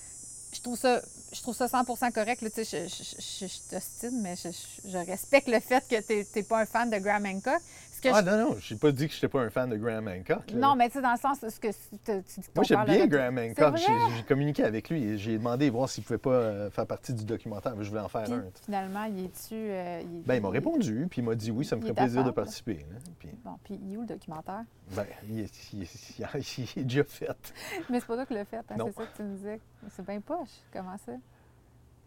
je 0.53 0.61
trouve 0.61 0.77
ça, 0.77 1.01
je 1.31 1.41
trouve 1.41 1.55
ça 1.55 1.67
100% 1.67 2.11
correct. 2.11 2.41
Là, 2.41 2.49
tu 2.49 2.63
sais, 2.65 2.87
je, 2.87 3.03
je, 3.03 3.21
je, 3.21 3.47
je 3.47 3.69
t'ostine, 3.69 4.21
mais 4.21 4.35
je 4.35 4.97
respecte 4.97 5.47
le 5.47 5.59
fait 5.59 5.87
que 5.87 6.01
tu 6.01 6.25
n'es 6.35 6.43
pas 6.43 6.61
un 6.61 6.65
fan 6.65 6.89
de 6.89 6.97
Graham 6.97 7.25
Hancock. 7.25 7.61
Ce 8.01 8.09
que 8.09 8.15
Ah 8.15 8.21
je- 8.25 8.29
non, 8.31 8.49
non, 8.49 8.57
j'ai 8.59 8.75
pas 8.77 8.91
dit 8.91 9.07
que 9.07 9.13
j'étais 9.13 9.27
pas 9.27 9.41
un 9.41 9.51
fan 9.51 9.69
de 9.69 9.77
Graham 9.77 10.07
Hancock. 10.07 10.49
là. 10.51 10.57
non, 10.57 10.75
mais 10.75 10.87
tu 10.89 10.93
sais, 10.93 11.01
dans 11.03 11.11
le 11.11 11.19
sens, 11.19 11.37
ce 11.47 11.59
que 11.59 11.67
tu, 11.67 11.77
tu 12.03 12.39
dis 12.39 12.47
Moi, 12.55 12.63
j'aime 12.63 12.83
bien 12.85 13.05
Graham 13.05 13.37
Hancock. 13.37 13.77
J'ai 13.77 14.23
communiqué 14.23 14.63
avec 14.63 14.89
lui 14.89 15.03
et 15.03 15.17
j'ai 15.19 15.37
demandé 15.37 15.69
voir 15.69 15.87
s'il 15.87 16.03
pouvait 16.03 16.17
pas 16.17 16.31
euh, 16.31 16.71
faire 16.71 16.87
partie 16.87 17.13
du 17.13 17.23
documentaire. 17.25 17.75
mais 17.75 17.83
Je 17.83 17.89
voulais 17.89 18.01
en 18.01 18.09
faire 18.09 18.23
Puis, 18.23 18.33
un. 18.33 18.43
finalement, 18.65 19.03
il 19.03 19.25
est-tu. 19.25 19.53
euh, 19.53 20.01
il- 20.01 20.23
Ben, 20.23 20.35
il 20.35 20.41
m'a 20.41 20.49
répondu, 20.49 21.05
puis 21.11 21.21
il 21.21 21.25
m'a 21.25 21.35
dit 21.35 21.51
oui, 21.51 21.63
ça 21.63 21.75
me 21.75 21.81
ferait 21.81 21.93
plaisir 21.93 22.23
de 22.23 22.31
participer. 22.31 22.85
Puis, 23.19 23.29
Bon, 23.45 23.57
puis 23.63 23.79
il 23.83 23.93
est 23.93 23.97
où 23.97 24.01
le 24.01 24.07
documentaire? 24.07 24.63
ben, 24.95 25.05
il 25.29 25.41
est, 25.41 25.73
il 25.73 25.83
est- 25.83 26.17
il 26.19 26.23
est- 26.23 26.57
il 26.75 26.81
est 26.81 26.83
déjà 26.85 27.03
fait. 27.03 27.53
Mais 27.89 27.99
c'est 27.99 28.07
pas 28.07 28.15
toi 28.15 28.25
qui 28.25 28.33
l'as 28.33 28.45
fait, 28.45 28.57
hein, 28.57 28.63
c'est 28.77 28.91
ça 28.95 29.05
que 29.05 29.15
tu 29.15 29.21
me 29.23 29.35
disais. 29.35 29.59
C'est 29.95 30.05
bien 30.05 30.19
poche. 30.21 30.49
Comment 30.73 30.97
ça? 31.05 31.11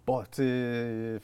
Bon, 0.06 0.22
tu 0.22 0.42
sais, 0.42 1.20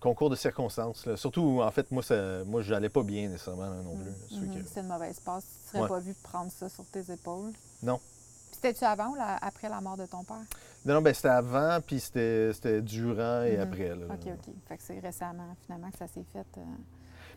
concours 0.00 0.30
de 0.30 0.36
circonstances. 0.36 1.06
là. 1.06 1.16
Surtout, 1.16 1.60
en 1.62 1.70
fait, 1.70 1.90
moi, 1.90 2.02
ça, 2.02 2.44
moi, 2.44 2.62
j'allais 2.62 2.88
pas 2.88 3.02
bien 3.02 3.28
nécessairement 3.28 3.68
là, 3.70 3.82
non 3.82 3.96
plus. 3.96 4.12
Ça 4.34 4.40
fait 4.40 4.46
Mhm, 4.46 4.62
que- 4.62 4.68
C'est 4.68 4.80
une 4.80 4.86
mauvaise 4.88 5.20
passe. 5.20 5.44
Tu 5.64 5.68
serais 5.70 5.82
Ouais. 5.82 5.88
pas 5.88 5.98
vu 6.00 6.14
prendre 6.22 6.50
ça 6.52 6.68
sur 6.68 6.84
tes 6.86 7.10
épaules. 7.12 7.52
Non. 7.82 7.98
Puis 7.98 8.60
C'était-tu 8.62 8.84
avant 8.84 9.10
ou 9.10 9.14
la- 9.14 9.36
après 9.36 9.68
la 9.68 9.80
mort 9.80 9.96
de 9.96 10.06
ton 10.06 10.24
père? 10.24 10.36
Non, 10.84 10.94
non, 10.94 11.02
ben, 11.02 11.12
c'était 11.14 11.28
avant, 11.28 11.78
puis 11.84 12.00
c'était 12.00 12.82
durant 12.82 13.42
et 13.42 13.56
Mhm. 13.56 13.62
après. 13.62 13.88
là. 13.96 14.06
OK, 14.10 14.26
OK. 14.26 14.54
Fait 14.66 14.76
que 14.76 14.82
c'est 14.82 14.98
récemment, 15.00 15.54
finalement, 15.64 15.90
que 15.90 15.98
ça 15.98 16.06
s'est 16.08 16.24
fait. 16.32 16.46
euh. 16.58 16.62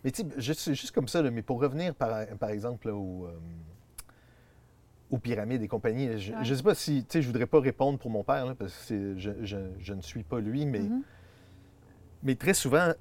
Mais 0.04 0.12
tu 0.12 0.24
sais, 0.24 0.28
juste, 0.38 0.74
juste 0.74 0.92
comme 0.92 1.08
ça, 1.08 1.22
là, 1.22 1.30
mais 1.30 1.42
pour 1.44 1.60
revenir 1.62 1.94
par, 1.94 2.26
par 2.40 2.50
exemple 2.50 2.88
là, 2.88 2.96
au, 2.96 3.26
euh, 3.28 3.38
aux 5.12 5.18
pyramides 5.18 5.62
et 5.62 5.68
compagnie, 5.68 6.18
je, 6.18 6.32
Ouais. 6.34 6.44
je 6.44 6.56
sais 6.56 6.64
pas 6.64 6.74
si, 6.76 7.04
tu 7.04 7.12
sais, 7.14 7.22
je 7.22 7.28
voudrais 7.28 7.46
pas 7.46 7.60
répondre 7.60 8.00
pour 8.00 8.10
mon 8.10 8.24
père, 8.24 8.46
là, 8.46 8.56
parce 8.56 8.74
que 8.88 9.18
je, 9.18 9.32
je- 9.44 9.58
je 9.80 9.94
ne 9.94 10.02
suis 10.02 10.24
pas 10.24 10.40
lui, 10.40 10.66
mais, 10.66 10.80
Mhm. 10.80 11.04
Mais 12.24 12.36
très 12.36 12.54
souvent, 12.54 12.92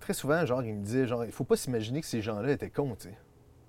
très 0.00 0.14
souvent, 0.14 0.44
genre, 0.46 0.62
il 0.62 0.74
me 0.74 0.84
disait, 0.84 1.06
genre, 1.06 1.24
il 1.24 1.32
faut 1.32 1.44
pas 1.44 1.56
s'imaginer 1.56 2.00
que 2.00 2.06
ces 2.06 2.22
gens-là 2.22 2.52
étaient 2.52 2.70
cons, 2.70 2.94
tu 2.96 3.08
sais. 3.08 3.18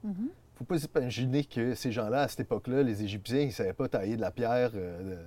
Mhm. 0.03 0.29
faut 0.55 0.65
pas 0.65 0.77
s'imaginer 0.77 1.45
que 1.45 1.73
ces 1.75 1.91
gens-là, 1.91 2.23
à 2.23 2.27
cette 2.27 2.41
époque-là, 2.41 2.83
les 2.83 3.03
Égyptiens, 3.03 3.39
ils 3.41 3.53
savaient 3.53 3.73
pas 3.73 3.87
tailler 3.87 4.15
de 4.17 4.21
la 4.21 4.31
pierre 4.31 4.71
euh, 4.75 5.17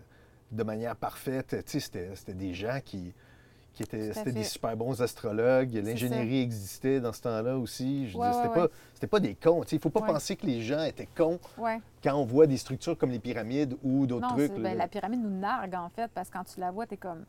de, 0.52 0.56
de 0.58 0.62
manière 0.62 0.94
parfaite. 0.96 1.48
Tu 1.64 1.72
sais, 1.72 1.80
c'était, 1.80 2.10
c'était 2.14 2.34
des 2.34 2.52
gens 2.52 2.78
qui, 2.84 3.14
qui 3.72 3.82
étaient, 3.82 4.12
c'était 4.12 4.32
des 4.32 4.44
super 4.44 4.76
bons 4.76 5.00
astrologues. 5.02 5.72
L'ingénierie 5.74 6.40
existait 6.40 7.00
dans 7.00 7.12
ce 7.12 7.22
temps-là 7.22 7.56
aussi. 7.58 8.08
Je 8.10 8.16
Ouais, 8.18 8.32
c'était, 8.32 8.48
ouais, 8.48 8.54
pas, 8.54 8.62
ouais. 8.64 8.70
c'était 8.94 9.06
pas 9.06 9.20
des 9.20 9.34
cons. 9.34 9.62
Tu 9.62 9.70
sais, 9.70 9.76
il 9.76 9.82
faut 9.82 9.90
pas 9.90 10.00
penser 10.02 10.36
que 10.36 10.46
les 10.46 10.60
gens 10.62 10.82
étaient 10.84 11.08
cons 11.14 11.38
quand 12.02 12.14
on 12.14 12.24
voit 12.24 12.46
des 12.46 12.56
structures 12.58 12.96
comme 12.98 13.10
les 13.10 13.18
pyramides 13.18 13.76
ou 13.82 14.06
d'autres 14.06 14.28
trucs. 14.28 14.52
là. 14.58 14.70
ben, 14.70 14.78
la 14.78 14.88
pyramide 14.88 15.22
nous 15.22 15.38
nargue, 15.38 15.74
en 15.74 15.88
fait, 15.88 16.10
parce 16.14 16.28
que 16.28 16.38
quand 16.38 16.44
tu 16.44 16.60
la 16.60 16.70
vois, 16.70 16.86
tu 16.86 16.94
es 16.94 16.96
comme, 16.98 17.24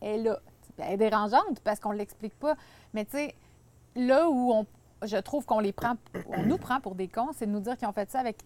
elle 0.00 0.20
est 0.20 0.22
là. 0.24 0.40
Elle 0.78 0.94
est 0.94 0.96
dérangeante 0.96 1.60
parce 1.64 1.80
qu'on 1.80 1.92
ne 1.92 1.98
l'explique 1.98 2.34
pas. 2.38 2.54
Mais 2.94 3.04
tu 3.04 3.12
sais, 3.12 3.34
là 3.94 4.28
où 4.28 4.52
on, 4.52 4.66
je 5.02 5.16
trouve 5.16 5.44
qu'on 5.44 5.60
les 5.60 5.72
prend, 5.72 5.94
on 6.28 6.42
nous 6.42 6.58
prend 6.58 6.80
pour 6.80 6.94
des 6.94 7.08
cons, 7.08 7.30
c'est 7.34 7.46
de 7.46 7.50
nous 7.50 7.60
dire 7.60 7.76
qu'ils 7.76 7.88
ont 7.88 7.92
fait 7.92 8.10
ça 8.10 8.20
avec, 8.20 8.38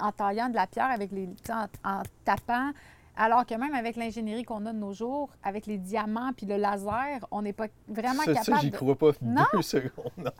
en 0.00 0.12
taillant 0.12 0.48
de 0.48 0.54
la 0.54 0.66
pierre, 0.66 0.90
avec 0.90 1.10
les, 1.12 1.28
en, 1.50 1.66
en 1.84 2.02
tapant. 2.24 2.70
Alors 3.16 3.46
que 3.46 3.54
même 3.54 3.74
avec 3.74 3.96
l'ingénierie 3.96 4.42
qu'on 4.42 4.66
a 4.66 4.72
de 4.72 4.78
nos 4.78 4.92
jours, 4.92 5.30
avec 5.42 5.66
les 5.66 5.78
diamants 5.78 6.32
puis 6.36 6.46
le 6.46 6.56
laser, 6.56 7.20
on 7.30 7.42
n'est 7.42 7.52
pas 7.52 7.66
vraiment 7.88 8.22
ça, 8.24 8.34
ça, 8.34 8.40
capable 8.42 8.60
j'y 8.62 8.70
de... 8.70 8.76
crois 8.76 8.96
pas 8.96 9.10
Non? 9.22 9.42
deux 9.52 9.62
secondes. 9.62 9.92
non. 10.18 10.30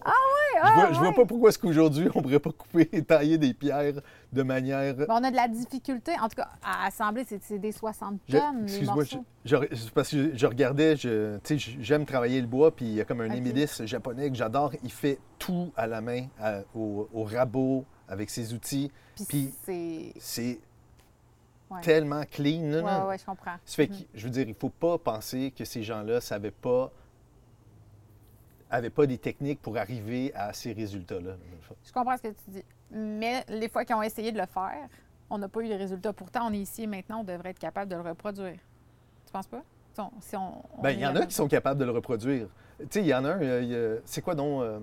Je, 0.57 0.61
vois, 0.75 0.85
ah, 0.89 0.93
je 0.93 0.99
vois 0.99 1.09
ouais. 1.09 1.15
pas 1.15 1.25
pourquoi 1.25 1.49
est-ce 1.51 1.59
qu'aujourd'hui, 1.59 2.09
on 2.15 2.23
pourrait 2.23 2.39
pas 2.41 2.51
couper 2.53 2.89
et 2.93 3.03
tailler 3.05 3.39
des 3.39 3.55
pierres 3.55 3.95
de 4.33 4.43
manière 4.43 4.95
on 5.09 5.23
a 5.25 5.31
de 5.31 5.37
la 5.37 5.49
difficulté. 5.49 6.13
En 6.21 6.29
tout 6.29 6.37
cas, 6.37 6.49
à 6.63 6.87
assembler, 6.87 7.25
c'est 7.41 7.59
des 7.59 7.73
60 7.73 8.19
Je- 8.29 8.37
tonnes, 8.39 8.63
Excuse-moi, 8.65 9.05
je, 9.05 9.17
je- 9.45 9.91
parce 9.95 10.11
que 10.11 10.31
je, 10.33 10.37
je 10.37 10.47
regardais, 10.47 10.97
je, 10.97 11.37
tu 11.39 11.59
sais, 11.61 11.77
j'aime 11.81 12.05
travailler 12.07 12.41
le 12.41 12.47
bois, 12.47 12.75
puis 12.75 12.87
il 12.87 12.95
y 12.95 13.01
a 13.01 13.05
comme 13.05 13.21
un 13.21 13.29
Ok. 13.31 13.37
émilis 13.37 13.83
japonais 13.85 14.31
que 14.31 14.37
j'adore. 14.37 14.73
Il 14.83 14.91
fait 14.93 15.19
tout 15.39 15.73
à 15.77 15.87
la 15.87 16.01
main, 16.01 16.27
à- 16.41 16.61
au, 16.75 17.09
au 17.13 17.25
rabot, 17.25 17.85
avec 18.09 18.31
ses 18.31 18.53
outils. 18.53 18.91
Puis- 19.29 19.53
c'est... 20.19 20.59
Ouais. 21.71 21.81
tellement 21.81 22.23
clean. 22.31 22.61
Ouais, 22.73 22.83
ouais, 22.83 23.07
ouais, 23.09 23.19
je 23.19 23.25
comprends. 23.25 23.57
Ça 23.65 23.77
fait 23.77 23.89
que, 23.89 23.95
Mhm. 23.95 24.05
je 24.15 24.25
veux 24.25 24.31
dire, 24.31 24.47
il 24.49 24.55
faut 24.55 24.69
pas 24.69 24.99
penser 24.99 25.51
que 25.57 25.65
ces 25.65 25.83
gens-là 25.83 26.21
savaient 26.21 26.51
pas 26.51 26.91
avaient 28.71 28.91
pas 28.91 29.07
des 29.07 29.19
techniques 29.19 29.63
pour 29.63 29.77
arriver 29.77 30.33
à 30.35 30.53
ces 30.53 30.73
résultats-là. 30.73 31.37
Je 31.85 31.93
comprends 31.93 32.17
ce 32.17 32.23
que 32.23 32.29
tu 32.29 32.51
dis. 32.51 32.65
Mais 32.91 33.45
les 33.49 33.69
fois 33.69 33.85
qu'ils 33.85 33.95
ont 33.95 34.03
essayé 34.03 34.33
de 34.33 34.39
le 34.39 34.47
faire, 34.47 34.89
on 35.31 35.39
n'a 35.39 35.49
pas 35.49 35.61
eu 35.61 35.65
les 35.69 35.77
résultats. 35.77 36.13
Pourtant, 36.13 36.49
on 36.49 36.53
est 36.53 36.59
ici 36.59 36.83
et 36.83 36.87
maintenant, 36.87 37.21
on 37.21 37.25
devrait 37.25 37.51
être 37.51 37.59
capable 37.59 37.91
de 37.91 37.97
le 37.97 38.03
reproduire. 38.03 38.59
Tu 39.27 39.33
penses 39.33 39.47
pas? 39.47 39.63
Si 39.93 40.01
on- 40.01 40.13
si 40.21 40.37
on- 40.37 40.63
on 40.79 40.83
Ben, 40.83 40.91
il 40.91 40.99
y 41.01 41.07
en 41.07 41.15
a 41.15 41.25
qui 41.25 41.35
sont 41.35 41.47
capables 41.47 41.79
de 41.79 41.85
le 41.85 41.93
reproduire. 41.93 42.49
Tu 42.81 42.87
sais, 42.91 43.01
il 43.01 43.07
y 43.07 43.15
en 43.15 43.25
a 43.25 43.31
un, 43.35 43.41
euh, 43.43 44.01
c'est 44.05 44.23
quoi 44.23 44.35
donc... 44.35 44.63
euh, 44.63 44.81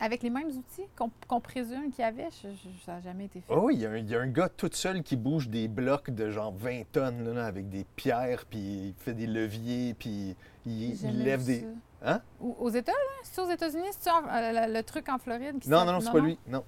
avec 0.00 0.22
les 0.22 0.30
mêmes 0.30 0.48
outils 0.48 0.86
qu'on 1.28 1.40
présume 1.40 1.90
qu'il 1.90 2.02
y 2.02 2.08
avait? 2.08 2.28
Je- 2.42 2.48
je- 2.48 2.84
ça 2.84 2.94
n'a 2.94 3.00
jamais 3.02 3.26
été 3.26 3.40
fait. 3.40 3.52
Oh 3.54 3.60
oui, 3.64 3.74
il 3.76 3.80
y, 3.82 3.86
a 3.86 3.90
un- 3.90 3.96
il 3.98 4.08
y 4.10 4.16
a 4.16 4.20
un 4.20 4.26
gars 4.26 4.48
tout 4.48 4.70
seul 4.72 5.02
qui 5.02 5.16
bouge 5.16 5.48
des 5.48 5.68
blocs 5.68 6.10
de 6.10 6.30
genre 6.30 6.52
20 6.52 6.82
tonnes 6.90 7.24
là, 7.24 7.32
là, 7.34 7.46
avec 7.46 7.68
des 7.68 7.84
pierres, 7.96 8.44
puis 8.48 8.58
il 8.58 8.94
fait 8.96 9.14
des 9.14 9.26
leviers, 9.26 9.94
puis 9.94 10.34
il, 10.66 11.22
lève 11.22 11.44
des. 11.44 11.60
ça. 11.60 11.66
Hein? 12.02 12.22
Aux 12.40 12.70
États, 12.70 12.92
là? 12.92 12.98
C'est 13.24 13.40
aux 13.42 13.50
États-Unis? 13.50 13.88
C'est 13.90 14.08
le, 14.10 14.72
le 14.72 14.82
truc 14.82 15.08
en 15.10 15.18
Floride? 15.18 15.58
Qui 15.60 15.68
Non, 15.68 15.84
non, 15.84 15.92
non, 15.92 16.00
c'est 16.00 16.10
pas 16.10 16.20
lui. 16.20 16.38
Non. 16.48 16.64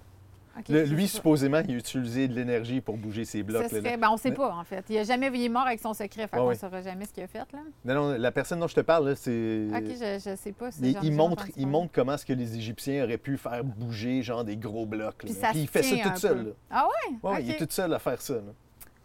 Le- 0.69 0.85
lui, 0.85 1.09
supposément, 1.09 1.61
il 1.67 1.75
a 1.75 1.79
utilisé 1.79 2.29
de 2.29 2.35
l'énergie 2.35 2.81
pour 2.81 2.97
bouger 2.97 3.25
ses 3.25 3.43
blocs. 3.43 3.63
Là. 3.63 3.69
serait- 3.69 3.97
ben, 3.97 4.09
on 4.11 4.15
ne 4.15 4.19
sait 4.19 4.31
Mais- 4.31 4.37
pas, 4.37 4.55
en 4.55 4.65
fait. 4.65 4.85
Il 4.91 4.99
a 4.99 5.05
jamais 5.05 5.31
il 5.33 5.45
est 5.45 5.49
mort 5.49 5.67
avec 5.67 5.81
son 5.81 5.95
secret, 5.95 6.29
fait 6.29 6.39
ouais. 6.39 6.55
ne 6.55 6.59
saura 6.59 6.83
jamais 6.83 7.07
ce 7.07 7.13
qu'il 7.13 7.23
a 7.23 7.27
fait. 7.27 7.39
Là. 7.53 7.59
Non, 7.85 7.95
non, 7.95 8.19
la 8.19 8.33
personne 8.33 8.61
dont 8.61 8.67
je 8.69 8.75
te 8.75 8.81
parle, 8.81 9.17
c'est. 9.17 9.67
Ok, 9.75 9.85
je 9.99 10.31
ne 10.31 10.37
sais 10.37 10.53
pas. 10.53 10.71
Il, 11.03 11.13
montre, 11.13 11.47
il 11.57 11.67
montre 11.67 11.91
comment 11.93 12.15
est-ce 12.15 12.27
que 12.27 12.33
les 12.33 12.57
Égyptiens 12.57 13.05
auraient 13.05 13.19
pu 13.19 13.37
faire 13.39 13.65
bouger 13.65 14.23
genre 14.23 14.45
des 14.45 14.57
gros 14.57 14.87
blocs. 14.87 15.23
là. 15.23 15.29
Puis 15.31 15.33
ça 15.33 15.51
il 15.55 15.67
fait 15.69 15.83
ça 15.83 15.97
tout 16.11 16.17
seul. 16.19 16.47
là. 16.47 16.53
Ah 16.71 16.87
ouais? 16.87 17.17
Ouais, 17.23 17.43
Il 17.45 17.51
est 17.51 17.57
tout 17.57 17.67
seul 17.71 17.93
à 17.95 17.99
faire 17.99 18.21
ça. 18.21 18.35
là. 18.35 18.41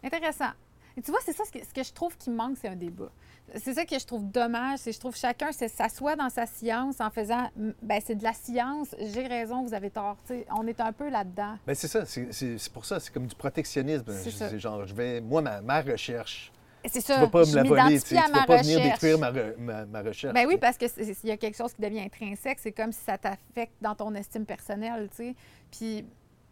Intéressant. 0.04 0.50
Et 0.96 1.02
tu 1.02 1.10
vois, 1.10 1.20
c'est 1.24 1.32
ça 1.32 1.44
ce 1.44 1.52
que, 1.52 1.64
ce 1.64 1.72
que 1.72 1.82
je 1.82 1.92
trouve 1.92 2.16
qui 2.16 2.28
manque, 2.30 2.56
c'est 2.60 2.68
un 2.68 2.76
débat. 2.76 3.10
C'est 3.56 3.74
ça 3.74 3.84
que 3.84 3.98
je 3.98 4.04
trouve 4.04 4.30
dommage, 4.30 4.78
c'est 4.80 4.90
que 4.90 4.94
je 4.94 5.00
trouve 5.00 5.16
chacun 5.16 5.52
se- 5.52 5.68
s'assoit 5.68 6.16
dans 6.16 6.28
sa 6.28 6.46
science 6.46 7.00
en 7.00 7.10
faisant 7.10 7.48
ben 7.82 8.00
c'est 8.04 8.14
de 8.14 8.22
la 8.24 8.32
science, 8.34 8.94
j'ai 9.00 9.26
raison, 9.26 9.62
vous 9.64 9.74
avez 9.74 9.90
tort. 9.90 10.16
On 10.56 10.66
est 10.66 10.80
un 10.80 10.92
peu 10.92 11.08
là-dedans. 11.08 11.56
Ben, 11.66 11.74
c'est 11.74 11.88
ça, 11.88 12.04
c'est 12.04 12.72
pour 12.72 12.84
ça, 12.84 13.00
c'est 13.00 13.12
comme 13.12 13.26
du 13.26 13.34
protectionnisme. 13.34 14.04
C'est 14.22 14.30
ça. 14.30 14.56
Genre, 14.56 14.86
je 14.86 14.94
vais, 14.94 15.20
moi, 15.20 15.40
ma, 15.42 15.60
ma 15.62 15.80
recherche, 15.80 16.52
C'est 16.84 17.00
tu 17.00 17.06
ça. 17.06 17.20
vas 17.20 17.26
pas 17.28 17.44
me 17.46 17.54
la 17.54 17.62
voler, 17.62 18.00
tu 18.00 18.14
vas 18.14 18.44
pas 18.46 18.56
venir 18.62 18.80
détruire 18.82 19.18
ma, 19.18 19.30
re- 19.32 19.56
ma, 19.58 19.84
ma 19.86 20.02
recherche. 20.02 20.34
Ben 20.34 20.46
oui, 20.46 20.56
parce 20.58 20.76
que 20.76 20.86
c'est- 20.88 21.04
c'est- 21.04 21.24
il 21.24 21.28
y 21.28 21.32
a 21.32 21.36
quelque 21.36 21.56
chose 21.56 21.72
qui 21.72 21.80
devient 21.82 22.00
intrinsèque. 22.00 22.58
C'est 22.60 22.72
comme 22.72 22.92
si 22.92 23.00
ça 23.04 23.18
t'affecte 23.18 23.72
dans 23.80 23.94
ton 23.94 24.14
estime 24.14 24.44
personnelle, 24.46 25.08
tu 25.10 25.16
sais. 25.16 25.34
Puis 25.70 26.06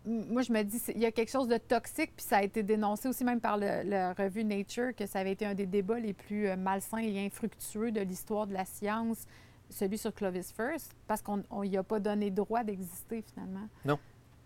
moi, 0.07 0.43
je 0.43 0.53
me 0.53 0.63
dis, 0.63 0.81
il 0.95 1.01
y 1.01 1.07
a 1.07 1.11
quelque 1.11 1.31
chose 1.31 1.49
de 1.49 1.57
toxique, 1.59 2.13
puis 2.17 2.25
ça 2.25 2.39
a 2.39 2.43
été 2.43 2.63
dénoncé 2.63 3.09
aussi 3.09 3.25
même 3.25 3.41
par 3.41 3.59
le, 3.59 3.83
la 3.83 4.13
revue 4.15 4.45
Nature, 4.45 4.95
que 4.95 5.05
ça 5.07 5.19
avait 5.19 5.33
été 5.33 5.45
un 5.45 5.55
des 5.55 5.67
débats 5.67 5.99
les 5.99 6.13
plus 6.13 6.49
euh, 6.49 6.57
malsains 6.57 6.99
et 6.99 7.27
infructueux 7.27 7.91
de 7.91 8.01
l'histoire 8.01 8.47
de 8.47 8.53
la 8.53 8.65
science, 8.65 9.27
celui 9.69 9.99
sur 9.99 10.15
Clovis 10.15 10.53
First, 10.53 10.95
parce 11.09 11.23
qu'on 11.23 11.43
lui 11.61 11.77
a 11.77 11.83
pas 11.83 11.99
donné 11.99 12.31
droit 12.31 12.63
d'exister 12.63 13.23
finalement. 13.23 13.69
Non. 13.85 13.99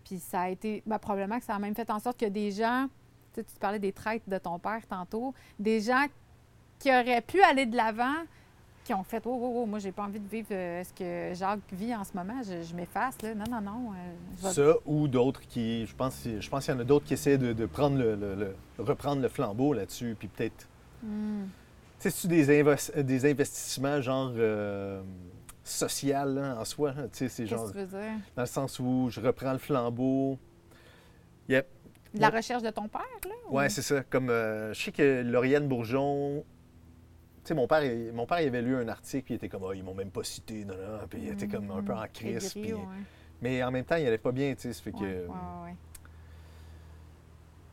Puis 0.03 0.19
ça 0.19 0.41
a 0.41 0.49
été, 0.49 0.81
ben, 0.85 0.97
probablement 0.97 1.37
que 1.37 1.45
ça 1.45 1.55
a 1.55 1.59
même 1.59 1.75
fait 1.75 1.89
en 1.91 1.99
sorte 1.99 2.19
que 2.19 2.25
des 2.25 2.51
gens, 2.51 2.87
tu 3.33 3.41
sais, 3.41 3.43
tu 3.43 3.59
parlais 3.59 3.79
des 3.79 3.93
traites 3.93 4.27
de 4.27 4.37
ton 4.39 4.57
père 4.57 4.85
tantôt, 4.87 5.35
des 5.59 5.79
gens 5.79 6.05
qui 6.79 6.89
auraient 6.89 7.21
pu 7.21 7.39
aller 7.43 7.67
de 7.67 7.77
l'avant, 7.77 8.15
qui 8.83 8.93
ont 8.93 9.03
fait 9.03 9.21
Oh, 9.25 9.37
oh, 9.41 9.53
oh, 9.57 9.65
moi, 9.65 9.79
j'ai 9.79 9.91
pas 9.91 10.03
envie 10.03 10.19
de 10.19 10.27
vivre 10.27 10.47
euh, 10.51 10.83
ce 10.83 10.91
que 10.93 11.35
Jacques 11.37 11.59
vit 11.71 11.93
en 11.95 12.03
ce 12.03 12.11
moment, 12.15 12.41
je, 12.43 12.61
je 12.63 12.73
m'efface, 12.75 13.21
là. 13.21 13.35
Non, 13.35 13.45
non, 13.49 13.61
non. 13.61 13.91
euh, 13.91 13.95
je 14.37 14.47
vais- 14.47 14.53
Ça 14.53 14.73
ou 14.85 15.07
d'autres 15.07 15.41
qui, 15.41 15.85
je 15.85 15.95
pense, 15.95 16.23
je 16.39 16.49
pense 16.49 16.65
qu'il 16.65 16.73
y 16.73 16.77
en 16.77 16.79
a 16.79 16.83
d'autres 16.83 17.05
qui 17.05 17.13
essaient 17.13 17.37
de, 17.37 17.53
de 17.53 17.65
prendre 17.65 17.97
le, 17.97 18.15
le- 18.15 18.35
le- 18.35 18.55
reprendre 18.79 19.21
le 19.21 19.27
flambeau 19.29 19.73
là-dessus, 19.73 20.15
puis 20.17 20.27
peut-être, 20.27 20.67
Hmm. 21.03 21.45
tu 21.99 22.11
sais, 22.11 22.27
des, 22.27 23.03
des 23.03 23.31
investissements 23.31 24.01
genre 24.01 24.31
euh, 24.35 25.01
social 25.63 26.35
là, 26.35 26.57
en 26.59 26.65
soi, 26.65 26.91
hein, 26.97 27.03
tu 27.11 27.17
sais, 27.19 27.27
c'est 27.29 27.45
genre 27.47 27.65
que 27.67 27.71
tu 27.71 27.77
veux 27.79 27.85
dire? 27.87 28.11
dans 28.35 28.43
le 28.43 28.47
sens 28.47 28.79
où 28.79 29.07
je 29.09 29.19
reprends 29.21 29.53
le 29.53 29.57
flambeau. 29.59 30.37
Yep. 31.49 31.67
De 32.13 32.19
la 32.21 32.29
recherche 32.29 32.61
de 32.61 32.69
ton 32.69 32.87
père, 32.87 33.01
là? 33.25 33.31
ou- 33.49 33.57
Ouais, 33.57 33.69
c'est 33.69 33.81
ça. 33.81 34.03
Comme 34.03 34.29
euh, 34.29 34.73
je 34.73 34.81
sais 34.83 34.91
que 34.91 35.21
Lauriane 35.23 35.67
Bourgeon, 35.67 36.43
sais, 37.47 37.53
mon 37.53 37.67
père, 37.67 37.83
il- 37.83 38.11
mon 38.13 38.25
père 38.25 38.41
il 38.41 38.47
avait 38.47 38.61
lu 38.61 38.75
un 38.75 38.87
article, 38.87 39.23
puis 39.25 39.33
il 39.33 39.37
était 39.37 39.49
comme, 39.49 39.63
Ah, 39.69 39.73
ils 39.75 39.83
m'ont 39.83 39.93
même 39.95 40.11
pas 40.11 40.23
cité, 40.23 40.65
non, 40.65 40.73
non, 40.75 41.07
puis 41.09 41.19
il 41.23 41.29
était 41.29 41.47
comme 41.47 41.69
un 41.71 41.81
peu 41.81 41.93
en 41.93 42.01
Mhm. 42.01 42.07
crise. 42.13 42.45
Aigri, 42.55 42.61
puis- 42.61 42.73
ouais. 42.73 42.79
Mais 43.41 43.63
en 43.63 43.71
même 43.71 43.85
temps, 43.85 43.95
il 43.95 44.05
allait 44.05 44.17
pas 44.17 44.31
bien, 44.31 44.53
tu 44.53 44.61
sais, 44.61 44.73
ça 44.73 44.81
fait 44.83 44.91
que. 44.91 44.97
Ouais. 45.27 45.75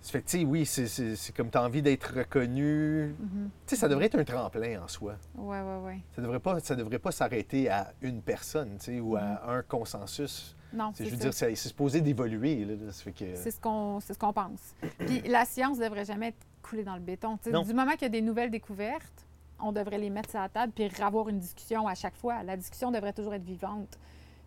Ça 0.00 0.12
fait 0.12 0.22
que, 0.22 0.44
oui, 0.46 0.64
c'est- 0.64 1.36
comme 1.36 1.50
tu 1.50 1.58
as 1.58 1.62
envie 1.62 1.82
d'être 1.82 2.14
reconnu. 2.16 3.14
Mhm. 3.18 3.50
Tu 3.66 3.74
sais, 3.74 3.76
ça 3.76 3.88
devrait 3.88 4.06
être 4.06 4.18
un 4.18 4.24
tremplin 4.24 4.82
en 4.82 4.88
soi. 4.88 5.16
Ouais, 5.34 5.60
ouais, 5.60 5.76
ouais. 5.84 5.98
Ça 6.14 6.22
devrait 6.22 6.40
pas, 6.40 6.60
ça 6.60 6.74
devrait 6.76 6.98
pas 7.00 7.10
s'arrêter 7.10 7.68
à 7.68 7.92
une 8.00 8.22
personne, 8.22 8.76
tu 8.78 8.84
sais, 8.86 9.00
ou 9.00 9.16
à 9.16 9.20
Mhm. 9.22 9.38
un 9.48 9.62
consensus. 9.62 10.54
Non, 10.72 10.92
c'est 10.94 11.04
je 11.06 11.10
veux 11.10 11.16
ça. 11.16 11.22
dire, 11.24 11.34
c'est 11.34 11.54
supposé 11.56 12.00
d'évoluer, 12.00 12.64
que. 13.12 13.34
C'est 13.34 13.50
ce 13.50 13.60
qu'on 13.60 14.00
ce 14.00 14.12
qu'on 14.14 14.32
pense. 14.32 14.74
Puis 14.98 15.22
la 15.22 15.44
science 15.44 15.78
devrait 15.78 16.04
jamais 16.04 16.28
être 16.28 16.46
coulée 16.62 16.84
dans 16.84 16.94
le 16.94 17.00
béton. 17.00 17.38
Du 17.44 17.74
moment 17.74 17.92
qu'il 17.92 18.02
y 18.02 18.06
a 18.06 18.08
des 18.10 18.22
nouvelles 18.22 18.50
découvertes, 18.50 19.26
on 19.60 19.72
devrait 19.72 19.98
les 19.98 20.10
mettre 20.10 20.30
sur 20.30 20.38
la 20.40 20.48
table 20.48 20.72
puis 20.72 20.88
avoir 21.02 21.28
une 21.28 21.38
discussion 21.38 21.86
à 21.86 21.94
chaque 21.94 22.16
fois. 22.16 22.42
La 22.42 22.56
discussion 22.56 22.90
devrait 22.90 23.12
toujours 23.12 23.34
être 23.34 23.44
vivante. 23.44 23.98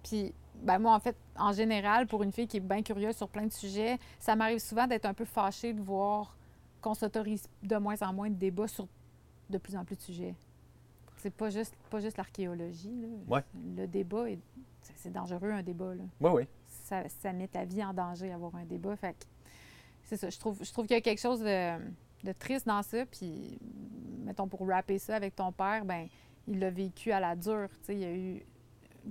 Puis 0.04 0.34
ben 0.56 0.80
moi, 0.80 0.94
en 0.96 1.00
fait, 1.00 1.16
en 1.38 1.52
général, 1.54 2.08
pour 2.08 2.24
une 2.24 2.32
fille 2.32 2.48
qui 2.48 2.58
est 2.58 2.62
bien 2.62 2.82
curieuse 2.84 3.16
sur 3.16 3.28
plein 3.30 3.46
de 3.46 3.52
sujets, 3.54 3.98
ça 4.20 4.36
m'arrive 4.36 4.60
souvent 4.60 4.88
d'être 4.88 5.06
un 5.06 5.14
peu 5.14 5.26
fâchée 5.26 5.74
de 5.74 5.82
voir 5.82 6.36
qu'on 6.82 6.94
s'autorise 6.94 7.48
de 7.64 7.76
moins 7.78 8.00
en 8.02 8.14
moins 8.14 8.30
de 8.30 8.36
débats 8.36 8.68
sur 8.68 8.88
de 9.50 9.58
plus 9.58 9.76
en 9.76 9.84
plus 9.86 9.96
de 9.96 10.02
sujets. 10.02 10.36
C'est 11.18 11.34
pas 11.34 11.50
juste, 11.52 11.76
pas 11.90 12.00
juste 12.00 12.18
l'archéologie. 12.18 13.06
Ouais. 13.28 13.44
Le 13.76 13.86
débat, 13.86 14.30
est- 14.30 14.40
c'est- 14.96 15.10
dangereux, 15.12 15.52
un 15.52 15.62
débat. 15.62 15.94
Là 15.94 16.04
Oui, 16.22 16.32
oui. 16.34 16.44
ça, 16.68 17.04
ça 17.10 17.32
met 17.34 17.48
ta 17.48 17.64
vie 17.66 17.84
en 17.84 17.94
danger 17.94 18.32
avoir 18.32 18.56
un 18.56 18.66
débat. 18.66 18.96
Fait 18.96 19.14
que 19.14 19.26
c'est 20.04 20.18
ça. 20.18 20.30
Je 20.32 20.40
trouve, 20.40 20.58
je 20.64 20.72
trouve 20.72 20.88
qu'il 20.88 20.96
y 20.96 21.00
a 21.00 21.02
quelque 21.02 21.22
chose 21.22 21.40
de, 21.42 21.78
de 22.24 22.32
triste 22.32 22.68
dans 22.68 22.84
ça. 22.84 23.06
Puis, 23.06 23.60
mettons, 24.24 24.48
pour 24.48 24.68
rapper 24.68 25.00
ça 25.00 25.16
avec 25.16 25.36
ton 25.36 25.52
père, 25.52 25.86
ben 25.86 26.08
il 26.48 26.60
l'a 26.60 26.70
vécu 26.70 27.12
à 27.12 27.20
la 27.20 27.36
dure. 27.36 27.70
Il 27.90 28.00
y 28.00 28.06
a 28.06 28.14
eu 28.14 28.46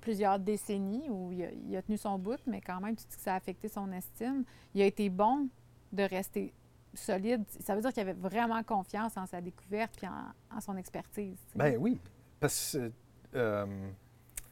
plusieurs 0.00 0.38
décennies 0.38 1.08
où 1.08 1.32
il 1.32 1.76
a, 1.76 1.82
tenu 1.82 1.96
son 1.96 2.18
bout, 2.18 2.40
mais 2.46 2.60
quand 2.60 2.80
même, 2.80 2.96
tu 2.96 3.04
dis 3.06 3.16
que 3.16 3.22
ça 3.22 3.34
a 3.34 3.36
affecté 3.36 3.68
son 3.68 3.90
estime. 3.92 4.44
Il 4.74 4.82
a 4.82 4.86
été 4.86 5.08
bon 5.08 5.48
de 5.92 6.02
rester 6.02 6.52
solide. 6.94 7.44
Ça 7.60 7.74
veut 7.74 7.80
dire 7.80 7.92
qu'il 7.92 8.02
avait 8.02 8.12
vraiment 8.12 8.62
confiance 8.62 9.16
en 9.16 9.26
sa 9.26 9.40
découverte 9.40 9.96
puis 9.96 10.06
en, 10.06 10.60
son 10.60 10.76
expertise. 10.76 11.38
tu 11.46 11.52
sais. 11.52 11.58
Ben 11.58 11.76
oui. 11.78 12.00
Parce 12.38 12.72
que, 12.72 12.92
euh, 13.34 13.66
tu 13.66 14.42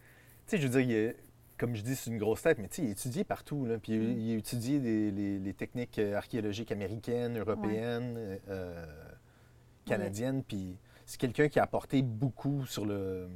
sais, 0.46 0.58
je 0.58 0.68
veux 0.68 0.82
dire, 0.82 1.14
comme 1.58 1.74
je 1.76 1.82
dis, 1.82 1.94
c'est 1.96 2.10
une 2.10 2.18
grosse 2.18 2.42
tête, 2.42 2.58
mais 2.58 2.68
tu 2.68 2.76
sais, 2.76 2.82
il 2.84 2.88
a 2.88 2.90
étudié 2.92 3.24
partout. 3.24 3.66
Là, 3.66 3.78
puis 3.78 3.92
il 3.92 4.00
a- 4.00 4.02
Mm. 4.14 4.18
il 4.18 4.32
a 4.34 4.36
étudié 4.38 4.78
des- 4.80 5.10
les, 5.10 5.38
les 5.38 5.54
techniques 5.54 5.98
euh, 5.98 6.16
archéologiques 6.16 6.72
américaines, 6.72 7.38
européennes, 7.38 8.38
euh, 8.48 8.86
canadiennes. 9.84 10.42
Puis 10.44 10.76
c'est 11.06 11.18
quelqu'un 11.20 11.48
qui 11.48 11.58
a 11.58 11.64
apporté 11.64 12.02
beaucoup 12.02 12.64
sur 12.66 12.86
le, 12.86 13.28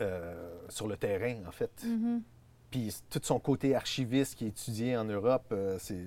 euh, 0.00 0.52
sur 0.68 0.86
le 0.88 0.96
terrain, 0.96 1.36
en 1.46 1.52
fait. 1.52 1.84
Mhm. 1.84 2.22
Puis 2.70 2.94
tout 3.10 3.20
son 3.22 3.38
côté 3.38 3.74
archiviste 3.74 4.34
qui 4.34 4.44
est 4.44 4.48
étudié 4.48 4.96
en 4.96 5.04
Europe, 5.04 5.46
euh, 5.52 5.78
c'est 5.78 6.04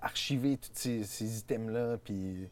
archiver 0.00 0.56
tous 0.56 0.70
ces, 0.72 1.04
ces 1.04 1.38
items-là. 1.40 1.98
Puis 1.98 2.48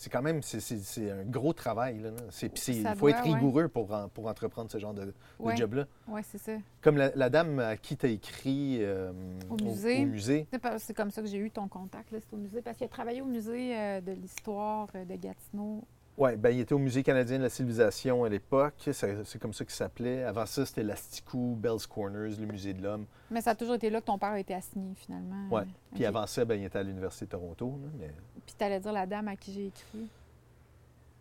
c'est 0.00 0.08
quand 0.08 0.22
même 0.22 0.42
c'est- 0.42 1.10
un 1.10 1.24
gros 1.24 1.52
travail. 1.52 1.98
Là. 2.00 2.10
C'est- 2.30 2.46
il 2.68 2.86
faut 2.96 3.08
être 3.10 3.22
ouais. 3.22 3.34
rigoureux 3.34 3.68
pour, 3.68 3.92
en- 3.92 4.08
pour 4.08 4.28
entreprendre 4.28 4.70
ce 4.70 4.78
genre 4.78 4.94
de, 4.94 5.12
de 5.44 5.56
job-là. 5.56 5.84
Oui, 6.08 6.22
c'est 6.24 6.38
ça. 6.38 6.52
Comme 6.80 6.96
la, 6.96 7.14
la 7.14 7.28
dame 7.28 7.58
à 7.58 7.76
qui 7.76 7.98
tu 7.98 8.06
as 8.06 8.08
écrit 8.08 8.78
euh, 8.80 9.12
Au 9.50 9.62
musée. 9.62 10.02
au 10.02 10.06
musée. 10.06 10.46
C'est 10.78 10.94
comme 10.94 11.10
ça 11.10 11.20
que 11.20 11.28
j'ai 11.28 11.36
eu 11.36 11.50
ton 11.50 11.68
contact, 11.68 12.12
là, 12.12 12.18
c'est 12.18 12.34
au 12.34 12.38
musée, 12.38 12.62
parce 12.62 12.78
qu'il 12.78 12.86
a 12.86 12.88
travaillé 12.88 13.20
au 13.20 13.26
musée 13.26 13.76
euh, 13.76 14.00
de 14.00 14.12
l'histoire 14.12 14.88
euh, 14.94 15.04
de 15.04 15.16
Gatineau. 15.16 15.84
Oui, 16.20 16.36
ben, 16.36 16.50
il 16.50 16.60
était 16.60 16.74
au 16.74 16.78
Musée 16.78 17.02
canadien 17.02 17.38
de 17.38 17.44
la 17.44 17.48
civilisation 17.48 18.24
à 18.24 18.28
l'époque. 18.28 18.74
C'est 18.92 19.38
comme 19.40 19.54
ça 19.54 19.64
qu'il 19.64 19.72
s'appelait. 19.72 20.22
Avant 20.24 20.44
ça, 20.44 20.66
c'était 20.66 20.82
l'Asticou, 20.82 21.56
Bell's 21.58 21.86
Corners, 21.86 22.36
le 22.38 22.44
musée 22.44 22.74
de 22.74 22.82
l'homme. 22.82 23.06
Mais 23.30 23.40
ça 23.40 23.52
a 23.52 23.54
toujours 23.54 23.76
été 23.76 23.88
là 23.88 24.02
que 24.02 24.04
ton 24.06 24.18
père 24.18 24.32
a 24.32 24.38
été 24.38 24.52
assigné, 24.52 24.94
finalement. 24.96 25.48
Ouais. 25.48 25.62
Euh, 25.62 25.94
Puis 25.94 26.04
avant 26.04 26.26
ça, 26.26 26.44
ben, 26.44 26.56
il 26.60 26.64
était 26.66 26.78
à 26.78 26.82
l'Université 26.82 27.24
de 27.24 27.30
Toronto. 27.30 27.78
là, 27.82 27.88
mais... 27.98 28.12
Puis 28.44 28.54
t'allais 28.58 28.80
dire 28.80 28.92
la 28.92 29.06
dame 29.06 29.28
à 29.28 29.36
qui 29.36 29.50
j'ai 29.54 29.66
écrit? 29.68 30.08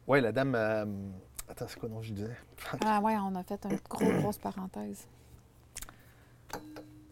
Oui, 0.06 0.20
la 0.20 0.34
dame. 0.34 0.54
euh, 0.56 0.86
Attends, 1.48 1.68
c'est 1.70 1.80
quoi 1.80 1.88
non 1.88 2.02
je 2.02 2.12
disais? 2.14 2.36
Ah 2.86 3.00
ouais, 3.00 3.16
on 3.18 3.34
a 3.36 3.44
fait 3.44 3.66
une 3.66 3.80
gros, 3.90 4.12
grosse 4.22 4.38
parenthèse. 4.38 5.08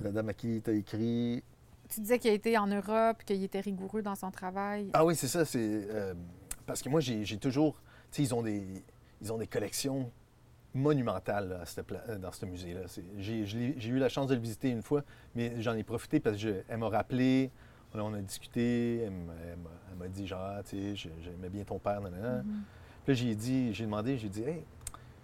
La 0.02 0.12
dame 0.12 0.28
à 0.28 0.34
qui 0.34 0.62
tu 0.62 0.70
as 0.72 0.74
écrit? 0.74 1.42
Tu 1.88 2.02
disais 2.02 2.20
qu'il 2.20 2.32
a 2.32 2.34
été 2.34 2.58
en 2.58 2.68
Europe, 2.68 3.24
qu'il 3.26 3.42
était 3.46 3.62
rigoureux 3.62 4.02
dans 4.02 4.16
son 4.16 4.30
travail. 4.30 4.90
Ah 4.92 5.06
oui, 5.06 5.16
c'est 5.16 5.30
ça. 5.30 5.46
C'est 5.46 5.88
euh, 5.90 6.14
parce 6.66 6.82
que 6.82 6.90
moi, 6.90 7.00
j'ai 7.00 7.38
toujours. 7.38 7.76
Ils 8.18 8.34
ont 8.36 8.42
des 8.42 8.64
ils 9.22 9.34
ont 9.34 9.38
des 9.38 9.48
collections 9.48 10.12
monumentales 10.74 11.50
là, 11.50 11.62
à 11.62 11.66
cette 11.66 11.86
pla- 11.88 12.04
euh, 12.10 12.18
dans 12.18 12.32
ce 12.32 12.46
musée-là. 12.46 12.82
J'ai 13.18 13.90
eu 13.90 13.98
la 13.98 14.10
chance 14.10 14.28
de 14.28 14.36
le 14.36 14.42
visiter 14.42 14.70
une 14.70 14.82
fois, 14.84 15.04
mais 15.36 15.60
j'en 15.62 15.74
ai 15.76 15.84
profité 15.84 16.20
parce 16.20 16.38
qu'elle 16.38 16.78
m'a 16.78 16.90
rappelé. 16.90 17.52
on 17.96 18.14
a 18.14 18.20
discuté. 18.22 19.00
Elle 19.02 19.12
m'a- 19.98 20.08
dit 20.08 20.28
genre, 20.28 20.40
Ah, 20.44 20.62
tu 20.64 20.78
sais, 20.78 20.96
je- 20.96 21.10
j'aimais 21.24 21.50
bien 21.50 21.64
ton 21.64 21.80
père, 21.80 22.00
nanana. 22.00 22.44
Mhm. 22.44 22.62
Puis 23.06 23.16
j'ai 23.16 23.34
dit, 23.34 23.74
j'ai 23.74 23.86
demandé, 23.86 24.18
j'ai 24.18 24.30
dit, 24.30 24.44
hey, 24.44 24.64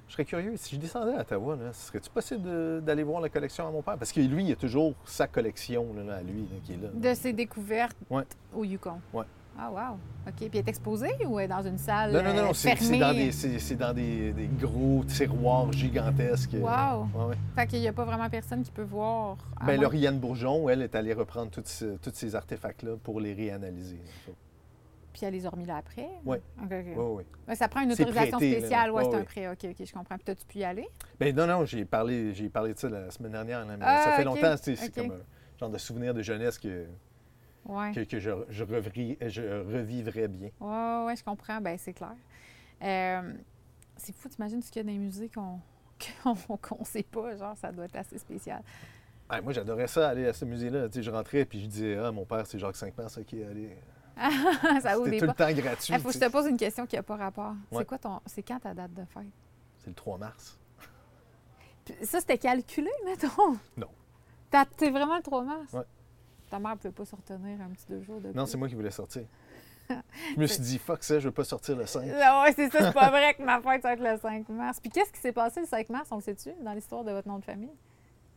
je 0.07 0.13
serais 0.13 0.25
curieux, 0.25 0.57
si 0.57 0.75
je 0.75 0.79
descendais 0.81 1.13
à 1.13 1.21
Ottawa, 1.21 1.55
serait-tu 1.73 2.09
possible 2.09 2.81
d'aller 2.81 3.03
voir 3.03 3.21
la 3.21 3.29
collection 3.29 3.67
à 3.67 3.71
mon 3.71 3.83
père? 3.83 3.97
Parce 3.97 4.11
que 4.11 4.21
lui, 4.21 4.45
il 4.45 4.51
a 4.51 4.55
toujours 4.55 4.95
sa 5.05 5.27
collection 5.27 5.93
là, 5.93 6.15
à 6.15 6.21
lui 6.23 6.41
là, 6.41 6.57
qui 6.63 6.73
est 6.73 6.77
là. 6.77 6.87
De 6.91 7.13
ses 7.13 7.31
découvertes 7.33 7.95
Ouais. 8.09 8.23
au 8.55 8.63
Yukon. 8.63 8.99
Ouais. 9.13 9.25
Ah, 9.57 9.69
wow. 9.71 9.97
OK. 10.27 10.33
Puis 10.35 10.47
elle 10.53 10.57
est 10.57 10.67
exposée 10.67 11.13
ou 11.27 11.37
elle 11.39 11.45
est 11.45 11.47
dans 11.49 11.61
une 11.61 11.77
salle 11.77 12.11
Non, 12.11 12.23
non, 12.23 12.33
non, 12.33 12.49
euh, 12.49 12.53
c'est 12.53 12.97
dans, 12.97 13.13
des, 13.13 13.31
c'est- 13.31 13.59
c'est 13.59 13.75
dans 13.75 13.93
des, 13.93 14.31
des 14.33 14.47
gros 14.47 15.03
tiroirs 15.05 15.71
gigantesques. 15.71 16.53
Wow. 16.53 17.07
Ouais, 17.13 17.25
ouais. 17.29 17.35
Fait 17.55 17.67
qu'il 17.67 17.79
n'y 17.81 17.87
a 17.87 17.93
pas 17.93 18.05
vraiment 18.05 18.29
personne 18.29 18.63
qui 18.63 18.71
peut 18.71 18.81
voir. 18.83 19.37
moins- 19.61 19.75
Lauriane 19.77 20.19
Bourgeon, 20.19 20.69
elle, 20.69 20.81
est 20.81 20.95
allée 20.95 21.13
reprendre 21.13 21.51
tous 21.51 22.11
ces 22.13 22.35
artefacts-là 22.35 22.95
pour 23.03 23.19
les 23.19 23.33
réanalyser. 23.33 23.99
Puis 25.13 25.25
elle 25.27 25.33
les 25.33 25.45
a 25.45 25.49
remis 25.51 25.65
là 25.65 25.77
après? 25.77 26.09
Ouais. 26.25 26.41
OK, 26.59 26.71
OK. 26.71 26.85
Oui, 26.97 27.23
oui. 27.47 27.55
Ça 27.55 27.67
prend 27.67 27.81
une 27.81 27.91
autorisation 27.91 28.37
prêté, 28.39 28.57
spéciale. 28.59 28.89
Ouais, 28.91 29.03
c'est 29.03 29.15
un 29.15 29.23
prêt. 29.23 29.47
OK, 29.47 29.59
OK, 29.69 29.85
je 29.85 29.93
comprends. 29.93 30.15
Puis 30.15 30.23
t'as-tu 30.25 30.45
pu 30.47 30.57
y 30.57 30.63
aller? 30.63 30.87
Ben 31.19 31.35
non, 31.35 31.45
non, 31.45 31.65
j'ai 31.65 31.85
parlé, 31.85 32.33
j'ai 32.33 32.49
parlé 32.49 32.73
de 32.73 32.79
ça 32.79 32.89
la 32.89 33.11
semaine 33.11 33.33
dernière, 33.33 33.59
là, 33.59 33.65
mais 33.77 33.85
Ah, 33.85 34.01
ça 34.05 34.11
fait 34.13 34.25
ok, 34.27 34.41
longtemps, 34.41 34.55
c'est 34.59 34.91
comme 34.95 35.11
un 35.11 35.59
genre 35.59 35.69
de 35.69 35.77
souvenir 35.77 36.15
de 36.15 36.23
jeunesse 36.23 36.57
que, 36.57 36.87
Ouais. 37.65 37.91
que, 37.93 38.01
que 38.01 38.19
je, 38.19 38.31
je, 38.49 38.63
revri- 38.63 39.17
je 39.29 39.41
revivrais 39.41 40.27
bien. 40.27 40.49
Ouais, 40.59 41.05
ouais, 41.05 41.15
je 41.15 41.23
comprends. 41.23 41.61
Ben, 41.61 41.77
c'est 41.77 41.93
clair. 41.93 42.15
Euh, 42.81 43.33
c'est 43.95 44.13
fou, 44.15 44.27
t'imagines 44.29 44.61
ce 44.61 44.69
qu'il 44.71 44.81
y 44.81 44.81
a 44.81 44.83
dans 44.83 44.91
les 44.91 44.97
musées 45.05 45.29
qu'on 45.33 45.59
qu'on 46.57 46.83
sait 46.83 47.03
pas. 47.03 47.35
Genre, 47.37 47.55
ça 47.57 47.71
doit 47.71 47.85
être 47.85 47.95
assez 47.95 48.17
spécial. 48.17 48.61
Ah, 49.29 49.41
moi, 49.41 49.53
j'adorais 49.53 49.87
ça, 49.87 50.09
aller 50.09 50.27
à 50.27 50.33
ce 50.33 50.43
musée-là. 50.45 50.89
Tu 50.89 50.95
sais, 50.95 51.03
je 51.03 51.09
rentrais 51.11 51.45
puis 51.45 51.61
je 51.61 51.67
disais, 51.67 51.97
ah, 51.97 52.11
mon 52.11 52.25
père, 52.25 52.45
c'est 52.45 52.59
Jacques 52.59 52.75
Cinq-Mars, 52.75 53.17
OK, 53.17 53.33
allez. 53.33 53.77
ça 54.81 54.97
ouvre 54.97 55.05
C'était 55.05 55.09
des 55.11 55.19
tout 55.19 55.25
le 55.25 55.33
temps 55.33 55.51
gratuit. 55.53 55.93
Il 55.93 55.99
faut 55.99 56.09
que 56.09 56.13
je 56.13 56.19
te 56.19 56.29
pose 56.29 56.45
une 56.47 56.57
question 56.57 56.85
qui 56.85 56.97
n'a 56.97 57.03
pas 57.03 57.15
rapport. 57.15 57.53
Ouais. 57.71 57.79
C'est 57.79 57.85
quoi 57.85 57.97
ton. 57.97 58.19
C'est 58.25 58.43
quand 58.43 58.59
ta 58.59 58.73
date 58.73 58.93
de 58.93 59.05
fête? 59.05 59.23
C'est 59.79 59.87
le 59.87 59.93
3 59.95 60.17
mars. 60.17 60.59
Puis 61.85 61.95
ça, 62.03 62.19
c'était 62.19 62.37
calculé, 62.37 62.91
mettons? 63.05 63.57
Non. 63.77 63.87
T'es 64.77 64.91
vraiment 64.91 65.17
le 65.17 65.23
3 65.23 65.43
mars? 65.43 65.73
Ouais. 65.73 65.81
Ta 66.53 66.59
mère 66.59 66.73
ne 66.73 66.75
pouvait 66.77 66.91
pas 66.93 67.05
se 67.05 67.15
retenir 67.15 67.59
un 67.61 67.69
petit 67.71 67.87
deux 67.89 68.03
jours 68.03 68.21
de 68.21 68.31
Non, 68.31 68.45
c'est 68.45 68.57
moi 68.57 68.67
qui 68.69 68.75
voulais 68.75 68.91
sortir. 68.91 69.23
Je 69.89 70.39
me 70.39 70.45
suis 70.45 70.61
dit, 70.61 70.77
fuck 70.77 71.03
ça, 71.03 71.17
je 71.17 71.25
veux 71.27 71.33
pas 71.33 71.43
sortir 71.43 71.75
le 71.75 71.87
5. 71.87 72.07
Ah 72.21 72.43
ouais, 72.43 72.53
c'est 72.55 72.69
ça, 72.71 72.77
c'est 72.79 72.93
pas 72.93 73.09
vrai 73.09 73.33
que 73.33 73.41
ma 73.41 73.59
fête 73.59 73.81
va 73.81 73.93
être 73.93 74.03
le 74.03 74.15
5 74.19 74.47
mars. 74.49 74.79
Puis 74.79 74.91
qu'est-ce 74.91 75.11
qui 75.11 75.19
s'est 75.19 75.31
passé 75.31 75.61
le 75.61 75.65
5 75.65 75.89
mars, 75.89 76.09
on 76.11 76.17
le 76.17 76.21
sait-tu, 76.21 76.51
dans 76.63 76.73
l'histoire 76.73 77.03
de 77.03 77.11
votre 77.11 77.27
nom 77.27 77.39
de 77.39 77.43
famille? 77.43 77.71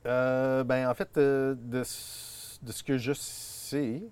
Euh, 0.07 0.65
ben, 0.65 0.89
en 0.89 0.95
fait, 0.95 1.15
euh, 1.19 1.55
de, 1.59 1.85
ce- 1.85 2.59
de 2.65 2.73
ce 2.73 2.83
que 2.83 2.97
je 2.97 3.13
sais, 3.13 4.03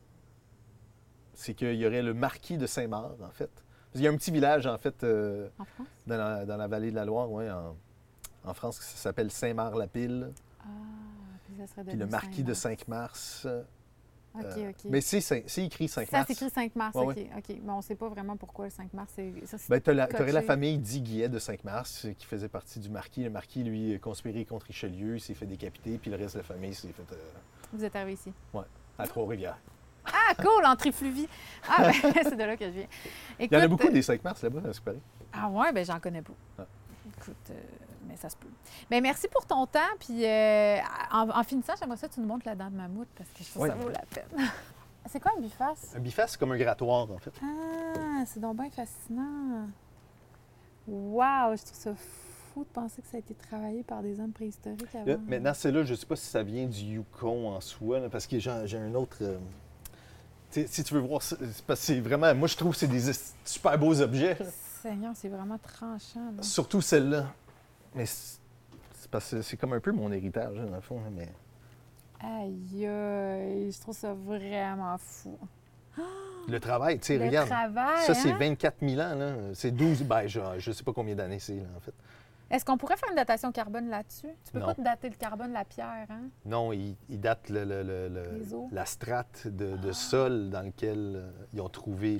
c'est 1.33 1.55
qu'il 1.55 1.75
y 1.77 1.87
aurait 1.87 2.03
le 2.03 2.13
marquis 2.13 2.59
de 2.59 2.67
Saint-Marc, 2.67 3.19
en 3.23 3.31
fait. 3.31 3.51
Il 3.95 4.03
y 4.03 4.07
a 4.07 4.11
un 4.11 4.17
petit 4.19 4.31
village, 4.33 4.67
en 4.67 4.77
fait, 4.77 5.03
euh, 5.03 5.49
En 5.59 5.65
France? 5.65 5.87
dans, 6.07 6.19
la, 6.19 6.45
dans 6.45 6.59
la 6.59 6.69
vallée 6.69 6.91
de 6.91 6.97
la 6.97 7.07
Loire, 7.07 7.31
ouais, 7.33 7.51
en, 7.51 7.75
en 8.45 8.53
France, 8.53 8.79
qui 8.81 8.99
s'appelle 8.99 9.31
Saint-Marc-la-Pile. 9.31 10.31
Ah, 10.61 10.65
puis 11.47 11.55
ça 11.59 11.67
serait 11.67 11.85
Puis 11.85 11.97
le 11.97 12.07
marquis 12.07 12.45
de 12.45 12.53
5 12.55 12.87
5-Mars. 14.35 14.45
mars. 14.57 14.57
OK, 14.57 14.85
euh. 14.85 14.89
Mais 14.91 15.01
c'est 15.01 15.21
c'est 15.21 15.65
écrit 15.65 15.89
5 15.89 16.09
ça 16.09 16.17
mars. 16.19 16.27
s'écrit 16.29 16.51
5 16.51 16.77
mars, 16.77 16.95
Ouais, 16.97 17.03
OK. 17.05 17.17
ouais. 17.17 17.31
OK. 17.37 17.57
Mais 17.63 17.73
on 17.73 17.77
ne 17.79 17.83
sait 17.83 17.95
pas 17.95 18.09
vraiment 18.09 18.37
pourquoi 18.37 18.67
le 18.67 18.71
5 18.71 18.93
mars. 18.95 19.13
c'est- 19.15 19.33
ça, 19.47 19.59
c'est- 19.59 19.71
Ben, 19.71 19.81
tu 19.81 19.91
aurais 19.91 20.33
la 20.33 20.43
famille 20.43 20.79
dit 20.79 21.01
Guillet 21.03 21.29
de 21.29 21.39
5 21.39 21.65
mars, 21.65 22.05
euh, 22.07 22.13
qui 22.13 22.27
faisait 22.27 22.49
partie 22.49 22.79
du 22.81 22.89
marquis. 22.91 23.23
Le 23.25 23.31
marquis, 23.31 23.63
lui, 23.65 23.95
a 23.95 23.99
conspiré 23.99 24.45
contre 24.45 24.67
Richelieu, 24.67 25.17
il 25.17 25.21
s'est 25.21 25.35
fait 25.35 25.47
décapiter, 25.47 25.99
puis 25.99 26.11
le 26.11 26.17
reste 26.17 26.35
de 26.35 26.41
la 26.41 26.45
famille 26.45 26.75
s'est 26.75 26.89
fait 26.89 27.13
euh, 27.13 27.17
Vous 27.73 27.85
êtes 27.85 27.95
arrivé 27.97 28.13
ici. 28.15 28.33
à 28.99 29.07
Trois-Rivières. 29.07 29.59
Ah, 30.07 30.35
cool, 30.37 30.65
en 30.67 30.77
trifluvie. 30.77 31.27
Ah, 31.69 31.91
ben, 31.91 31.93
c'est 32.23 32.37
de 32.37 32.43
là 32.45 32.57
que 32.57 32.67
je 32.67 32.71
viens. 32.71 32.87
Il 33.41 33.45
y 33.53 33.57
en 33.57 33.61
a 33.61 33.65
Écoute, 33.65 33.79
beaucoup 33.79 33.93
des 33.93 34.03
5 34.03 34.23
mars 34.23 34.43
là-bas, 34.43 34.61
c'est 34.73 34.83
pareil. 34.85 35.01
Ah 35.33 35.49
ouais, 35.49 35.73
ben 35.73 35.85
j'en 35.85 35.99
connais 35.99 36.21
pas. 36.23 36.35
Ah. 36.59 36.67
Écoute, 37.17 37.35
euh, 37.51 37.55
mais 38.15 38.21
ça 38.21 38.31
se 38.31 38.37
peut. 38.37 38.49
Ben 38.91 39.03
merci 39.03 39.27
pour 39.29 39.45
ton 39.45 39.67
temps. 39.67 39.81
Puis 39.99 40.25
euh, 40.25 40.79
en, 41.13 41.29
en 41.31 41.43
finissant, 41.43 41.73
j'aimerais 41.79 41.97
ça 41.97 42.07
que 42.09 42.15
tu 42.15 42.21
nous 42.21 42.27
montres 42.27 42.47
la 42.47 42.55
dent 42.55 42.71
de 42.71 42.77
mammouth 42.77 43.09
parce 43.17 43.29
que 43.31 43.43
je 43.43 43.51
trouve 43.51 43.67
que 43.67 43.73
ça 43.73 43.79
vaut 43.79 43.89
la 43.91 44.03
peine. 44.09 44.49
c'est 45.11 45.21
quoi 45.21 45.33
un 45.37 45.41
biface? 45.41 45.95
Un 45.97 46.01
biface, 46.01 46.33
c'est 46.33 46.39
comme 46.39 46.53
un 46.53 46.57
grattoir, 46.59 47.11
en 47.11 47.19
fait. 47.19 47.33
Ah, 47.43 48.23
c'est 48.27 48.41
donc 48.41 48.57
bien 48.57 48.71
fascinant. 48.71 49.67
Wow, 50.87 51.57
je 51.57 51.63
trouve 51.65 51.77
ça 51.79 51.95
fou 52.53 52.61
de 52.61 52.69
penser 52.69 53.03
que 53.03 53.09
ça 53.09 53.17
a 53.17 53.21
été 53.21 53.35
travaillé 53.35 53.83
par 53.83 54.03
des 54.03 54.21
hommes 54.21 54.33
préhistoriques 54.33 54.95
avant. 54.95 55.07
Là, 55.07 55.17
maintenant, 55.27 55.53
c'est 55.55 55.73
là, 55.73 55.83
je 55.85 55.93
ne 55.93 55.97
sais 55.97 56.07
pas 56.07 56.17
si 56.17 56.27
ça 56.27 56.43
vient 56.43 56.67
du 56.67 56.81
Yukon 56.81 57.49
en 57.49 57.61
soi, 57.61 58.01
là, 58.01 58.09
parce 58.09 58.27
que 58.27 58.39
j'ai 58.39 58.51
un 58.79 58.95
autre. 58.95 59.17
euh, 59.23 59.39
si 60.51 60.85
tu 60.85 60.95
veux 60.95 61.01
voir 61.01 61.21
ça, 61.21 61.37
parce 61.67 61.81
que 61.81 61.87
c'est 61.87 62.01
vraiment. 62.01 62.33
Moi, 62.35 62.47
je 62.47 62.57
trouve 62.57 62.73
que 62.73 62.79
c'est 62.79 62.87
des 62.87 63.13
super 63.45 63.77
beaux 63.79 64.01
objets. 64.01 64.37
Seigneur, 64.83 65.13
c'est 65.17 65.29
vraiment 65.29 65.59
tranchant. 65.59 66.31
là. 66.37 66.43
Surtout 66.43 66.81
celle-là. 66.81 67.27
Mais 67.95 68.07
c'est 68.07 68.39
parce 69.11 69.31
que 69.31 69.43
c'est 69.43 69.57
comme 69.57 69.73
un 69.73 69.81
peu 69.81 69.93
mon 69.93 70.11
héritage, 70.13 70.57
là, 70.57 70.65
dans 70.67 70.75
le 70.77 70.81
fond. 70.81 71.01
là, 71.01 71.11
mais... 71.11 71.29
Aïe, 72.21 72.87
aïe, 72.87 73.71
je 73.73 73.81
trouve 73.81 73.97
ça 73.97 74.15
vraiment 74.15 74.97
fou. 74.99 75.39
Le 76.49 76.59
travail, 76.61 76.99
tu 76.99 77.07
sais, 77.07 77.19
Le 77.19 77.27
regarde. 77.27 77.49
travail, 77.49 78.05
Ça, 78.05 78.15
c'est 78.15 78.31
hein? 78.33 78.37
24 78.39 78.77
000 78.87 79.01
ans. 79.01 79.15
là. 79.15 79.35
C'est 79.55 79.71
12. 79.71 80.03
Ben, 80.05 80.27
je 80.27 80.41
ne 80.41 80.73
sais 80.75 80.83
pas 80.85 80.93
combien 80.93 81.15
d'années 81.15 81.39
c'est, 81.39 81.57
là, 81.57 81.67
en 81.77 81.81
fait. 81.81 81.95
Est-ce 82.51 82.65
qu'on 82.65 82.77
pourrait 82.77 82.97
faire 82.97 83.09
une 83.09 83.17
datation 83.17 83.51
carbone 83.53 83.89
là-dessus? 83.89 84.29
Tu 84.45 84.53
peux 84.53 84.59
Non. 84.59 84.67
pas 84.67 84.75
te 84.75 84.83
dater 84.83 85.09
le 85.09 85.17
carbone, 85.17 85.53
la 85.53 85.65
pierre, 85.65 86.07
hein? 86.11 86.29
Non, 86.45 86.73
ils 86.73 86.95
ils 87.09 87.19
datent 87.21 87.49
le- 87.49 87.65
le- 87.65 87.83
le- 87.83 88.43
la 88.71 88.85
strate 88.85 89.47
de, 89.49 89.77
de 89.77 89.93
sol 89.93 90.51
dans 90.51 90.61
lequel 90.63 91.13
euh, 91.17 91.31
ils 91.55 91.61
ont 91.63 91.69
trouvé 91.71 92.19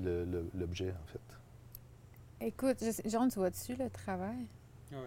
l'objet, 0.55 0.91
en 1.03 1.07
fait. 1.07 2.47
Écoute, 2.47 2.79
je 2.83 2.91
sais- 2.91 3.03
tu 3.03 3.39
vois 3.39 3.51
dessus 3.51 3.77
le 3.77 3.91
travail? 3.91 4.47
Oui. 4.93 4.99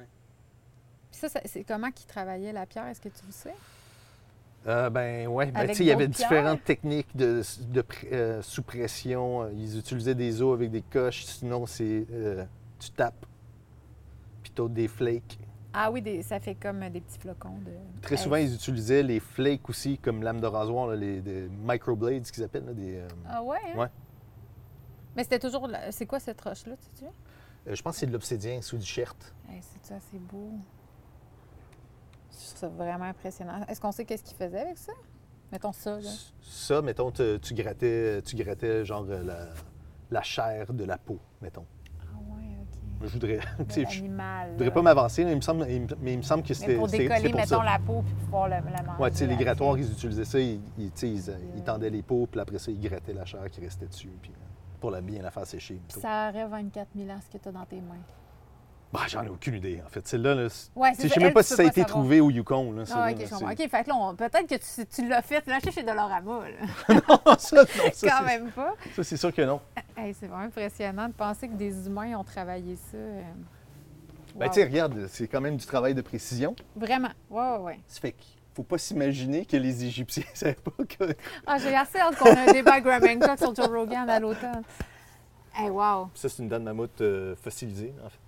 Puis 1.20 1.28
ça, 1.28 1.39
ça- 1.39 1.47
c'est 1.47 1.63
comment 1.63 1.89
qu'ils 1.89 2.05
travaillaient 2.05 2.53
la 2.53 2.68
pierre? 2.68 2.86
Est-ce 2.86 3.01
que 3.01 3.09
tu 3.09 3.26
le 3.26 3.32
sais? 3.32 3.55
Euh, 4.68 4.89
ben 4.91 5.28
ouais, 5.28 5.47
ben, 5.51 5.65
tu 5.72 5.82
il 5.82 5.88
y 5.88 5.91
avait 5.91 6.07
différentes 6.07 6.63
techniques 6.63 7.15
de, 7.15 7.41
euh, 8.11 8.41
sous 8.43 8.61
pression. 8.61 9.43
Euh, 9.43 9.51
Ils 9.55 9.80
utilisaient 9.80 10.13
des 10.13 10.41
os 10.43 10.53
avec 10.53 10.70
des 10.70 10.84
coches, 10.84 11.26
sinon 11.26 11.65
c'est 11.65 12.05
euh, 12.11 12.45
tu 12.78 12.91
tapes, 12.91 13.26
puis 14.43 14.51
t'as 14.53 14.68
des 14.68 14.88
flakes. 14.88 15.39
Ah 15.74 15.89
oui, 15.89 16.03
des- 16.03 16.22
ça 16.22 16.39
fait 16.39 16.53
comme 16.53 16.88
des 16.89 17.01
petits 17.01 17.18
flocons 17.18 17.57
de. 17.65 17.72
Très 18.01 18.15
Hey. 18.15 18.22
souvent, 18.22 18.36
ils 18.36 18.53
utilisaient 18.53 19.01
les 19.03 19.20
flakes 19.20 19.68
aussi 19.70 19.97
comme 19.97 20.22
lame 20.22 20.39
de 20.39 20.47
rasoir, 20.47 20.86
là, 20.88 20.95
les 20.95 21.20
des 21.22 21.49
microblades 21.63 22.30
qu'ils 22.30 22.43
appellent, 22.43 22.65
là, 22.65 22.74
des, 22.74 23.01
Ah 23.28 23.41
ouais? 23.41 23.57
hein? 23.74 23.78
Ouais. 23.80 23.88
Mais 25.15 25.24
c'était 25.24 25.39
toujours. 25.39 25.68
C'est 25.89 26.05
quoi 26.05 26.20
cette 26.20 26.41
roche-là, 26.41 26.76
tu 26.78 27.05
sais? 27.05 27.11
je 27.76 27.82
pense 27.82 27.95
que 27.95 27.99
c'est 28.01 28.05
de 28.07 28.13
l'obsidian 28.13 28.61
sous 28.61 28.78
du 28.78 28.86
chert. 28.86 29.15
Hey, 29.49 29.61
c'est 29.61 29.84
ça, 29.88 29.95
c'est 30.11 30.20
beau? 30.20 30.51
Je 32.39 32.45
trouve 32.49 32.59
ça 32.59 32.67
vraiment 32.67 33.05
impressionnant. 33.05 33.65
Est-ce 33.67 33.81
qu'on 33.81 33.91
sait 33.91 34.05
qu'est-ce 34.05 34.23
qu'ils 34.23 34.38
faisaient 34.38 34.61
avec 34.61 34.77
ça? 34.77 34.93
Mettons 35.51 35.71
ça, 35.71 35.99
là. 35.99 36.09
Ça, 36.41 36.81
mettons, 36.81 37.09
te- 37.11 37.38
tu 37.38 37.53
grattais, 37.53 38.21
tu 38.21 38.35
grattais 38.35 38.83
genre 38.85 39.05
euh, 39.09 39.23
la, 39.23 39.47
la 40.11 40.21
chair 40.21 40.73
de 40.73 40.83
la 40.83 40.97
peau, 40.97 41.19
mettons. 41.41 41.65
Ah 42.01 42.17
ouais, 42.35 42.43
OK. 42.61 43.07
Je 43.07 43.13
voudrais, 43.13 43.39
je 43.69 44.51
voudrais 44.51 44.71
pas 44.71 44.81
m'avancer, 44.81 45.23
mais 45.23 45.31
il 45.31 45.38
me 45.38 45.41
semble, 45.41 45.65
mais 46.01 46.13
il 46.13 46.17
me 46.17 46.23
semble 46.23 46.43
que 46.43 46.53
c'était 46.53 46.75
pour 46.75 46.88
décoller, 46.88 47.29
pour 47.29 47.39
mettons, 47.39 47.59
ça. 47.59 47.63
la 47.63 47.79
peau 47.79 48.01
puis 48.01 48.13
pouvoir 48.25 48.49
la, 48.49 48.59
la 48.59 48.83
manger. 48.83 49.01
Ouais, 49.01 49.11
tu 49.11 49.17
sais, 49.17 49.27
les 49.27 49.38
grattoirs, 49.38 49.77
ils 49.77 49.89
utilisaient 49.91 50.25
ça, 50.25 50.39
ils, 50.39 50.59
ils, 50.77 51.63
tendaient 51.63 51.89
les 51.89 52.01
peaux, 52.03 52.27
puis 52.29 52.41
après 52.41 52.59
ça, 52.59 52.69
ils 52.69 52.79
grattaient 52.81 53.13
la 53.13 53.25
chair 53.25 53.49
qui 53.49 53.61
restait 53.61 53.88
dessus, 53.88 54.11
puis 54.21 54.31
euh, 54.31 54.79
pour 54.81 54.91
la 54.91 54.99
bien 55.01 55.21
la 55.21 55.31
faire 55.31 55.47
sécher. 55.47 55.79
Ça 55.88 56.29
aurait 56.29 56.45
24 56.47 56.89
000 56.95 57.09
ans, 57.09 57.19
ce 57.25 57.38
que 57.38 57.41
tu 57.41 57.47
as 57.49 57.51
dans 57.53 57.65
tes 57.65 57.77
mains. 57.81 57.95
Bah, 58.93 59.01
j'en 59.07 59.21
ai 59.23 59.27
aucune 59.29 59.55
idée, 59.55 59.81
en 59.85 59.89
fait. 59.89 60.07
Celle-là, 60.07 60.33
là, 60.33 60.47
Ouais, 60.75 60.93
je 60.97 61.01
ça. 61.07 61.09
sais 61.13 61.19
même 61.19 61.33
pas 61.33 61.43
si 61.43 61.53
ça 61.53 61.61
a 61.61 61.65
été 61.65 61.81
savoir. 61.81 61.88
trouvé 61.89 62.21
au 62.21 62.29
Yukon. 62.31 62.71
Là, 62.71 62.83
Ah, 62.91 63.09
ok, 63.11 63.17
je 63.19 63.25
c'est- 63.25 63.29
comprends. 63.31 63.51
OK, 63.51 63.57
fait 63.57 63.83
que 63.83 63.89
là, 63.89 63.95
on- 63.95 64.15
peut-être 64.15 64.47
que 64.47 64.55
tu, 64.55 64.85
tu 64.88 65.07
l'as 65.09 65.21
fait, 65.21 65.41
tu 65.41 65.49
l'as 65.49 65.57
acheté 65.57 65.71
chez 65.71 65.83
Dolorama, 65.83 66.39
là. 66.49 66.95
non, 67.09 67.35
ça, 67.38 67.57
non, 67.57 67.65
ça, 67.67 68.07
Quand 68.09 68.17
c'est- 68.19 68.25
même 68.25 68.49
pas. 68.51 68.75
ça, 68.95 69.03
c'est 69.03 69.17
sûr 69.17 69.33
que 69.33 69.41
non. 69.41 69.59
Hey, 69.97 70.13
c'est 70.13 70.27
vraiment 70.27 70.43
impressionnant 70.45 71.07
de 71.09 71.13
penser 71.13 71.49
que 71.49 71.53
des 71.55 71.85
humains 71.88 72.15
ont 72.17 72.23
travaillé 72.23 72.77
ça. 72.77 72.97
euh. 72.97 73.21
Ben, 74.35 74.47
tu 74.49 74.55
sais, 74.55 74.63
regarde, 74.65 75.07
c'est 75.09 75.27
quand 75.27 75.41
même 75.41 75.57
du 75.57 75.65
travail 75.65 75.93
de 75.93 76.01
précision. 76.01 76.55
Vraiment. 76.75 77.09
Ouais, 77.29 77.41
ouais, 77.41 77.57
ouais. 77.57 77.79
Ça 77.88 77.99
fait 77.99 78.11
qu'il 78.13 78.38
faut 78.53 78.63
pas 78.63 78.77
s'imaginer 78.77 79.45
que 79.45 79.57
les 79.57 79.83
Égyptiens 79.83 80.23
ne 80.31 80.35
savaient 80.38 80.53
pas 80.55 80.83
que... 80.85 81.13
Ah, 81.45 81.57
j'ai 81.57 81.75
assez 81.75 81.99
hâte 81.99 82.15
qu'on 82.17 82.27
ait 82.31 82.49
un 82.49 82.53
débat 82.53 82.79
Graham 82.79 83.03
Hancock 83.03 83.38
sur 83.38 83.53
Joe 83.55 83.67
Rogan 83.67 84.09
à 84.09 84.19
l'automne. 84.19 84.61
Hey, 85.55 85.69
wow. 85.71 86.09
Ça, 86.13 86.29
c'est 86.29 86.41
une 86.43 86.49
de 86.49 86.57
mammouth 86.57 87.01
euh, 87.01 87.35
fossilisée, 87.35 87.93
en 88.05 88.09
fait. 88.09 88.19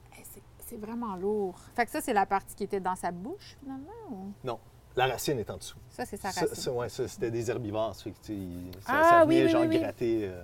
C'est- 0.70 0.78
vraiment 0.78 1.16
lourd. 1.16 1.60
Fait 1.76 1.86
que 1.86 1.92
ça, 1.92 2.02
c'est 2.02 2.14
la 2.14 2.26
partie 2.26 2.56
qui 2.56 2.64
était 2.64 2.80
dans 2.80 2.96
sa 2.96 3.12
bouche, 3.12 3.58
finalement? 3.62 3.92
ou- 4.12 4.32
Non, 4.44 4.60
la 4.96 5.08
racine 5.08 5.40
est 5.40 5.50
en 5.50 5.58
dessous. 5.58 5.78
Ça, 5.90 6.06
c'est 6.06 6.18
sa 6.18 6.32
Ça, 6.32 6.42
racine. 6.42 6.56
ça, 6.56 6.72
ouais, 6.72 6.90
ça, 6.90 7.08
c'était 7.08 7.32
des 7.32 7.50
herbivores. 7.50 7.96
Ça, 7.96 8.04
ça, 8.04 8.34
Ah, 8.88 9.10
ça 9.10 9.26
venait 9.26 9.44
oui, 9.46 9.50
genre 9.50 9.62
oui, 9.66 9.80
gratter... 9.80 10.28
euh, 10.30 10.44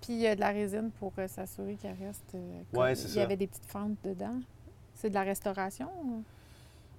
Puis 0.00 0.12
il 0.14 0.20
y 0.20 0.26
a 0.26 0.34
de 0.34 0.40
la 0.40 0.50
résine 0.50 0.90
pour 0.98 1.12
euh, 1.18 1.26
s'assurer 1.28 1.76
qu'elle 1.76 1.96
reste. 1.98 2.34
euh, 2.34 2.62
comme- 2.70 2.80
Ouais, 2.82 2.94
c'est 2.94 3.04
Il 3.08 3.10
y 3.10 3.14
ça. 3.14 3.22
avait 3.22 3.36
des 3.36 3.46
petites 3.46 3.64
fentes 3.66 3.96
dedans. 4.04 4.38
C'est 4.94 5.08
de 5.08 5.14
la 5.14 5.22
restauration? 5.22 5.88
ou? 6.04 6.22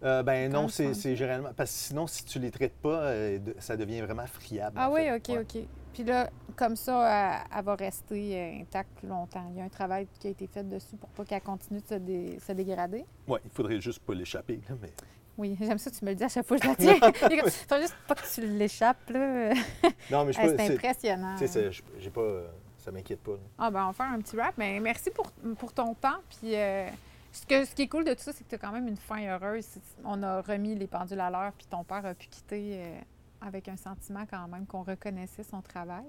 Euh, 0.04 0.24
ben 0.24 0.52
Quand 0.52 0.64
non, 0.64 0.68
c'est 0.68 0.94
c'est 0.94 1.16
généralement. 1.16 1.52
Parce 1.56 1.72
que 1.72 1.78
sinon, 1.78 2.08
si 2.08 2.26
tu 2.26 2.40
les 2.40 2.52
traites 2.52 2.76
pas, 2.76 3.00
euh, 3.04 3.40
ça 3.60 3.78
devient 3.78 4.02
vraiment 4.02 4.26
friable. 4.28 4.76
Ah 4.80 4.90
oui, 4.92 5.02
fait. 5.04 5.16
OK, 5.16 5.28
Ouais. 5.30 5.40
OK. 5.64 5.68
Puis 5.96 6.04
là, 6.04 6.30
comme 6.58 6.76
ça, 6.76 7.40
elle, 7.42 7.58
elle 7.58 7.64
va 7.66 7.76
rester 7.76 8.60
intacte 8.62 8.92
plus 9.00 9.08
longtemps. 9.08 9.46
Il 9.52 9.58
y 9.58 9.62
a 9.62 9.64
un 9.64 9.70
travail 9.70 10.08
qui 10.20 10.28
a 10.28 10.30
été 10.32 10.46
fait 10.46 10.64
dessus 10.68 10.96
pour 10.98 11.10
pas 11.10 11.24
qu'elle 11.26 11.42
continue 11.42 11.80
de 11.80 11.88
se, 11.88 11.94
dé- 11.96 12.38
se 12.46 12.52
dégrader. 12.52 13.06
Ouais, 13.28 13.40
il 13.46 13.50
faudrait 13.52 13.80
juste 13.82 14.00
pas 14.04 14.14
l'échapper. 14.14 14.60
là, 14.70 14.76
Mais... 14.82 14.90
Oui, 15.38 15.58
j'aime 15.62 15.78
ça, 15.78 15.90
tu 15.90 16.04
me 16.06 16.10
le 16.12 16.16
dis 16.16 16.24
à 16.26 16.30
chaque 16.30 16.46
fois 16.46 16.58
que 16.58 16.64
je 16.64 16.70
la 16.70 16.76
tiens. 16.76 16.96
Il 17.32 17.42
Faut 17.50 17.78
juste 17.82 17.96
pas 18.08 18.16
que 18.16 18.34
tu 18.34 18.42
l'échappes, 18.46 19.10
là. 19.10 19.54
Non, 20.12 20.26
mais 20.26 20.34
je 20.34 20.40
peux- 20.42 20.50
c'est 20.50 20.58
c'est- 20.68 20.74
impressionnant. 20.74 21.36
Tu 21.40 21.48
sais, 21.48 21.70
j'ai 22.00 22.10
pas. 22.12 22.42
Ça 22.78 22.92
m'inquiète 22.92 23.22
pas. 23.22 23.32
là. 23.32 23.38
Ah, 23.58 23.72
ben, 23.72 23.84
on 23.84 23.88
va 23.88 23.94
faire 23.94 24.12
un 24.14 24.20
petit 24.20 24.38
rap. 24.38 24.54
Mais 24.58 24.80
merci 24.80 25.10
pour, 25.10 25.32
pour 25.58 25.74
ton 25.74 25.94
temps. 25.96 26.20
Puis, 26.30 26.56
euh, 26.56 26.88
ce, 27.32 27.46
que, 27.46 27.66
ce 27.66 27.74
qui 27.74 27.82
est 27.84 27.88
cool 27.88 28.04
de 28.04 28.14
tout 28.14 28.22
ça, 28.22 28.32
c'est 28.32 28.44
que 28.44 28.50
tu 28.50 28.56
as 28.56 28.58
quand 28.60 28.72
même 28.72 28.88
une 28.88 28.96
fin 28.98 29.26
heureuse. 29.28 29.66
On 30.04 30.22
a 30.22 30.42
remis 30.42 30.76
les 30.76 30.86
pendules 30.88 31.20
à 31.20 31.30
l'heure, 31.32 31.52
puis 31.58 31.66
ton 31.68 31.84
père 31.84 32.06
a 32.06 32.14
pu 32.14 32.28
quitter 32.28 32.76
euh, 32.76 33.00
avec 33.42 33.68
un 33.68 33.78
sentiment 33.78 34.26
quand 34.30 34.48
même 34.48 34.66
qu'on 34.66 34.84
reconnaissait 34.84 35.44
son 35.44 35.62
travail. 35.62 36.06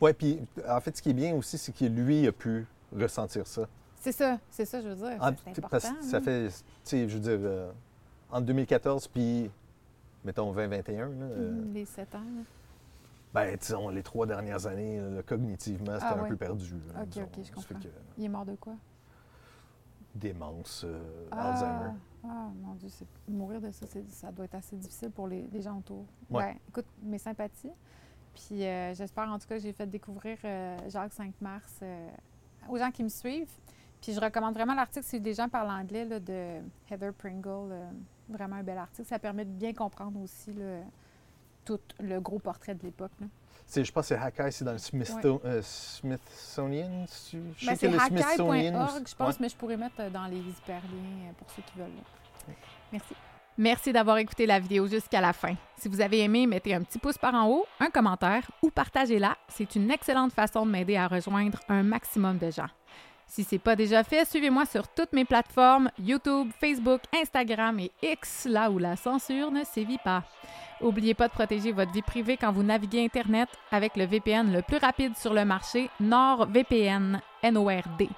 Ouais, 0.00 0.12
puis 0.12 0.38
en 0.68 0.80
fait, 0.80 0.96
ce 0.96 1.02
qui 1.02 1.10
est 1.10 1.14
bien 1.14 1.34
aussi, 1.34 1.58
c'est 1.58 1.72
que 1.72 1.84
lui 1.84 2.26
a 2.26 2.32
pu 2.32 2.66
ressentir 2.96 3.46
ça. 3.46 3.66
C'est 4.00 4.12
ça, 4.12 4.38
c'est 4.50 4.64
ça, 4.64 4.80
je 4.80 4.88
veux 4.88 4.94
dire. 4.94 5.18
En- 5.20 5.30
c'est 5.30 5.52
tu- 5.52 5.60
important. 5.60 5.68
parce 5.70 5.88
que 5.90 6.04
ça 6.04 6.20
fait, 6.20 6.48
tu 6.48 6.54
sais, 6.84 7.08
je 7.08 7.14
veux 7.14 7.20
dire, 7.20 7.38
euh, 7.42 7.70
entre 8.30 8.46
2014 8.46 9.08
puis, 9.08 9.50
mettons, 10.24 10.52
2021, 10.52 11.08
là, 11.08 11.12
euh, 11.24 11.50
Mhm, 11.52 11.72
Les 11.74 11.84
sept 11.84 12.14
ans. 12.14 12.18
là. 12.20 12.42
ben, 13.34 13.56
disons, 13.56 13.88
les 13.88 14.02
trois 14.02 14.24
dernières 14.26 14.66
années, 14.66 15.00
là, 15.00 15.22
cognitivement, 15.22 15.94
c'était 15.94 16.04
Ah 16.06 16.22
un 16.22 16.28
peu 16.28 16.36
perdu. 16.36 16.74
là, 16.94 17.02
Ok, 17.02 17.08
disons. 17.08 17.24
ok, 17.24 17.44
je 17.44 17.52
comprends. 17.52 17.74
que, 17.80 17.88
Il 18.16 18.24
est 18.24 18.28
mort 18.28 18.46
de 18.46 18.54
quoi? 18.54 18.74
démence, 20.14 20.84
euh, 20.86 20.98
Ah, 21.30 21.50
Alzheimer. 21.52 21.98
Ah, 22.24 22.48
mon 22.62 22.74
Dieu, 22.74 22.88
c'est- 22.88 23.06
mourir 23.28 23.60
de 23.60 23.70
ça, 23.70 23.86
c'est- 23.86 24.08
ça 24.10 24.30
doit 24.32 24.44
être 24.46 24.54
assez 24.54 24.76
difficile 24.76 25.10
pour 25.10 25.26
les, 25.28 25.46
les 25.52 25.60
gens 25.62 25.78
autour. 25.78 26.04
Ouais. 26.30 26.52
Ben, 26.52 26.56
écoute, 26.68 26.86
mes 27.02 27.18
sympathies. 27.18 27.72
Puis 28.34 28.64
euh, 28.64 28.94
j'espère 28.94 29.28
en 29.30 29.38
tout 29.38 29.48
cas 29.48 29.56
que 29.56 29.62
j'ai 29.62 29.72
fait 29.72 29.86
découvrir 29.86 30.38
euh, 30.44 30.76
Jacques 30.88 31.12
5 31.12 31.34
mars 31.40 31.80
euh, 31.82 32.08
aux 32.68 32.78
gens 32.78 32.90
qui 32.90 33.02
me 33.02 33.08
suivent. 33.08 33.50
Puis 34.00 34.12
je 34.12 34.20
recommande 34.20 34.54
vraiment 34.54 34.74
l'article 34.74 35.04
si 35.04 35.20
des 35.20 35.34
gens 35.34 35.48
parlent 35.48 35.70
anglais 35.70 36.04
là, 36.04 36.20
de 36.20 36.60
Heather 36.90 37.12
Pringle. 37.12 37.74
vraiment 38.28 38.56
un 38.56 38.62
bel 38.62 38.78
article. 38.78 39.08
Ça 39.08 39.18
permet 39.18 39.44
de 39.44 39.50
bien 39.50 39.72
comprendre 39.72 40.20
aussi 40.20 40.52
là, 40.52 40.82
tout 41.68 41.80
le 42.00 42.18
gros 42.20 42.38
portrait 42.38 42.74
de 42.74 42.82
l'époque. 42.82 43.10
Je 43.74 43.80
pense 43.92 44.08
que 44.08 44.14
c'est 44.14 44.16
Hakai, 44.16 44.50
c'est 44.50 44.64
dans 44.64 44.72
le 44.72 44.78
Smithto- 44.78 45.42
euh, 45.44 45.60
Smithsonian. 45.62 47.04
Je 47.30 47.66
Ben, 47.66 47.76
c'est 47.76 47.86
aussi- 47.88 48.10
je 49.06 49.14
pense, 49.14 49.28
ouais. 49.34 49.36
mais 49.40 49.48
je 49.50 49.56
pourrais 49.56 49.76
mettre 49.76 49.96
euh, 50.00 50.08
dans 50.10 50.24
les 50.24 50.38
hyperliens 50.38 51.28
euh, 51.28 51.32
pour 51.36 51.50
ceux 51.50 51.62
qui 51.62 51.78
veulent. 51.78 51.86
là. 52.48 52.54
Merci. 52.92 53.14
Merci 53.58 53.92
d'avoir 53.92 54.16
écouté 54.18 54.46
la 54.46 54.58
vidéo 54.60 54.86
jusqu'à 54.86 55.20
la 55.20 55.32
fin. 55.32 55.54
Si 55.76 55.88
vous 55.88 56.00
avez 56.00 56.20
aimé, 56.22 56.46
mettez 56.46 56.74
un 56.74 56.82
petit 56.82 56.98
pouce 56.98 57.18
par 57.18 57.34
en 57.34 57.48
haut, 57.48 57.66
un 57.80 57.90
commentaire 57.90 58.48
ou 58.62 58.70
partagez-la. 58.70 59.36
C'est 59.48 59.74
une 59.74 59.90
excellente 59.90 60.32
façon 60.32 60.64
de 60.64 60.70
m'aider 60.70 60.96
à 60.96 61.08
rejoindre 61.08 61.58
un 61.68 61.82
maximum 61.82 62.38
de 62.38 62.50
gens. 62.50 62.68
Si 63.28 63.44
ce 63.44 63.54
n'est 63.54 63.58
pas 63.58 63.76
déjà 63.76 64.02
fait, 64.02 64.24
suivez-moi 64.26 64.64
sur 64.64 64.88
toutes 64.88 65.12
mes 65.12 65.26
plateformes 65.26 65.90
YouTube, 66.02 66.50
Facebook, 66.58 67.02
Instagram 67.14 67.78
et 67.78 67.92
X, 68.02 68.46
là 68.50 68.70
où 68.70 68.78
la 68.78 68.96
censure 68.96 69.50
ne 69.50 69.64
sévit 69.64 69.98
pas. 69.98 70.24
N'oubliez 70.80 71.14
pas 71.14 71.28
de 71.28 71.32
protéger 71.32 71.72
votre 71.72 71.92
vie 71.92 72.02
privée 72.02 72.36
quand 72.36 72.52
vous 72.52 72.62
naviguez 72.62 73.04
Internet 73.04 73.48
avec 73.70 73.96
le 73.96 74.06
VPN 74.06 74.52
le 74.52 74.62
plus 74.62 74.78
rapide 74.78 75.16
sur 75.16 75.34
le 75.34 75.44
marché, 75.44 75.90
NordVPN, 76.00 77.20
N-O-R-D. 77.42 78.08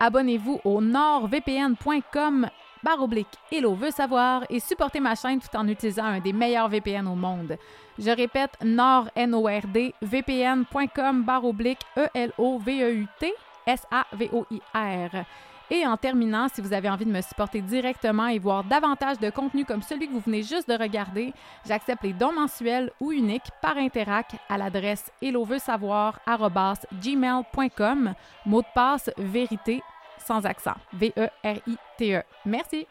Abonnez-vous 0.00 0.60
au 0.64 0.80
nordvpn.com 0.80 2.48
barre 2.82 3.02
oblique 3.02 3.26
Hello 3.50 3.74
veut 3.74 3.90
savoir 3.90 4.44
et 4.50 4.60
supportez 4.60 5.00
ma 5.00 5.14
chaîne 5.14 5.40
tout 5.40 5.56
en 5.56 5.66
utilisant 5.66 6.04
un 6.04 6.20
des 6.20 6.32
meilleurs 6.32 6.68
VPN 6.68 7.08
au 7.08 7.14
monde. 7.14 7.56
Je 7.98 8.10
répète, 8.10 8.52
nord, 8.62 9.08
N-O-R-D, 9.16 9.94
vpn.com 10.02 11.24
barre 11.24 11.44
oblique 11.44 11.80
E-L-O-V-E-U-T 11.96 13.34
S-A-V-O-I-R. 13.68 15.24
Et 15.70 15.86
en 15.86 15.98
terminant, 15.98 16.48
si 16.48 16.62
vous 16.62 16.72
avez 16.72 16.88
envie 16.88 17.04
de 17.04 17.12
me 17.12 17.20
supporter 17.20 17.60
directement 17.60 18.28
et 18.28 18.38
voir 18.38 18.64
davantage 18.64 19.18
de 19.18 19.28
contenu 19.28 19.66
comme 19.66 19.82
celui 19.82 20.08
que 20.08 20.14
vous 20.14 20.20
venez 20.20 20.42
juste 20.42 20.66
de 20.68 20.74
regarder, 20.74 21.34
j'accepte 21.66 22.04
les 22.04 22.14
dons 22.14 22.32
mensuels 22.32 22.90
ou 23.00 23.12
uniques 23.12 23.50
par 23.60 23.76
Interac 23.76 24.36
à 24.48 24.56
l'adresse 24.56 25.12
helloveusavoir@gmail.com. 25.20 28.14
Mot 28.46 28.62
de 28.62 28.66
passe 28.74 29.10
vérité 29.18 29.82
sans 30.18 30.46
accent. 30.46 30.76
V-E-R-I-T-E. 30.94 32.22
Merci. 32.46 32.86